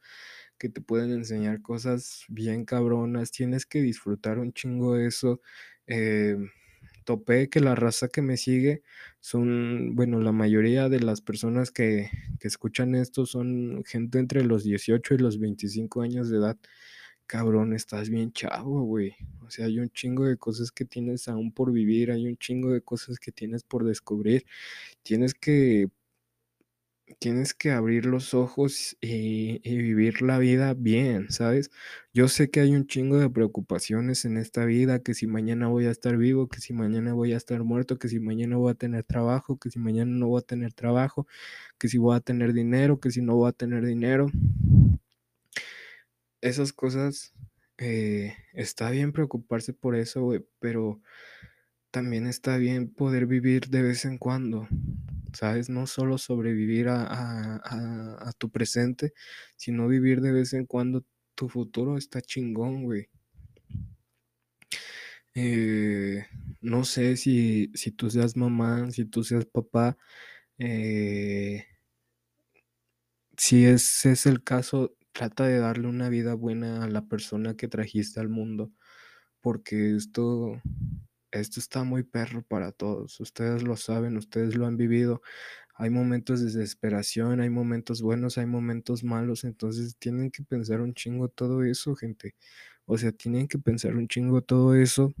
que 0.59 0.69
te 0.69 0.81
pueden 0.81 1.11
enseñar 1.11 1.61
cosas 1.61 2.25
bien 2.29 2.65
cabronas, 2.65 3.31
tienes 3.31 3.65
que 3.65 3.81
disfrutar 3.81 4.39
un 4.39 4.53
chingo 4.53 4.97
eso. 4.97 5.41
Em, 5.87 6.49
topé 7.05 7.49
que 7.49 7.59
la 7.59 7.75
raza 7.75 8.07
que 8.09 8.21
me 8.21 8.37
sigue 8.37 8.83
son, 9.19 9.95
bueno, 9.95 10.19
la 10.21 10.31
mayoría 10.31 10.89
de 10.89 10.99
las 11.01 11.21
personas 11.21 11.71
que 11.71 12.09
que 12.39 12.47
escuchan 12.47 12.95
esto 12.95 13.25
son 13.25 13.83
gente 13.85 14.19
entre 14.19 14.43
los 14.45 14.63
18 14.63 15.13
y 15.15 15.17
los 15.19 15.39
25 15.39 16.01
años 16.01 16.29
de 16.29 16.37
edad. 16.37 16.57
Cabrón, 17.27 17.73
estás 17.73 18.09
bien 18.09 18.31
chavo, 18.33 18.83
güey. 18.83 19.15
O 19.41 19.49
sea, 19.49 19.65
hay 19.65 19.79
un 19.79 19.89
chingo 19.89 20.25
de 20.25 20.37
cosas 20.37 20.71
que 20.71 20.85
tienes 20.85 21.27
aún 21.27 21.51
por 21.51 21.71
vivir, 21.71 22.11
hay 22.11 22.27
un 22.27 22.37
chingo 22.37 22.71
de 22.71 22.81
cosas 22.81 23.19
que 23.19 23.31
tienes 23.31 23.63
por 23.63 23.85
descubrir. 23.85 24.45
Tienes 25.03 25.33
que 25.35 25.89
tienes 27.19 27.53
que 27.53 27.71
abrir 27.71 28.05
los 28.05 28.33
ojos 28.33 28.97
y 29.01 29.59
y 29.63 29.77
vivir 29.77 30.21
la 30.21 30.37
vida 30.39 30.73
bien, 30.73 31.29
¿sabes? 31.29 31.71
Yo 32.13 32.27
sé 32.27 32.49
que 32.49 32.59
hay 32.61 32.75
un 32.75 32.87
chingo 32.87 33.17
de 33.19 33.29
preocupaciones 33.29 34.25
en 34.25 34.37
esta 34.37 34.65
vida, 34.65 34.99
que 34.99 35.13
si 35.13 35.27
mañana 35.27 35.67
voy 35.67 35.85
a 35.85 35.91
estar 35.91 36.17
vivo, 36.17 36.47
que 36.47 36.59
si 36.61 36.73
mañana 36.73 37.13
voy 37.13 37.33
a 37.33 37.37
estar 37.37 37.63
muerto, 37.63 37.97
que 37.99 38.07
si 38.09 38.19
mañana 38.19 38.57
voy 38.57 38.71
a 38.71 38.75
tener 38.75 39.03
trabajo, 39.03 39.57
que 39.57 39.69
si 39.69 39.79
mañana 39.79 40.11
no 40.11 40.27
voy 40.29 40.39
a 40.41 40.45
tener 40.45 40.73
trabajo, 40.73 41.27
que 41.79 41.89
si 41.89 41.97
voy 41.99 42.15
a 42.17 42.21
tener 42.21 42.53
dinero, 42.53 42.99
que 42.99 43.11
si 43.11 43.21
no 43.21 43.35
voy 43.35 43.49
a 43.49 43.53
tener 43.53 43.85
dinero. 43.85 44.27
Esas 46.43 46.73
cosas, 46.73 47.33
eh, 47.77 48.35
está 48.51 48.89
bien 48.89 49.13
preocuparse 49.13 49.71
por 49.73 49.95
eso, 49.95 50.23
güey, 50.23 50.45
pero 50.59 51.01
también 51.91 52.27
está 52.27 52.57
bien 52.57 52.89
poder 52.93 53.27
vivir 53.27 53.69
de 53.69 53.83
vez 53.83 54.05
en 54.05 54.17
cuando, 54.19 54.67
¿sabes? 55.33 55.69
No 55.69 55.87
solo 55.87 56.17
sobrevivir 56.19 56.89
a 56.89 57.57
a 58.29 58.33
tu 58.39 58.51
presente, 58.51 59.13
sino 59.57 59.87
vivir 59.87 60.21
de 60.21 60.33
vez 60.33 60.53
en 60.53 60.65
cuando 60.67 61.05
tu 61.35 61.49
futuro 61.49 61.97
está 61.97 62.21
chingón, 62.21 62.83
güey. 62.85 63.09
Eh, 65.35 66.25
no 66.61 66.83
sé 66.85 67.17
si 67.17 67.71
si 67.73 67.91
tú 67.91 68.09
seas 68.11 68.37
mamá, 68.37 68.91
si 68.91 69.05
tú 69.05 69.23
seas 69.23 69.45
papá, 69.45 69.97
eh 70.59 71.65
si 73.37 73.65
ese 73.65 74.11
es 74.11 74.25
el 74.25 74.43
caso, 74.43 74.95
trata 75.13 75.45
de 75.47 75.59
darle 75.59 75.87
una 75.87 76.09
vida 76.09 76.33
buena 76.35 76.83
a 76.83 76.89
la 76.89 77.05
persona 77.07 77.55
que 77.55 77.67
trajiste 77.67 78.19
al 78.19 78.29
mundo, 78.29 78.71
porque 79.41 79.95
esto 79.95 80.61
esto 81.31 81.59
está 81.59 81.83
muy 81.83 82.03
perro 82.03 82.43
para 82.43 82.71
todos. 82.71 83.19
Ustedes 83.19 83.63
lo 83.63 83.75
saben, 83.77 84.17
ustedes 84.17 84.55
lo 84.55 84.67
han 84.67 84.77
vivido. 84.77 85.21
Hay 85.75 85.89
momentos 85.89 86.39
de 86.41 86.47
desesperación, 86.47 87.41
hay 87.41 87.49
momentos 87.49 88.01
buenos, 88.03 88.37
hay 88.37 88.45
momentos 88.47 89.03
malos, 89.03 89.43
entonces 89.43 89.97
tienen 89.99 90.31
que 90.31 90.43
pensar 90.43 90.81
un 90.81 90.93
chingo 90.93 91.29
todo 91.29 91.63
eso, 91.63 91.95
gente. 91.95 92.35
O 92.85 92.97
sea, 92.97 93.11
tienen 93.11 93.47
que 93.47 93.59
pensar 93.59 93.95
un 93.95 94.07
chingo 94.07 94.41
todo 94.43 94.75
eso 94.75 95.13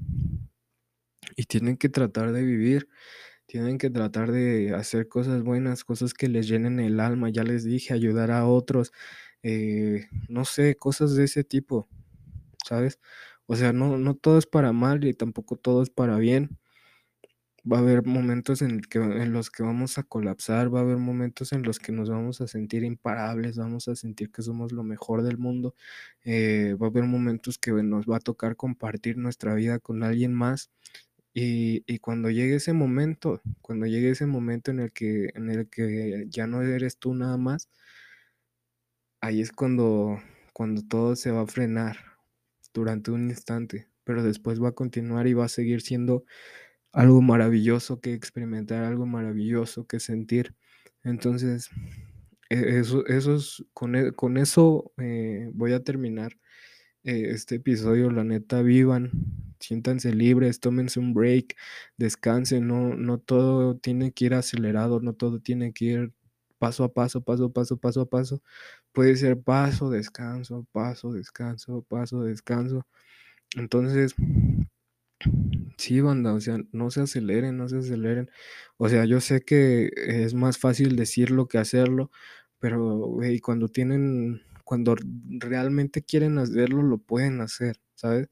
y 1.35 1.43
tienen 1.45 1.77
que 1.77 1.89
tratar 1.89 2.31
de 2.31 2.43
vivir 2.43 2.87
tienen 3.47 3.77
que 3.77 3.89
tratar 3.91 4.31
de 4.31 4.73
hacer 4.75 5.07
cosas 5.09 5.43
buenas, 5.43 5.83
cosas 5.83 6.13
que 6.13 6.29
les 6.29 6.47
llenen 6.47 6.79
el 6.79 6.99
alma, 6.99 7.29
ya 7.29 7.43
les 7.43 7.63
dije, 7.65 7.93
ayudar 7.93 8.31
a 8.31 8.47
otros, 8.47 8.91
eh, 9.43 10.07
no 10.29 10.45
sé, 10.45 10.75
cosas 10.75 11.15
de 11.15 11.25
ese 11.25 11.43
tipo, 11.43 11.87
¿sabes? 12.65 12.99
O 13.45 13.55
sea, 13.55 13.73
no, 13.73 13.97
no 13.97 14.15
todo 14.15 14.37
es 14.39 14.45
para 14.47 14.73
mal 14.73 15.03
y 15.05 15.13
tampoco 15.13 15.57
todo 15.57 15.83
es 15.83 15.89
para 15.89 16.17
bien. 16.17 16.57
Va 17.71 17.77
a 17.77 17.79
haber 17.79 18.05
momentos 18.05 18.61
en, 18.61 18.81
los 19.31 19.49
que 19.49 19.63
vamos 19.63 19.97
a 19.97 20.03
colapsar, 20.03 20.73
va 20.73 20.79
a 20.79 20.81
haber 20.83 20.97
momentos 20.97 21.53
en 21.53 21.63
los 21.63 21.79
que 21.79 21.93
nos 21.93 22.09
vamos 22.09 22.41
a 22.41 22.47
sentir 22.47 22.83
imparables, 22.83 23.57
vamos 23.57 23.87
a 23.87 23.95
sentir 23.95 24.31
que 24.31 24.41
somos 24.41 24.73
lo 24.73 24.83
mejor 24.83 25.23
del 25.23 25.37
mundo, 25.37 25.73
eh, 26.25 26.75
va 26.81 26.87
a 26.87 26.89
haber 26.89 27.05
momentos 27.05 27.57
que 27.57 27.71
nos 27.71 28.05
va 28.05 28.17
a 28.17 28.19
tocar 28.19 28.57
compartir 28.57 29.17
nuestra 29.17 29.55
vida 29.55 29.79
con 29.79 30.03
alguien 30.03 30.33
más 30.33 30.71
y, 31.33 31.83
y 31.87 31.99
cuando 31.99 32.29
llegue 32.29 32.55
ese 32.55 32.73
momento, 32.73 33.41
cuando 33.61 33.85
llegue 33.87 34.11
ese 34.11 34.25
momento 34.25 34.71
en 34.71 34.81
el 34.81 34.91
que, 34.91 35.29
en 35.35 35.49
el 35.49 35.69
que 35.69 36.25
ya 36.29 36.47
no 36.47 36.61
eres 36.63 36.97
tú 36.97 37.13
nada 37.15 37.37
más, 37.37 37.69
ahí 39.23 39.41
es 39.41 39.51
cuando, 39.51 40.19
cuando 40.53 40.83
todo 40.83 41.15
se 41.15 41.31
va 41.31 41.41
a 41.41 41.47
frenar 41.47 41.97
durante 42.73 43.11
un 43.11 43.29
instante, 43.29 43.89
pero 44.03 44.23
después 44.23 44.61
va 44.61 44.69
a 44.69 44.73
continuar 44.73 45.27
y 45.27 45.33
va 45.33 45.45
a 45.45 45.49
seguir 45.49 45.81
siendo 45.81 46.25
algo 46.93 47.21
maravilloso 47.21 48.01
que 48.01 48.13
experimentar, 48.13 48.83
algo 48.85 49.05
maravilloso 49.07 49.87
que 49.87 49.99
sentir. 49.99 50.55
Entonces, 51.03 51.69
e- 52.49 52.79
eso, 52.79 53.05
eso 53.07 53.35
es- 53.35 53.65
con, 53.73 53.95
e- 53.95 54.11
con 54.13 54.37
eso 54.37 54.93
eh, 54.97 55.49
voy 55.53 55.73
a 55.73 55.83
terminar 55.83 56.33
eh, 57.03 57.29
este 57.31 57.55
episodio. 57.55 58.11
La 58.11 58.23
neta, 58.23 58.61
vivan, 58.61 59.11
siéntanse 59.59 60.13
libres, 60.13 60.59
tómense 60.59 60.99
un 60.99 61.13
break, 61.13 61.55
descansen. 61.97 62.67
No, 62.67 62.95
no 62.95 63.19
todo 63.19 63.77
tiene 63.77 64.11
que 64.13 64.25
ir 64.25 64.33
acelerado, 64.35 64.99
no 65.01 65.13
todo 65.13 65.39
tiene 65.41 65.73
que 65.73 65.85
ir 65.85 66.13
paso 66.63 66.83
a 66.85 66.93
paso, 66.93 67.21
paso 67.21 67.45
a 67.47 67.53
paso, 67.53 67.77
paso 67.77 68.01
a 68.01 68.05
paso. 68.09 68.41
Puede 68.93 69.15
ser 69.17 69.41
paso, 69.41 69.89
descanso, 69.91 70.65
paso, 70.71 71.11
descanso, 71.13 71.83
paso, 71.89 72.23
descanso. 72.23 72.85
Entonces, 73.57 74.15
Sí, 75.77 76.01
banda, 76.01 76.33
o 76.33 76.39
sea, 76.39 76.57
no 76.71 76.89
se 76.91 77.01
aceleren, 77.01 77.57
no 77.57 77.67
se 77.69 77.77
aceleren. 77.79 78.29
O 78.77 78.89
sea, 78.89 79.05
yo 79.05 79.19
sé 79.21 79.41
que 79.41 79.91
es 79.95 80.33
más 80.33 80.57
fácil 80.57 80.95
decirlo 80.95 81.47
que 81.47 81.57
hacerlo, 81.57 82.11
pero, 82.59 82.79
güey, 83.07 83.39
cuando 83.39 83.67
tienen, 83.67 84.41
cuando 84.63 84.95
realmente 85.39 86.03
quieren 86.03 86.37
hacerlo, 86.37 86.81
lo 86.83 86.97
pueden 86.99 87.41
hacer, 87.41 87.77
¿sabes? 87.95 88.29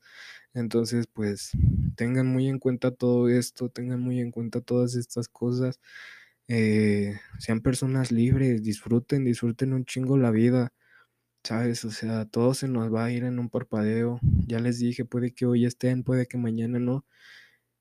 Entonces, 0.53 1.07
pues, 1.13 1.51
tengan 1.97 2.27
muy 2.27 2.47
en 2.49 2.59
cuenta 2.59 2.91
todo 2.91 3.29
esto, 3.29 3.69
tengan 3.69 4.01
muy 4.01 4.19
en 4.21 4.32
cuenta 4.32 4.61
todas 4.61 4.95
estas 4.95 5.27
cosas. 5.29 5.79
Eh, 6.52 7.20
sean 7.39 7.62
personas 7.62 8.12
libres, 8.12 8.64
disfruten, 8.64 9.26
disfruten 9.26 9.74
un 9.74 9.86
chingo 9.86 10.18
la 10.18 10.32
vida, 10.32 10.74
¿sabes? 11.43 11.86
O 11.86 11.91
sea, 11.91 12.26
todo 12.26 12.54
se 12.56 12.68
nos 12.70 12.93
va 12.93 13.06
a 13.06 13.12
ir 13.12 13.24
en 13.26 13.39
un 13.39 13.49
parpadeo. 13.49 14.20
Ya 14.47 14.60
les 14.60 14.80
dije, 14.80 15.06
puede 15.06 15.34
que 15.34 15.45
hoy 15.47 15.66
estén, 15.66 16.04
puede 16.04 16.28
que 16.28 16.38
mañana 16.38 16.80
no. 16.80 17.06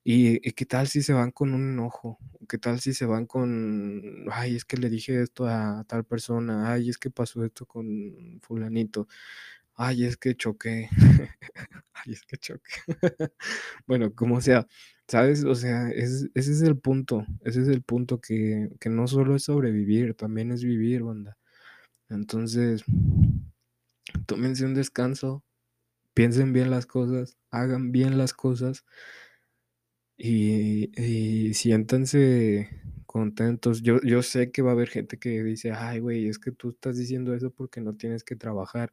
¿Y 0.03 0.37
y 0.47 0.53
qué 0.53 0.65
tal 0.65 0.87
si 0.87 1.03
se 1.03 1.13
van 1.13 1.31
con 1.31 1.53
un 1.53 1.73
enojo? 1.73 2.17
¿Qué 2.49 2.57
tal 2.57 2.79
si 2.81 2.93
se 2.93 3.05
van 3.05 3.25
con: 3.27 4.25
"Ay, 4.31 4.55
es 4.55 4.65
que 4.65 4.77
le 4.77 4.89
dije 4.89 5.21
esto 5.21 5.47
a 5.47 5.83
tal 5.87 6.05
persona. 6.05 6.71
Ay, 6.73 6.89
es 6.89 6.97
que 6.97 7.11
pasó 7.11 7.45
esto 7.45 7.65
con 7.67 8.39
fulanito. 8.41 9.07
Ay, 9.75 10.05
es 10.05 10.17
que 10.17 10.35
choqué. 10.35 10.89
Ay, 11.93 12.13
es 12.13 12.23
que 12.23 12.37
choqué". 12.37 12.71
Bueno, 13.87 14.13
como 14.15 14.41
sea, 14.41 14.67
¿sabes? 15.11 15.45
O 15.45 15.55
sea, 15.55 15.89
ese 15.91 16.29
ese 16.35 16.53
es 16.53 16.63
el 16.63 16.77
punto, 16.79 17.25
ese 17.45 17.63
es 17.63 17.69
el 17.69 17.83
punto 17.83 18.21
que 18.21 18.69
que 18.81 18.89
no 18.89 19.07
solo 19.07 19.35
es 19.37 19.43
sobrevivir, 19.45 20.15
también 20.15 20.51
es 20.53 20.63
vivir, 20.63 21.03
banda. 21.03 21.37
Entonces, 22.09 22.83
tómense 24.25 24.65
un 24.65 24.73
descanso, 24.73 25.43
piensen 26.15 26.53
bien 26.53 26.71
las 26.71 26.85
cosas, 26.87 27.37
hagan 27.51 27.91
bien 27.91 28.17
las 28.17 28.33
cosas 28.33 28.85
Y 30.17 30.91
y 31.01 31.53
siéntanse 31.55 32.69
contentos. 33.07 33.81
Yo 33.81 33.99
yo 34.03 34.21
sé 34.23 34.51
que 34.51 34.61
va 34.61 34.69
a 34.71 34.73
haber 34.73 34.89
gente 34.89 35.17
que 35.17 35.41
dice: 35.43 35.71
"Ay, 35.71 35.99
güey, 35.99 36.27
es 36.27 36.37
que 36.39 36.51
tú 36.51 36.69
estás 36.69 36.97
diciendo 36.97 37.33
eso 37.33 37.49
porque 37.51 37.81
no 37.81 37.95
tienes 37.95 38.23
que 38.23 38.35
trabajar 38.35 38.91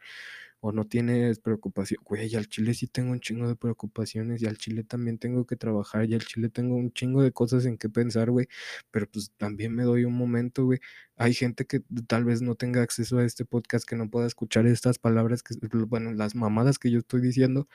o 0.61 0.73
no 0.73 0.87
tienes 0.87 1.39
preocupación". 1.41 2.01
Güey, 2.05 2.35
al 2.37 2.49
chile 2.49 2.75
sí 2.75 2.87
tengo 2.89 3.13
un 3.13 3.21
chingo 3.21 3.49
de 3.49 3.57
preocupaciones, 3.57 4.43
y 4.43 4.47
al 4.47 4.59
chile 4.59 4.85
también 4.85 5.19
tengo 5.19 5.47
que 5.47 5.57
trabajar, 5.57 6.09
y 6.11 6.15
al 6.15 6.23
chile 6.25 6.49
tengo 6.51 6.77
un 6.77 6.93
chingo 6.93 7.23
de 7.23 7.33
cosas 7.33 7.65
en 7.67 7.79
qué 7.79 7.89
pensar, 7.89 8.31
güey, 8.31 8.49
pero, 8.91 9.07
pues, 9.11 9.33
también 9.37 9.75
me 9.75 9.85
doy 9.85 10.05
un 10.05 10.15
momento, 10.15 10.65
güey. 10.65 10.81
Hay 11.17 11.35
gente 11.35 11.67
que 11.67 11.81
tal 12.07 12.25
vez 12.25 12.43
no 12.43 12.55
tenga 12.55 12.83
acceso 12.83 13.19
a 13.19 13.25
este 13.25 13.45
podcast, 13.45 13.87
que 13.89 13.97
no 13.97 14.11
pueda 14.11 14.27
escuchar 14.27 14.67
estas 14.67 14.99
palabras 14.99 15.43
que 15.43 15.55
bueno, 15.89 16.13
las 16.13 16.35
mamadas 16.35 16.79
que 16.79 16.91
yo 16.91 16.99
estoy 17.01 17.21
diciendo, 17.21 17.69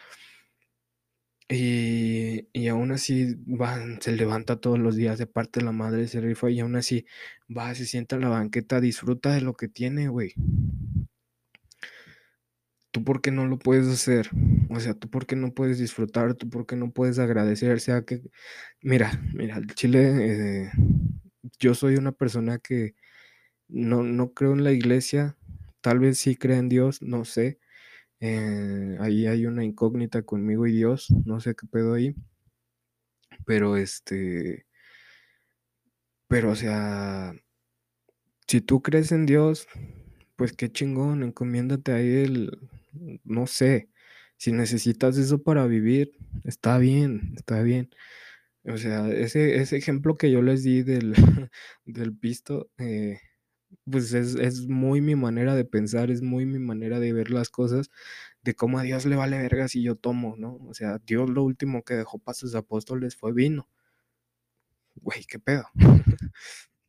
y 1.50 2.48
y 2.54 2.68
aún 2.70 2.92
así 2.92 3.36
van, 3.46 4.02
se 4.02 4.14
levanta 4.14 4.60
todos 4.62 4.80
los 4.80 4.96
días, 4.96 5.20
de 5.20 5.28
parte 5.28 5.62
la 5.62 5.72
madre, 5.72 6.08
se 6.08 6.22
rifa 6.22 6.50
y 6.50 6.60
aún 6.62 6.76
así 6.76 7.06
va, 7.56 7.76
se 7.76 7.86
sienta 7.86 8.16
en 8.16 8.22
la 8.24 8.30
banqueta, 8.30 8.82
disfruta 8.82 9.34
de 9.34 9.42
lo 9.42 9.56
que 9.56 9.68
tiene, 9.68 10.08
güey. 10.10 10.34
¿Tú 12.94 13.04
por 13.04 13.22
qué 13.22 13.32
no 13.32 13.48
lo 13.48 13.58
puedes 13.58 13.88
hacer? 13.88 14.30
O 14.70 14.80
sea, 14.80 14.94
¿tú 14.94 15.10
por 15.10 15.26
qué 15.26 15.36
no 15.36 15.52
puedes 15.52 15.80
disfrutar? 15.80 16.36
¿Tú 16.36 16.48
por 16.48 16.68
qué 16.68 16.76
no 16.76 16.92
puedes 16.92 17.18
agradecer? 17.18 17.80
Sea 17.82 18.04
que 18.04 18.22
mira, 18.82 19.12
mira, 19.34 19.56
al 19.56 19.66
chile, 19.76 20.66
eh, 20.68 20.72
yo 21.60 21.74
soy 21.76 21.96
una 21.98 22.12
persona 22.12 22.60
que 22.60 22.96
no 23.70 24.04
no 24.04 24.34
creo 24.34 24.54
en 24.54 24.64
la 24.66 24.72
iglesia, 24.74 25.38
tal 25.82 26.00
vez 26.00 26.20
sí 26.20 26.36
crea 26.36 26.60
en 26.60 26.70
Dios, 26.70 27.02
no 27.02 27.26
sé, 27.26 27.60
eh, 28.22 28.98
ahí 29.02 29.28
hay 29.28 29.46
una 29.48 29.64
incógnita 29.66 30.24
conmigo 30.24 30.68
y 30.68 30.74
Dios, 30.74 31.10
no 31.26 31.40
sé 31.42 31.56
qué 31.56 31.68
pedo 31.68 31.94
ahí, 31.96 32.16
pero, 33.46 33.78
este 33.78 34.66
Pero, 36.30 36.52
o 36.52 36.56
sea, 36.56 37.34
si 38.48 38.62
tú 38.62 38.82
crees 38.82 39.12
en 39.12 39.26
Dios, 39.26 39.68
pues 40.36 40.54
qué 40.54 40.72
chingón, 40.72 41.24
encomiéndate 41.24 41.92
a 41.92 42.00
Él, 42.02 42.58
no 43.24 43.48
sé, 43.48 43.90
si 44.38 44.52
necesitas 44.52 45.18
eso 45.18 45.44
para 45.44 45.68
vivir, 45.68 46.14
está 46.44 46.78
bien, 46.78 47.34
está 47.38 47.62
bien. 47.62 47.90
O 48.66 48.78
sea, 48.78 49.10
ese 49.12 49.58
ese 49.58 49.78
ejemplo 49.78 50.18
que 50.18 50.32
yo 50.32 50.42
les 50.42 50.64
di 50.64 50.84
del 50.84 51.14
del 51.86 52.18
pisto, 52.18 52.70
eh, 52.78 53.20
pues 53.86 54.14
es 54.14 54.36
es 54.36 54.68
muy 54.68 55.02
mi 55.02 55.16
manera 55.16 55.56
de 55.56 55.66
pensar, 55.66 56.12
es 56.12 56.22
muy 56.22 56.46
mi 56.46 56.60
manera 56.60 57.00
de 57.00 57.14
ver 57.14 57.32
las 57.32 57.50
cosas, 57.50 57.90
de 58.44 58.56
cómo 58.56 58.80
a 58.80 58.84
Dios 58.84 59.06
le 59.06 59.16
vale 59.18 59.38
verga 59.40 59.68
si 59.70 59.84
yo 59.84 59.96
tomo, 59.98 60.36
¿no? 60.38 60.58
O 60.70 60.74
sea, 60.76 61.00
Dios 61.06 61.30
lo 61.30 61.44
último 61.44 61.84
que 61.84 61.96
dejó 61.96 62.20
para 62.20 62.36
sus 62.36 62.56
apóstoles 62.56 63.16
fue 63.18 63.34
vino. 63.34 63.70
Güey, 64.96 65.24
¿qué 65.26 65.40
pedo? 65.40 65.66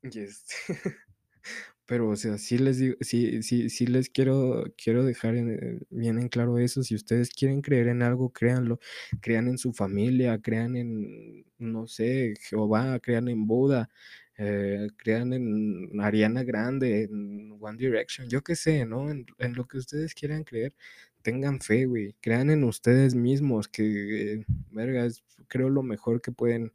Este 0.02 0.54
Pero, 1.86 2.08
o 2.10 2.16
sea, 2.16 2.38
sí 2.38 2.56
les 2.58 2.78
digo 2.78 2.96
sí 3.02 3.42
sí 3.42 3.68
sí 3.68 3.86
les 3.86 4.08
quiero 4.08 4.64
quiero 4.76 5.04
dejar 5.04 5.36
en 5.36 5.50
eh, 5.50 5.80
bien 5.90 6.18
en 6.18 6.28
claro 6.28 6.58
eso, 6.58 6.82
si 6.82 6.94
ustedes 6.94 7.28
quieren 7.30 7.60
creer 7.60 7.88
en 7.88 8.02
algo, 8.02 8.30
créanlo, 8.32 8.80
crean 9.20 9.48
en 9.48 9.58
su 9.58 9.72
familia, 9.74 10.40
crean 10.40 10.76
en, 10.76 11.44
no 11.58 11.86
sé, 11.86 12.34
Jehová, 12.40 12.98
crean 13.00 13.28
en 13.28 13.46
Buda, 13.46 13.90
eh, 14.38 14.88
crean 14.96 15.32
en 15.34 16.00
Ariana 16.00 16.42
Grande, 16.42 17.02
en 17.04 17.56
One 17.60 17.76
Direction, 17.78 18.28
yo 18.30 18.42
qué 18.42 18.56
sé, 18.56 18.86
¿no? 18.86 19.10
En 19.10 19.26
lo 19.54 19.66
que 19.66 19.76
ustedes 19.78 20.14
quieran 20.14 20.44
creer, 20.44 20.74
tengan 21.22 21.60
fe, 21.60 21.84
güey, 21.86 22.14
crean 22.20 22.50
en 22.50 22.64
ustedes 22.64 23.14
mismos, 23.14 23.68
que, 23.68 24.32
eh, 24.34 24.44
verga, 24.70 25.04
es 25.06 25.22
creo 25.48 25.68
lo 25.70 25.82
mejor 25.82 26.20
que 26.22 26.32
pueden 26.32 26.72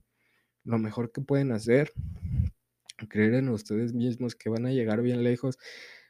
lo 0.66 0.80
mejor 0.80 1.12
que 1.12 1.22
pueden 1.22 1.52
hacer. 1.54 1.92
Creer 3.08 3.36
en 3.36 3.50
ustedes 3.50 3.94
mismos 3.94 4.36
que 4.36 4.50
van 4.50 4.66
a 4.66 4.72
llegar 4.72 5.02
bien 5.02 5.24
lejos. 5.24 5.58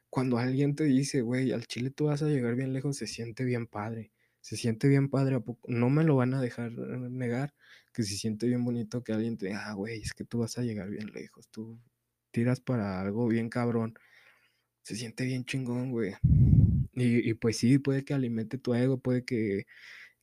Cuando 0.10 0.38
alguien 0.38 0.76
te 0.76 0.86
dice: 0.86 1.22
"Güey, 1.22 1.52
al 1.52 1.68
chile 1.68 1.92
tú 1.92 2.06
vas 2.06 2.24
a 2.24 2.28
llegar 2.28 2.56
bien 2.56 2.74
lejos", 2.74 2.98
se 2.98 3.08
siente 3.08 3.44
bien 3.46 3.68
padre. 3.68 4.12
Se 4.42 4.58
siente 4.58 4.88
bien 4.88 5.10
padre. 5.10 5.40
No 5.68 5.90
me 5.90 6.04
lo 6.04 6.16
van 6.16 6.34
a 6.34 6.42
dejar 6.42 6.72
eh, 6.72 6.76
negar, 7.10 7.54
que 7.94 8.04
se 8.04 8.16
siente 8.16 8.48
bien 8.48 8.64
bonito 8.66 9.04
que 9.04 9.14
alguien 9.14 9.38
te 9.38 9.48
diga: 9.48 9.70
"Ah, 9.70 9.74
güey, 9.74 10.02
es 10.02 10.14
que 10.14 10.26
tú 10.26 10.40
vas 10.40 10.58
a 10.58 10.64
llegar 10.64 10.90
bien 10.90 11.12
lejos, 11.14 11.50
tú 11.50 11.80
tiras 12.32 12.60
para 12.62 13.02
algo 13.02 13.28
bien 13.28 13.50
cabrón". 13.50 13.96
Se 14.84 14.96
siente 14.96 15.26
bien 15.26 15.46
chingón, 15.46 15.92
güey. 15.92 16.16
Y 16.94 17.30
y 17.30 17.34
pues 17.36 17.58
sí, 17.58 17.80
puede 17.80 18.04
que 18.06 18.14
alimente 18.14 18.58
tu 18.58 18.74
ego, 18.74 19.00
puede 19.02 19.26
que 19.26 19.66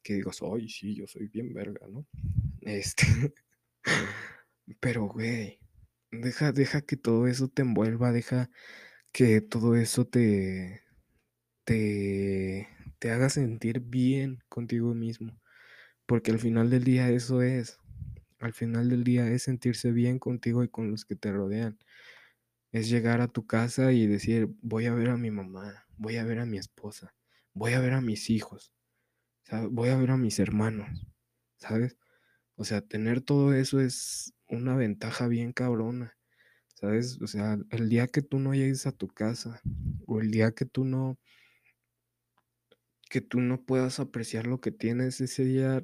que 0.02 0.14
digas: 0.14 0.40
"Ay, 0.42 0.68
sí, 0.68 0.94
yo 0.96 1.06
soy 1.08 1.28
bien 1.28 1.52
verga", 1.54 1.86
¿no? 1.88 2.06
Este, 2.62 3.04
pero, 4.80 5.06
güey, 5.08 5.58
deja 6.10 6.52
deja 6.52 6.82
que 6.82 6.96
todo 6.96 7.26
eso 7.26 7.48
te 7.48 7.62
envuelva, 7.62 8.12
deja 8.12 8.50
que 9.12 9.40
todo 9.40 9.76
eso 9.76 10.06
te 10.06 10.82
te 11.64 12.68
te 12.98 13.10
haga 13.12 13.30
sentir 13.30 13.80
bien 13.80 14.40
contigo 14.48 14.94
mismo, 14.94 15.40
porque 16.06 16.32
al 16.32 16.38
final 16.40 16.70
del 16.70 16.84
día 16.84 17.10
eso 17.10 17.42
es, 17.42 17.78
al 18.40 18.52
final 18.54 18.90
del 18.90 19.04
día 19.04 19.28
es 19.30 19.44
sentirse 19.44 19.92
bien 19.92 20.18
contigo 20.18 20.64
y 20.64 20.68
con 20.68 20.90
los 20.90 21.04
que 21.04 21.16
te 21.16 21.32
rodean. 21.32 21.78
Es 22.72 22.88
llegar 22.90 23.20
a 23.20 23.28
tu 23.28 23.46
casa 23.46 23.92
y 23.92 24.06
decir, 24.06 24.48
voy 24.62 24.86
a 24.86 24.94
ver 24.94 25.10
a 25.10 25.16
mi 25.16 25.30
mamá, 25.30 25.86
voy 25.96 26.16
a 26.16 26.24
ver 26.24 26.40
a 26.40 26.46
mi 26.46 26.58
esposa, 26.58 27.14
voy 27.54 27.72
a 27.74 27.80
ver 27.80 27.94
a 27.94 28.00
mis 28.00 28.30
hijos, 28.30 28.72
voy 29.70 29.90
a 29.90 29.96
ver 29.96 30.10
a 30.12 30.16
mis 30.16 30.38
hermanos, 30.38 31.06
¿sabes? 31.58 31.98
O 32.56 32.64
sea, 32.64 32.82
tener 32.82 33.22
todo 33.22 33.54
eso 33.54 33.80
es 33.80 34.34
una 34.48 34.76
ventaja 34.76 35.28
bien 35.28 35.52
cabrona, 35.52 36.16
¿sabes? 36.74 37.20
O 37.22 37.26
sea, 37.26 37.58
el 37.70 37.88
día 37.88 38.08
que 38.08 38.22
tú 38.22 38.38
no 38.38 38.54
llegues 38.54 38.86
a 38.86 38.92
tu 38.92 39.08
casa 39.08 39.60
o 40.06 40.20
el 40.20 40.30
día 40.30 40.52
que 40.52 40.66
tú 40.66 40.84
no 40.84 41.18
que 43.08 43.20
tú 43.20 43.40
no 43.40 43.64
puedas 43.64 44.00
apreciar 44.00 44.46
lo 44.46 44.60
que 44.60 44.72
tienes 44.72 45.20
ese 45.20 45.44
día 45.44 45.82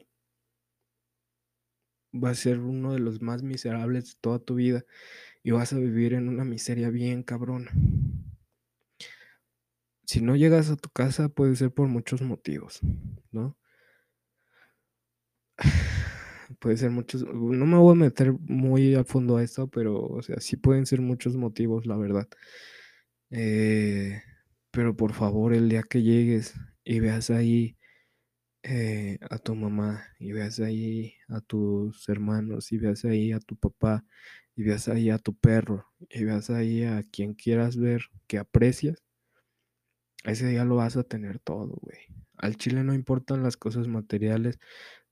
va 2.12 2.30
a 2.30 2.34
ser 2.34 2.58
uno 2.58 2.92
de 2.92 2.98
los 2.98 3.22
más 3.22 3.42
miserables 3.42 4.06
de 4.06 4.20
toda 4.20 4.38
tu 4.38 4.56
vida 4.56 4.84
y 5.42 5.50
vas 5.52 5.72
a 5.72 5.78
vivir 5.78 6.14
en 6.14 6.28
una 6.28 6.44
miseria 6.44 6.90
bien 6.90 7.22
cabrona. 7.22 7.70
Si 10.04 10.20
no 10.20 10.36
llegas 10.36 10.68
a 10.70 10.76
tu 10.76 10.90
casa 10.90 11.28
puede 11.28 11.56
ser 11.56 11.72
por 11.72 11.88
muchos 11.88 12.22
motivos, 12.22 12.80
¿no? 13.30 13.56
Puede 16.58 16.76
ser 16.76 16.90
muchos, 16.90 17.22
no 17.24 17.66
me 17.66 17.76
voy 17.78 17.92
a 17.92 17.94
meter 18.00 18.32
muy 18.32 18.94
a 18.94 19.04
fondo 19.04 19.36
a 19.36 19.42
esto, 19.42 19.68
pero, 19.68 20.00
o 20.06 20.22
sea, 20.22 20.40
sí 20.40 20.56
pueden 20.56 20.86
ser 20.86 21.00
muchos 21.00 21.36
motivos, 21.36 21.86
la 21.86 21.96
verdad. 21.96 22.28
Eh, 23.30 24.22
pero 24.70 24.96
por 24.96 25.12
favor, 25.14 25.54
el 25.54 25.68
día 25.68 25.82
que 25.82 26.02
llegues 26.02 26.54
y 26.84 27.00
veas 27.00 27.30
ahí 27.30 27.76
eh, 28.64 29.18
a 29.30 29.38
tu 29.38 29.54
mamá 29.56 30.04
y 30.20 30.32
veas 30.32 30.60
ahí 30.60 31.14
a 31.28 31.40
tus 31.40 32.08
hermanos 32.08 32.72
y 32.72 32.78
veas 32.78 33.04
ahí 33.04 33.32
a 33.32 33.40
tu 33.40 33.56
papá 33.56 34.04
y 34.56 34.64
veas 34.64 34.88
ahí 34.88 35.10
a 35.10 35.18
tu 35.18 35.34
perro 35.36 35.86
y 36.10 36.24
veas 36.24 36.50
ahí 36.50 36.84
a 36.84 37.04
quien 37.04 37.34
quieras 37.34 37.76
ver 37.76 38.02
que 38.28 38.38
aprecias, 38.38 39.02
ese 40.24 40.46
día 40.48 40.64
lo 40.64 40.76
vas 40.76 40.96
a 40.96 41.02
tener 41.04 41.38
todo, 41.38 41.78
güey. 41.80 41.98
Al 42.36 42.56
chile 42.56 42.82
no 42.84 42.94
importan 42.94 43.42
las 43.42 43.56
cosas 43.56 43.88
materiales, 43.88 44.58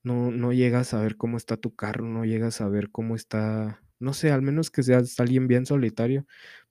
no, 0.03 0.31
no 0.31 0.53
llegas 0.53 0.95
a 0.95 1.01
ver 1.03 1.17
cómo 1.17 1.37
está 1.37 1.57
tu 1.57 1.75
carro, 1.75 2.07
no 2.07 2.25
llegas 2.25 2.61
a 2.61 2.69
ver 2.69 2.91
cómo 2.91 3.17
está, 3.17 3.83
no 3.99 4.13
sé, 4.15 4.31
al 4.31 4.43
menos 4.43 4.71
que 4.71 4.83
seas 4.83 5.19
alguien 5.21 5.47
bien 5.49 5.67
solitario, 5.67 6.27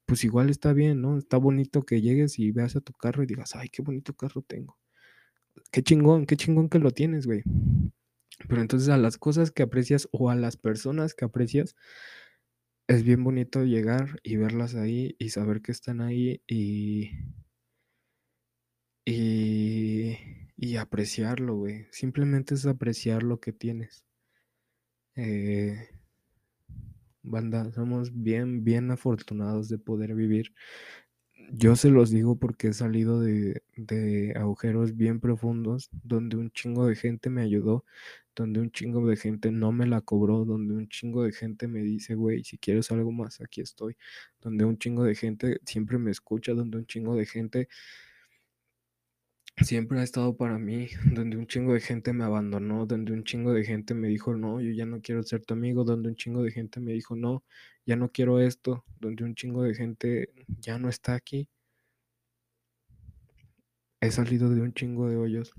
pues 0.06 0.24
igual 0.24 0.50
está 0.50 0.74
bien, 0.74 1.02
¿no? 1.02 1.18
Está 1.18 1.38
bonito 1.38 1.84
que 1.84 2.02
llegues 2.02 2.40
y 2.40 2.52
veas 2.52 2.76
a 2.76 2.82
tu 2.82 2.94
carro 2.94 3.24
y 3.24 3.28
digas, 3.28 3.56
ay, 3.56 3.70
qué 3.70 3.82
bonito 3.84 4.16
carro 4.16 4.42
tengo. 4.42 4.78
Qué 5.72 5.84
chingón, 5.84 6.26
qué 6.26 6.36
chingón 6.38 6.70
que 6.70 6.80
lo 6.80 6.92
tienes, 6.92 7.28
güey. 7.28 7.44
Pero 8.48 8.62
entonces 8.62 8.90
a 8.90 8.98
las 8.98 9.18
cosas 9.18 9.52
que 9.52 9.64
aprecias 9.64 10.08
o 10.12 10.30
a 10.30 10.36
las 10.36 10.58
personas 10.58 11.14
que 11.14 11.26
aprecias, 11.26 11.76
es 12.88 13.04
bien 13.04 13.24
bonito 13.24 13.64
llegar 13.64 14.20
y 14.24 14.38
verlas 14.38 14.76
ahí 14.76 15.16
y 15.20 15.30
saber 15.30 15.62
que 15.62 15.72
están 15.72 16.02
ahí 16.02 16.42
y, 16.48 17.12
y, 19.06 20.18
y 20.62 20.76
apreciarlo, 20.76 21.56
güey. 21.56 21.86
Simplemente 21.90 22.54
es 22.56 22.66
apreciar 22.66 23.24
lo 23.24 23.40
que 23.40 23.54
tienes. 23.54 24.04
Eh, 25.16 25.88
banda, 27.24 27.72
somos 27.72 28.12
bien, 28.14 28.66
bien 28.66 28.92
afortunados 28.92 29.70
de 29.70 29.78
poder 29.78 30.16
vivir. 30.16 30.54
Yo 31.52 31.76
se 31.78 31.90
los 31.90 32.12
digo 32.12 32.38
porque 32.38 32.68
he 32.70 32.74
salido 32.74 33.22
de, 33.22 33.64
de 33.78 34.34
agujeros 34.36 34.98
bien 34.98 35.22
profundos, 35.22 35.90
donde 36.04 36.36
un 36.36 36.52
chingo 36.52 36.86
de 36.88 36.96
gente 36.96 37.30
me 37.30 37.42
ayudó, 37.42 37.86
donde 38.36 38.60
un 38.60 38.70
chingo 38.72 39.08
de 39.08 39.16
gente 39.16 39.52
no 39.52 39.72
me 39.72 39.88
la 39.88 40.02
cobró, 40.02 40.44
donde 40.46 40.76
un 40.76 40.90
chingo 40.90 41.24
de 41.24 41.32
gente 41.32 41.68
me 41.70 41.82
dice, 41.82 42.16
güey, 42.16 42.44
si 42.44 42.58
quieres 42.58 42.92
algo 42.92 43.12
más, 43.14 43.40
aquí 43.42 43.62
estoy, 43.62 43.96
donde 44.42 44.66
un 44.66 44.78
chingo 44.78 45.04
de 45.06 45.16
gente 45.16 45.60
siempre 45.66 45.98
me 45.98 46.12
escucha, 46.12 46.54
donde 46.54 46.78
un 46.78 46.86
chingo 46.86 47.16
de 47.16 47.26
gente 47.26 47.70
siempre 49.62 50.00
ha 50.00 50.04
estado 50.04 50.36
para 50.36 50.58
mí, 50.58 50.88
donde 51.12 51.38
un 51.38 51.48
chingo 51.48 51.74
de 51.74 51.80
gente 51.82 52.14
me 52.14 52.24
abandonó, 52.24 52.86
donde 52.86 53.14
un 53.14 53.24
chingo 53.24 53.54
de 53.54 53.64
gente 53.64 53.94
me 53.94 54.08
dijo, 54.08 54.34
no, 54.36 54.62
yo 54.62 54.72
ya 54.72 54.86
no 54.86 55.02
quiero 55.02 55.24
ser 55.24 55.46
tu 55.46 55.54
amigo, 55.54 55.84
donde 55.84 56.10
un 56.10 56.16
chingo 56.16 56.44
de 56.44 56.52
gente 56.52 56.80
me 56.80 56.94
dijo, 56.94 57.16
no, 57.16 57.44
ya 57.86 57.96
no 57.96 58.12
quiero 58.12 58.40
esto, 58.40 58.86
donde 59.00 59.24
un 59.24 59.36
chingo 59.36 59.64
de 59.64 59.76
gente 59.76 60.30
ya 60.60 60.78
no 60.78 60.90
está 60.90 61.16
aquí. 61.16 61.50
He 64.02 64.12
salido 64.12 64.50
de 64.50 64.62
un 64.62 64.74
chingo 64.74 65.10
de 65.10 65.18
hoyos 65.18 65.54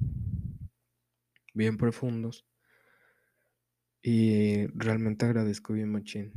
bien 1.53 1.77
profundos 1.77 2.47
y 4.03 4.67
realmente 4.69 5.27
agradezco 5.27 5.75
bien 5.75 5.93
machín 5.93 6.33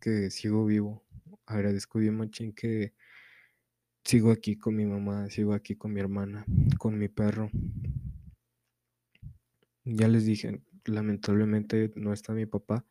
que 0.00 0.30
sigo 0.30 0.66
vivo. 0.66 1.02
Agradezco 1.46 1.98
bien 1.98 2.16
machín 2.16 2.52
que 2.52 2.92
sigo 4.06 4.30
aquí 4.30 4.56
con 4.56 4.76
mi 4.76 4.86
mamá, 4.86 5.28
sigo 5.30 5.52
aquí 5.52 5.74
con 5.74 5.92
mi 5.92 6.00
hermana, 6.00 6.46
con 6.78 6.96
mi 6.96 7.08
perro. 7.08 7.50
Ya 9.84 10.06
les 10.06 10.24
dije, 10.24 10.62
lamentablemente 10.84 11.92
no 11.96 12.12
está 12.12 12.32
mi 12.32 12.46
papá. 12.46 12.84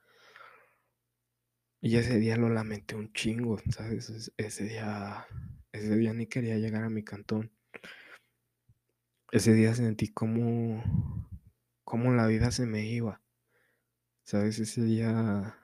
Y 1.82 1.96
ese 1.96 2.20
día 2.20 2.36
lo 2.36 2.50
lamenté 2.50 2.96
un 2.96 3.14
chingo, 3.14 3.60
¿sabes? 3.70 4.34
Ese 4.36 4.64
día, 4.66 5.26
ese 5.72 5.96
día 5.96 6.14
ni 6.14 6.28
quería 6.28 6.58
llegar 6.58 6.84
a 6.84 6.90
mi 6.90 7.04
cantón. 7.04 7.52
Ese 9.32 9.54
día 9.54 9.74
sentí 9.74 10.10
como, 10.10 10.84
como 11.86 12.12
la 12.14 12.28
vida 12.28 12.52
se 12.52 12.66
me 12.66 12.86
iba. 12.88 13.22
¿Sabes? 14.24 14.60
Ese 14.60 14.84
día, 14.84 15.58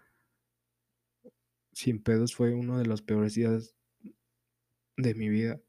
sin 1.74 2.02
pedos, 2.02 2.36
fue 2.36 2.54
uno 2.54 2.78
de 2.78 2.86
los 2.86 3.02
peores 3.02 3.34
días 3.34 3.76
de 4.98 5.16
mi 5.16 5.30
vida. 5.30 5.60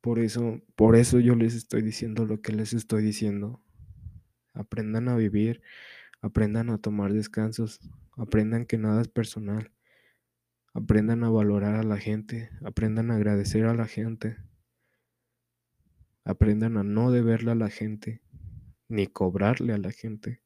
Por 0.00 0.18
eso, 0.18 0.62
por 0.76 0.96
eso 0.96 1.20
yo 1.20 1.34
les 1.34 1.54
estoy 1.54 1.82
diciendo 1.82 2.24
lo 2.24 2.40
que 2.40 2.52
les 2.52 2.72
estoy 2.72 3.02
diciendo. 3.02 3.62
Aprendan 4.54 5.08
a 5.08 5.16
vivir, 5.16 5.62
aprendan 6.22 6.70
a 6.70 6.78
tomar 6.78 7.12
descansos, 7.12 7.80
aprendan 8.16 8.64
que 8.66 8.78
nada 8.78 9.02
es 9.02 9.08
personal. 9.08 9.72
Aprendan 10.72 11.24
a 11.24 11.30
valorar 11.30 11.74
a 11.74 11.82
la 11.82 11.98
gente, 11.98 12.50
aprendan 12.64 13.10
a 13.10 13.16
agradecer 13.16 13.64
a 13.66 13.74
la 13.74 13.86
gente. 13.86 14.36
Aprendan 16.24 16.76
a 16.76 16.84
no 16.84 17.10
deberle 17.10 17.50
a 17.50 17.56
la 17.56 17.70
gente, 17.70 18.22
ni 18.88 19.06
cobrarle 19.06 19.72
a 19.72 19.78
la 19.78 19.90
gente. 19.90 20.42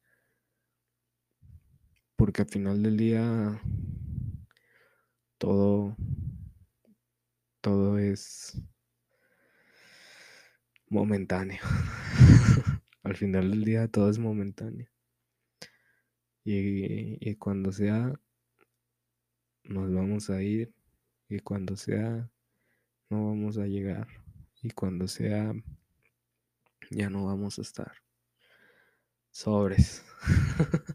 Porque 2.15 2.41
al 2.41 2.49
final 2.49 2.81
del 2.81 2.97
día 2.97 3.61
todo 5.37 5.95
todo 7.65 7.97
es 7.97 8.61
momentáneo. 10.87 11.63
Al 13.01 13.15
final 13.15 13.49
del 13.49 13.65
día 13.65 13.87
todo 13.87 14.07
es 14.11 14.19
momentáneo. 14.19 14.87
Y, 16.43 17.17
y, 17.27 17.35
cuando 17.37 17.71
sea, 17.71 18.13
nos 19.63 19.91
vamos 19.91 20.29
a 20.29 20.43
ir. 20.43 20.75
Y 21.27 21.39
cuando 21.39 21.75
sea, 21.75 22.29
no 23.09 23.29
vamos 23.29 23.57
a 23.57 23.65
llegar. 23.65 24.09
Y 24.61 24.69
cuando 24.69 25.07
sea, 25.07 25.51
ya 26.91 27.09
no 27.09 27.25
vamos 27.25 27.57
a 27.57 27.63
estar. 27.63 27.93
Sobres. 29.31 30.05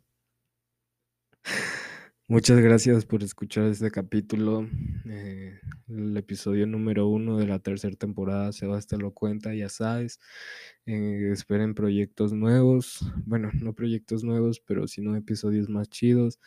Muchas 2.31 2.61
gracias 2.61 3.07
por 3.07 3.25
escuchar 3.25 3.65
este 3.65 3.91
capítulo. 3.91 4.69
Eh, 5.05 5.59
el 5.89 6.17
episodio 6.17 6.65
número 6.65 7.09
uno 7.09 7.37
de 7.37 7.49
la 7.49 7.59
tercera 7.59 7.97
temporada. 7.97 8.53
Sebastián 8.53 9.01
lo 9.01 9.13
cuenta, 9.13 9.53
ya 9.53 9.69
sabes. 9.69 10.21
Eh, 10.87 11.31
esperen 11.33 11.75
proyectos 11.75 12.33
nuevos. 12.33 13.01
Bueno, 13.27 13.51
no 13.61 13.73
proyectos 13.75 14.23
nuevos, 14.23 14.61
pero 14.61 14.87
sino 14.87 15.17
episodios 15.17 15.69
más 15.69 15.91
chidos. 15.91 16.39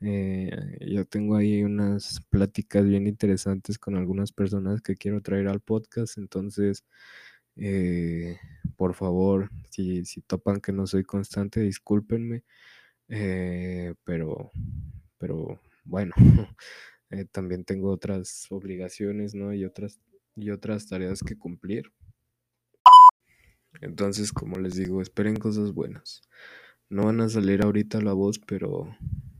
Eh, 0.00 0.52
yo 0.86 1.04
tengo 1.04 1.34
ahí 1.34 1.64
unas 1.64 2.20
pláticas 2.30 2.84
bien 2.84 3.08
interesantes 3.08 3.76
con 3.76 3.96
algunas 3.96 4.30
personas 4.30 4.82
que 4.82 4.94
quiero 4.94 5.20
traer 5.20 5.48
al 5.48 5.58
podcast. 5.60 6.16
Entonces, 6.16 6.84
por 8.76 8.94
favor, 8.94 9.50
si, 9.70 10.04
si 10.04 10.20
topan 10.22 10.60
que 10.60 10.70
no 10.72 10.86
soy 10.86 11.02
constante, 11.02 11.58
discúlpenme. 11.60 12.44
pero 14.04 14.52
pero 15.24 15.58
bueno, 15.86 16.12
eh, 17.08 17.24
también 17.24 17.64
tengo 17.64 17.90
otras 17.90 18.46
obligaciones, 18.50 19.34
¿no? 19.34 19.54
Y 19.54 19.64
otras, 19.64 19.98
y 20.36 20.50
otras 20.50 20.86
tareas 20.86 21.22
que 21.22 21.34
cumplir. 21.34 21.90
Entonces, 23.80 24.34
como 24.34 24.58
les 24.58 24.74
digo, 24.74 25.00
esperen 25.00 25.36
cosas 25.36 25.72
buenas. 25.72 26.20
No 26.90 27.06
van 27.06 27.22
a 27.22 27.30
salir 27.30 27.62
ahorita 27.62 28.02
la 28.02 28.12
voz, 28.12 28.38
pero, 28.38 28.94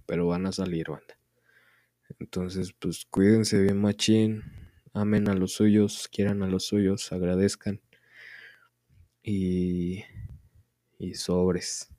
pero 0.07 0.27
van 0.27 0.47
a 0.47 0.53
salir, 0.53 0.89
banda. 0.89 1.19
Entonces, 2.19 2.73
pues 2.73 3.05
cuídense 3.05 3.61
bien, 3.61 3.79
machín. 3.79 4.43
Amen 4.95 5.29
a 5.29 5.35
los 5.35 5.53
suyos, 5.53 6.09
quieran 6.11 6.43
a 6.43 6.49
los 6.49 6.65
suyos, 6.65 7.13
agradezcan. 7.13 7.83
Y, 9.23 10.03
y 10.99 11.13
sobres. 11.13 11.94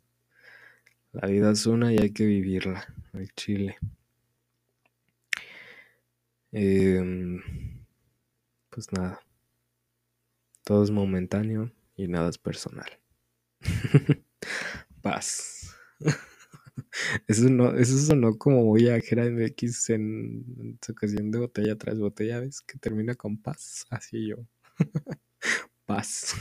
La 1.21 1.29
vida 1.29 1.51
es 1.51 1.65
una 1.65 1.93
y 1.93 1.97
hay 1.97 2.11
que 2.11 2.25
vivirla. 2.25 2.85
El 3.13 3.31
chile. 3.35 3.77
Em, 6.51 7.41
pues 8.69 8.91
nada. 8.91 9.21
Todo 10.65 10.83
es 10.83 10.91
momentáneo 10.91 11.71
y 11.95 12.09
nada 12.09 12.29
es 12.29 12.37
personal. 12.37 12.99
Paz. 15.01 15.73
Eso 17.27 17.49
no, 17.49 17.73
eso 17.73 17.97
sonó 17.97 18.37
como 18.37 18.63
muy 18.63 18.89
a 18.89 18.97
MX 18.97 19.89
en, 19.91 20.77
su 20.81 20.91
ocasión 20.91 21.31
de 21.31 21.39
botella 21.39 21.77
tras 21.77 21.99
botella, 21.99 22.41
¿ves? 22.41 22.61
Que 22.61 22.77
termina 22.77 23.15
con 23.15 23.37
paz. 23.37 23.85
Así 23.89 24.27
yo. 24.27 24.37
paz. 25.85 26.35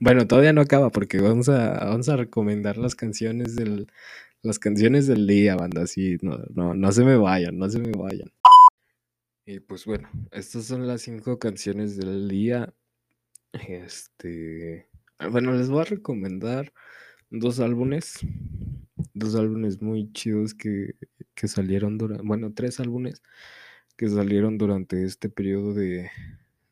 Bueno, 0.00 0.26
todavía 0.26 0.52
no 0.52 0.60
acaba 0.60 0.90
porque 0.90 1.20
vamos 1.20 1.48
a, 1.48 1.84
vamos 1.84 2.08
a 2.08 2.16
recomendar 2.16 2.76
las 2.76 2.94
canciones 2.94 3.56
del, 3.56 3.86
las 4.42 4.58
canciones 4.58 5.06
del 5.06 5.26
día, 5.26 5.56
banda. 5.56 5.82
Así, 5.82 6.18
no, 6.22 6.38
no, 6.54 6.74
no 6.74 6.92
se 6.92 7.04
me 7.04 7.16
vayan, 7.16 7.58
no 7.58 7.68
se 7.68 7.78
me 7.78 7.92
vayan. 7.92 8.32
Y 9.46 9.60
pues 9.60 9.84
bueno, 9.84 10.08
estas 10.30 10.64
son 10.66 10.86
las 10.86 11.02
cinco 11.02 11.38
canciones 11.38 11.96
del 11.96 12.28
día. 12.28 12.72
Este, 13.52 14.88
bueno, 15.30 15.52
les 15.52 15.68
voy 15.68 15.80
a 15.80 15.84
recomendar 15.84 16.72
dos 17.30 17.60
álbumes, 17.60 18.20
dos 19.14 19.34
álbumes 19.34 19.82
muy 19.82 20.12
chidos 20.12 20.54
que, 20.54 20.94
que 21.34 21.48
salieron 21.48 21.98
durante, 21.98 22.22
bueno, 22.24 22.52
tres 22.54 22.80
álbumes 22.80 23.22
que 23.96 24.08
salieron 24.08 24.56
durante 24.56 25.04
este 25.04 25.28
periodo 25.28 25.74
de, 25.74 26.10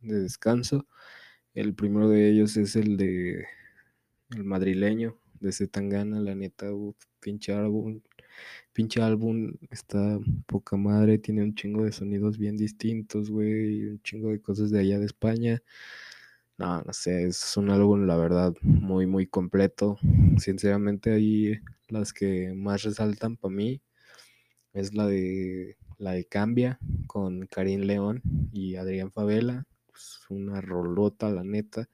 de 0.00 0.20
descanso. 0.20 0.86
El 1.58 1.74
primero 1.74 2.08
de 2.08 2.30
ellos 2.30 2.56
es 2.56 2.76
el 2.76 2.96
de 2.96 3.44
el 4.30 4.44
madrileño 4.44 5.18
de 5.40 5.50
Zetangana, 5.50 6.20
la 6.20 6.36
neta, 6.36 6.68
pinche 7.18 7.52
álbum, 7.52 8.00
pinche 8.72 9.02
álbum 9.02 9.54
está 9.68 10.20
poca 10.46 10.76
madre, 10.76 11.18
tiene 11.18 11.42
un 11.42 11.56
chingo 11.56 11.82
de 11.82 11.90
sonidos 11.90 12.38
bien 12.38 12.56
distintos, 12.56 13.28
güey, 13.28 13.86
un 13.88 14.00
chingo 14.02 14.30
de 14.30 14.40
cosas 14.40 14.70
de 14.70 14.78
allá 14.78 15.00
de 15.00 15.06
España. 15.06 15.60
No, 16.58 16.80
no 16.82 16.92
sé, 16.92 17.26
es 17.26 17.56
un 17.56 17.70
álbum, 17.70 18.06
la 18.06 18.16
verdad, 18.16 18.54
muy, 18.62 19.08
muy 19.08 19.26
completo. 19.26 19.98
Sinceramente, 20.38 21.10
ahí 21.12 21.58
las 21.88 22.12
que 22.12 22.52
más 22.54 22.84
resaltan 22.84 23.36
para 23.36 23.52
mí 23.52 23.82
es 24.74 24.94
la 24.94 25.08
de 25.08 25.76
la 25.98 26.12
de 26.12 26.24
Cambia 26.24 26.78
con 27.08 27.48
Karim 27.48 27.80
León 27.80 28.22
y 28.52 28.76
Adrián 28.76 29.10
Favela. 29.10 29.66
Es 29.98 30.20
una 30.30 30.60
rolota, 30.60 31.28
la 31.30 31.42
neta. 31.42 31.88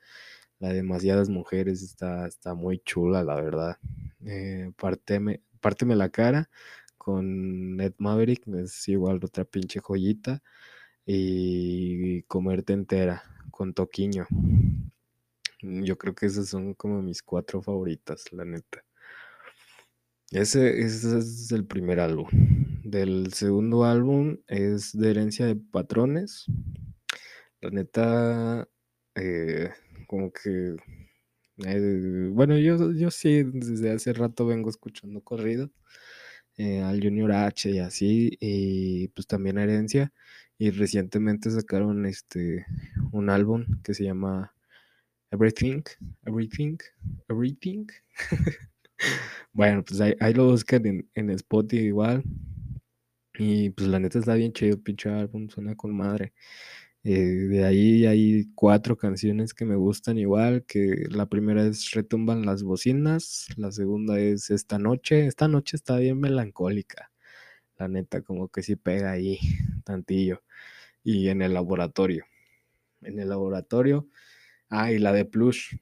La 0.58 0.68
de 0.68 0.76
demasiadas 0.76 1.28
mujeres 1.30 1.82
está, 1.82 2.26
está 2.26 2.54
muy 2.54 2.78
chula, 2.78 3.24
la 3.24 3.34
verdad. 3.36 3.78
Eh, 4.24 4.72
parteme, 4.76 5.42
párteme 5.60 5.96
la 5.96 6.10
cara 6.10 6.50
con 6.98 7.80
Ed 7.80 7.94
Maverick, 7.98 8.46
es 8.48 8.88
igual 8.88 9.20
otra 9.22 9.44
pinche 9.44 9.80
joyita. 9.80 10.42
Y 11.06 12.22
comerte 12.22 12.72
entera 12.72 13.22
con 13.50 13.74
Toquiño. 13.74 14.26
Yo 15.60 15.98
creo 15.98 16.14
que 16.14 16.26
esas 16.26 16.48
son 16.48 16.74
como 16.74 17.02
mis 17.02 17.22
cuatro 17.22 17.62
favoritas, 17.62 18.32
la 18.32 18.44
neta. 18.44 18.84
Ese, 20.30 20.80
es 20.80 21.52
el 21.52 21.64
primer 21.64 22.00
álbum. 22.00 22.26
Del 22.82 23.32
segundo 23.32 23.84
álbum 23.84 24.38
es 24.46 24.92
de 24.92 25.10
herencia 25.10 25.46
de 25.46 25.56
patrones. 25.56 26.46
La 27.64 27.70
neta, 27.70 28.68
eh, 29.14 29.70
como 30.06 30.30
que... 30.30 30.76
Eh, 31.64 32.28
bueno, 32.30 32.58
yo, 32.58 32.92
yo 32.92 33.10
sí, 33.10 33.42
desde 33.42 33.92
hace 33.92 34.12
rato 34.12 34.44
vengo 34.44 34.68
escuchando 34.68 35.22
corrido 35.22 35.70
eh, 36.58 36.82
al 36.82 37.02
Junior 37.02 37.32
H 37.32 37.70
y 37.70 37.78
así, 37.78 38.36
y 38.38 39.08
pues 39.08 39.26
también 39.26 39.56
herencia. 39.56 40.12
Y 40.58 40.72
recientemente 40.72 41.50
sacaron 41.50 42.04
este 42.04 42.66
un 43.12 43.30
álbum 43.30 43.64
que 43.82 43.94
se 43.94 44.04
llama 44.04 44.54
Everything, 45.30 45.82
Everything, 46.26 46.76
Everything. 47.30 47.86
bueno, 49.54 49.82
pues 49.84 50.02
ahí, 50.02 50.34
lo 50.34 50.50
buscan 50.50 50.84
en, 50.84 51.10
en 51.14 51.30
Spotify 51.30 51.86
igual. 51.86 52.24
Y 53.38 53.70
pues 53.70 53.88
la 53.88 53.98
neta 53.98 54.18
está 54.18 54.34
bien 54.34 54.52
chido, 54.52 54.78
pinche 54.80 55.08
álbum, 55.08 55.48
suena 55.48 55.74
con 55.74 55.96
madre. 55.96 56.34
Eh, 57.04 57.10
de 57.50 57.64
ahí 57.66 58.06
hay 58.06 58.46
cuatro 58.54 58.96
canciones 58.96 59.52
que 59.52 59.66
me 59.66 59.76
gustan 59.76 60.16
igual, 60.18 60.64
que 60.64 61.06
la 61.10 61.26
primera 61.26 61.66
es 61.66 61.90
Retumban 61.90 62.46
las 62.46 62.62
bocinas, 62.62 63.48
la 63.56 63.70
segunda 63.72 64.18
es 64.18 64.48
Esta 64.50 64.78
noche, 64.78 65.26
esta 65.26 65.46
noche 65.46 65.76
está 65.76 65.98
bien 65.98 66.18
melancólica, 66.18 67.12
la 67.78 67.88
neta 67.88 68.22
como 68.22 68.48
que 68.48 68.62
sí 68.62 68.76
pega 68.76 69.12
ahí 69.12 69.38
tantillo. 69.84 70.42
Y 71.04 71.28
en 71.28 71.42
el 71.42 71.54
laboratorio, 71.54 72.26
en 73.02 73.20
el 73.20 73.28
laboratorio, 73.30 74.08
ah, 74.70 74.92
y 74.92 74.98
la 74.98 75.12
de 75.12 75.26
Plush, 75.26 75.76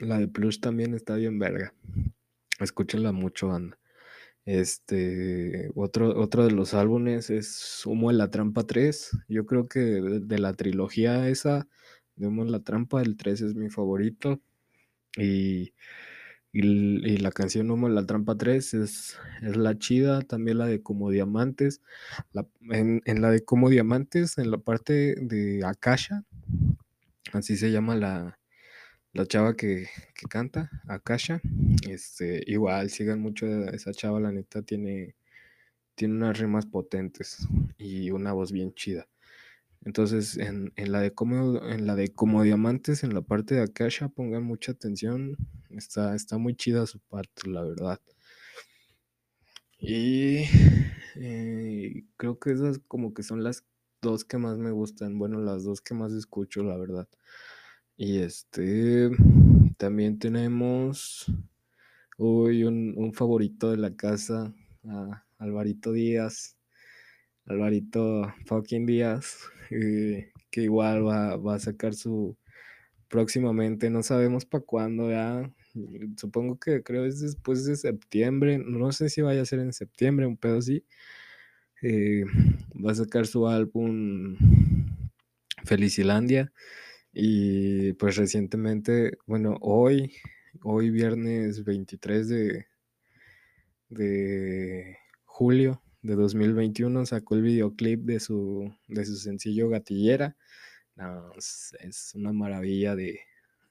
la 0.00 0.18
de 0.18 0.28
Plush 0.28 0.60
también 0.60 0.94
está 0.94 1.16
bien 1.16 1.38
verga, 1.38 1.74
escúchenla 2.60 3.12
mucho, 3.12 3.48
banda. 3.48 3.79
Este, 4.46 5.70
otro, 5.74 6.18
otro 6.18 6.44
de 6.44 6.50
los 6.50 6.74
álbumes 6.74 7.30
es 7.30 7.82
Humo 7.86 8.10
en 8.10 8.18
la 8.18 8.30
Trampa 8.30 8.64
3. 8.64 9.10
Yo 9.28 9.46
creo 9.46 9.68
que 9.68 9.80
de, 9.80 10.38
la 10.38 10.54
trilogía 10.54 11.28
esa, 11.28 11.68
de 12.16 12.26
Humo 12.26 12.42
en 12.42 12.52
la 12.52 12.60
Trampa, 12.60 13.02
el 13.02 13.16
3 13.16 13.40
es 13.42 13.54
mi 13.54 13.70
favorito. 13.70 14.40
Y, 15.16 15.74
y, 16.52 17.18
la 17.18 17.32
canción 17.32 17.70
Humo 17.70 17.88
en 17.88 17.94
la 17.94 18.06
Trampa 18.06 18.36
3 18.36 18.74
es, 18.74 19.18
es 19.42 19.56
la 19.56 19.78
chida, 19.78 20.22
también 20.22 20.58
la 20.58 20.66
de 20.66 20.82
Como 20.82 21.10
Diamantes. 21.10 21.82
en, 22.72 23.02
en, 23.04 23.22
la 23.22 23.30
de 23.30 23.44
Como 23.44 23.68
Diamantes, 23.70 24.38
en 24.38 24.50
la 24.50 24.58
parte 24.58 25.14
de 25.20 25.64
Akasha, 25.64 26.24
así 27.32 27.56
se 27.56 27.70
llama 27.70 27.94
la, 27.96 28.39
la 29.12 29.26
chava 29.26 29.56
que, 29.56 29.88
canta, 30.28 30.70
Akasha, 30.88 31.40
este, 31.88 32.42
igual 32.46 32.90
sigan 32.90 33.20
mucho 33.20 33.46
a 33.46 33.70
esa 33.70 33.92
chava, 33.92 34.20
la 34.20 34.32
neta 34.32 34.62
tiene, 34.62 35.16
tiene 35.94 36.14
unas 36.14 36.38
rimas 36.38 36.66
potentes 36.66 37.46
y 37.78 38.10
una 38.10 38.32
voz 38.32 38.52
bien 38.52 38.72
chida. 38.74 39.08
Entonces, 39.84 40.36
en, 40.36 40.72
la 40.76 41.00
de 41.00 41.12
como, 41.12 41.62
en 41.64 41.86
la 41.86 41.96
de 41.96 42.12
como 42.12 42.42
diamantes, 42.42 43.02
en 43.02 43.14
la 43.14 43.22
parte 43.22 43.54
de 43.54 43.62
Akasha, 43.62 44.08
pongan 44.08 44.42
mucha 44.42 44.72
atención. 44.72 45.36
Está, 45.70 46.14
está 46.14 46.36
muy 46.36 46.54
chida 46.54 46.86
su 46.86 46.98
parte, 47.00 47.48
la 47.48 47.62
verdad. 47.62 48.00
Y 49.78 50.44
eh, 51.16 52.04
creo 52.18 52.38
que 52.38 52.52
esas 52.52 52.78
como 52.86 53.14
que 53.14 53.22
son 53.22 53.42
las 53.42 53.64
dos 54.02 54.24
que 54.24 54.36
más 54.36 54.58
me 54.58 54.70
gustan. 54.70 55.18
Bueno, 55.18 55.40
las 55.40 55.64
dos 55.64 55.80
que 55.80 55.94
más 55.94 56.12
escucho, 56.12 56.62
la 56.62 56.76
verdad. 56.76 57.08
Y 58.02 58.20
este, 58.20 59.10
también 59.76 60.18
tenemos 60.18 61.30
hoy 62.16 62.64
un, 62.64 63.12
favorito 63.12 63.70
de 63.70 63.76
la 63.76 63.94
casa, 63.94 64.54
a 64.88 65.26
Alvarito 65.36 65.92
Díaz, 65.92 66.56
Alvarito 67.44 68.32
fucking 68.46 68.86
Díaz, 68.86 69.40
eh, 69.68 70.32
que 70.50 70.62
igual 70.62 71.06
va, 71.06 71.36
va, 71.36 71.56
a 71.56 71.58
sacar 71.58 71.92
su 71.92 72.38
próximamente, 73.08 73.90
no 73.90 74.02
sabemos 74.02 74.46
para 74.46 74.64
cuándo 74.64 75.10
ya, 75.10 75.52
supongo 76.16 76.58
que 76.58 76.82
creo 76.82 77.04
es 77.04 77.20
después 77.20 77.66
de 77.66 77.76
septiembre, 77.76 78.56
no 78.56 78.92
sé 78.92 79.10
si 79.10 79.20
vaya 79.20 79.42
a 79.42 79.44
ser 79.44 79.58
en 79.58 79.74
septiembre, 79.74 80.26
un 80.26 80.38
pedo 80.38 80.56
así, 80.56 80.86
eh, 81.82 82.24
va 82.82 82.92
a 82.92 82.94
sacar 82.94 83.26
su 83.26 83.46
álbum 83.46 84.38
Felicilandia 85.66 86.50
y 87.12 87.92
pues 87.94 88.16
recientemente, 88.16 89.18
bueno, 89.26 89.56
hoy, 89.60 90.12
hoy 90.62 90.90
viernes 90.90 91.64
23 91.64 92.28
de, 92.28 92.66
de 93.88 94.96
julio 95.24 95.82
de 96.02 96.14
2021 96.14 97.06
sacó 97.06 97.34
el 97.34 97.42
videoclip 97.42 98.00
de 98.04 98.20
su, 98.20 98.72
de 98.88 99.04
su 99.04 99.16
sencillo 99.16 99.68
Gatillera. 99.68 100.36
es, 101.36 102.12
una 102.14 102.32
maravilla 102.32 102.94
de, 102.94 103.20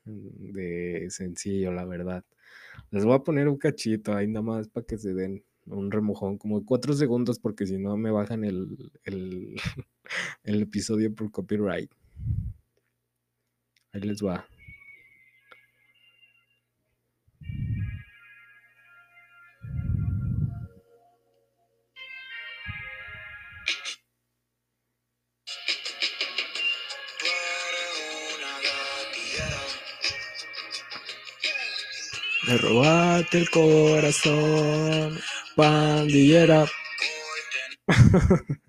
de 0.06 1.08
sencillo, 1.10 1.72
la 1.72 1.86
verdad. 1.86 2.26
Les 2.92 3.06
voy 3.06 3.16
a 3.16 3.20
poner 3.20 3.48
un 3.48 3.58
cachito 3.58 4.14
ahí 4.14 4.28
nada 4.28 4.42
más 4.44 4.68
para 4.68 4.86
que 4.86 4.98
se 4.98 5.14
den 5.14 5.44
un 5.66 5.92
remojón, 5.92 6.38
como 6.38 6.66
cuatro 6.66 6.94
segundos, 6.94 7.40
porque 7.40 7.68
si 7.68 7.78
no 7.78 7.96
me 7.98 8.12
bajan 8.12 8.44
el, 8.44 8.92
el, 9.04 9.56
el 10.44 10.62
episodio 10.64 11.14
por 11.14 11.32
copyright. 11.32 11.92
Ahí 13.94 14.02
les 14.02 14.24
va. 14.24 14.46
Me 32.48 32.58
robaste 32.58 33.38
el 33.38 33.50
corazón, 33.50 35.20
pandillera. 35.56 36.66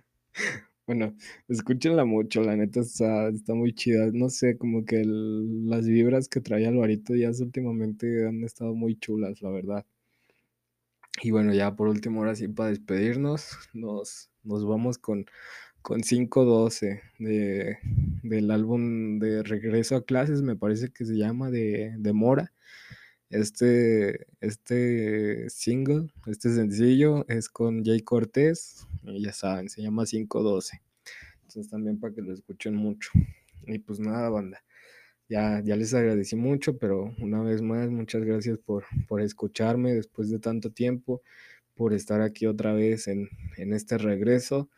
bueno, 0.91 1.15
escúchenla 1.47 2.05
mucho, 2.05 2.43
la 2.43 2.57
neta 2.57 2.81
está, 2.81 3.29
está 3.29 3.55
muy 3.55 3.73
chida. 3.73 4.11
No 4.13 4.29
sé, 4.29 4.59
como 4.59 4.85
que 4.85 5.05
las 5.07 5.87
vibras 5.87 6.29
que 6.29 6.41
trae 6.41 6.67
Alvarito 6.67 7.13
Díaz 7.13 7.41
últimamente 7.41 8.27
han 8.27 8.43
estado 8.43 8.75
muy 8.75 8.97
chulas, 8.99 9.41
la 9.41 9.51
verdad. 9.51 9.87
Y 11.23 11.31
bueno, 11.31 11.55
ya 11.55 11.77
por 11.77 11.87
último, 11.87 12.21
ahora 12.21 12.35
sí, 12.35 12.49
para 12.49 12.71
despedirnos, 12.71 13.57
nos, 13.73 14.31
nos 14.43 14.67
vamos 14.67 14.99
con, 14.99 15.27
con 15.81 16.01
512 16.01 17.03
de, 17.21 17.79
del 18.25 18.51
álbum 18.51 19.21
de 19.21 19.45
Regreso 19.45 19.95
a 19.95 20.05
Clases, 20.05 20.43
me 20.43 20.57
parece 20.57 20.91
que 20.91 21.05
se 21.05 21.17
llama, 21.17 21.53
de, 21.53 21.95
de 21.99 22.13
Mora. 22.13 22.53
Este, 23.31 24.27
este 24.41 25.49
single, 25.51 26.09
este 26.27 26.53
sencillo 26.53 27.25
es 27.29 27.49
con 27.49 27.85
Jay 27.85 28.01
Cortés, 28.01 28.89
y 29.05 29.23
ya 29.23 29.33
saben, 29.33 29.69
se 29.69 29.83
llama 29.83 30.05
512. 30.05 30.83
Entonces 31.43 31.71
también 31.71 32.01
para 32.01 32.13
que 32.13 32.23
lo 32.23 32.33
escuchen 32.33 32.75
mucho. 32.75 33.11
Y 33.67 33.79
pues 33.79 34.01
nada, 34.01 34.29
banda. 34.31 34.65
Ya, 35.29 35.63
ya 35.65 35.77
les 35.77 35.95
agradecí 35.95 36.35
mucho, 36.35 36.77
pero 36.79 37.15
una 37.19 37.41
vez 37.43 37.63
más, 37.63 37.89
muchas 37.89 38.25
gracias 38.25 38.59
por, 38.59 38.85
por 39.07 39.21
escucharme 39.21 39.95
después 39.95 40.29
de 40.29 40.41
tanto 40.41 40.71
tiempo, 40.71 41.23
por 41.77 41.95
estar 41.95 42.23
aquí 42.23 42.47
otra 42.47 42.73
vez 42.73 43.07
en, 43.07 43.29
en 43.57 43.73
este 43.73 43.97
regreso. 43.97 44.69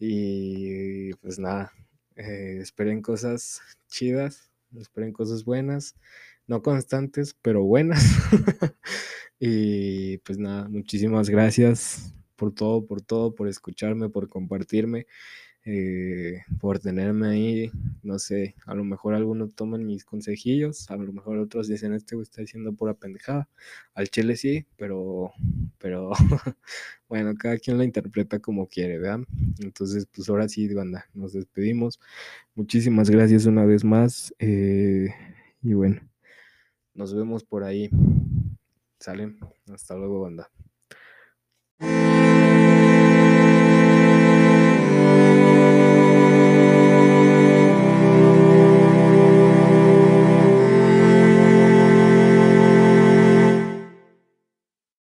Y 0.00 1.14
pues 1.14 1.38
nada, 1.38 1.72
eh, 2.16 2.58
esperen 2.60 3.00
cosas 3.00 3.60
chidas, 3.86 4.50
esperen 4.76 5.12
cosas 5.12 5.44
buenas 5.44 5.94
no 6.46 6.62
constantes, 6.62 7.36
pero 7.42 7.62
buenas. 7.62 8.04
y 9.40 10.18
pues 10.18 10.38
nada, 10.38 10.68
muchísimas 10.68 11.28
gracias 11.28 12.14
por 12.36 12.52
todo, 12.52 12.84
por 12.86 13.02
todo, 13.02 13.34
por 13.34 13.48
escucharme, 13.48 14.08
por 14.08 14.28
compartirme, 14.28 15.06
eh, 15.64 16.42
por 16.60 16.78
tenerme 16.80 17.28
ahí. 17.28 17.70
No 18.02 18.18
sé, 18.18 18.56
a 18.66 18.74
lo 18.74 18.84
mejor 18.84 19.14
algunos 19.14 19.54
toman 19.54 19.86
mis 19.86 20.04
consejillos, 20.04 20.90
a 20.90 20.96
lo 20.96 21.12
mejor 21.12 21.38
otros 21.38 21.68
dicen, 21.68 21.92
este 21.94 22.16
güey 22.16 22.24
está 22.24 22.40
diciendo 22.40 22.72
pura 22.72 22.94
pendejada. 22.94 23.48
Al 23.94 24.08
chile 24.08 24.36
sí, 24.36 24.66
pero, 24.76 25.32
pero 25.78 26.10
bueno, 27.08 27.34
cada 27.36 27.58
quien 27.58 27.78
lo 27.78 27.84
interpreta 27.84 28.40
como 28.40 28.66
quiere, 28.66 28.98
¿verdad? 28.98 29.20
Entonces, 29.60 30.06
pues 30.12 30.28
ahora 30.28 30.48
sí, 30.48 30.72
banda, 30.74 31.06
nos 31.14 31.32
despedimos. 31.32 32.00
Muchísimas 32.54 33.08
gracias 33.10 33.46
una 33.46 33.64
vez 33.64 33.84
más. 33.84 34.34
Eh, 34.38 35.08
y 35.62 35.74
bueno. 35.74 36.11
Nos 36.94 37.14
vemos 37.14 37.44
por 37.44 37.64
ahí. 37.64 37.90
Sale. 38.98 39.34
Hasta 39.72 39.96
luego, 39.96 40.20
banda. 40.22 40.50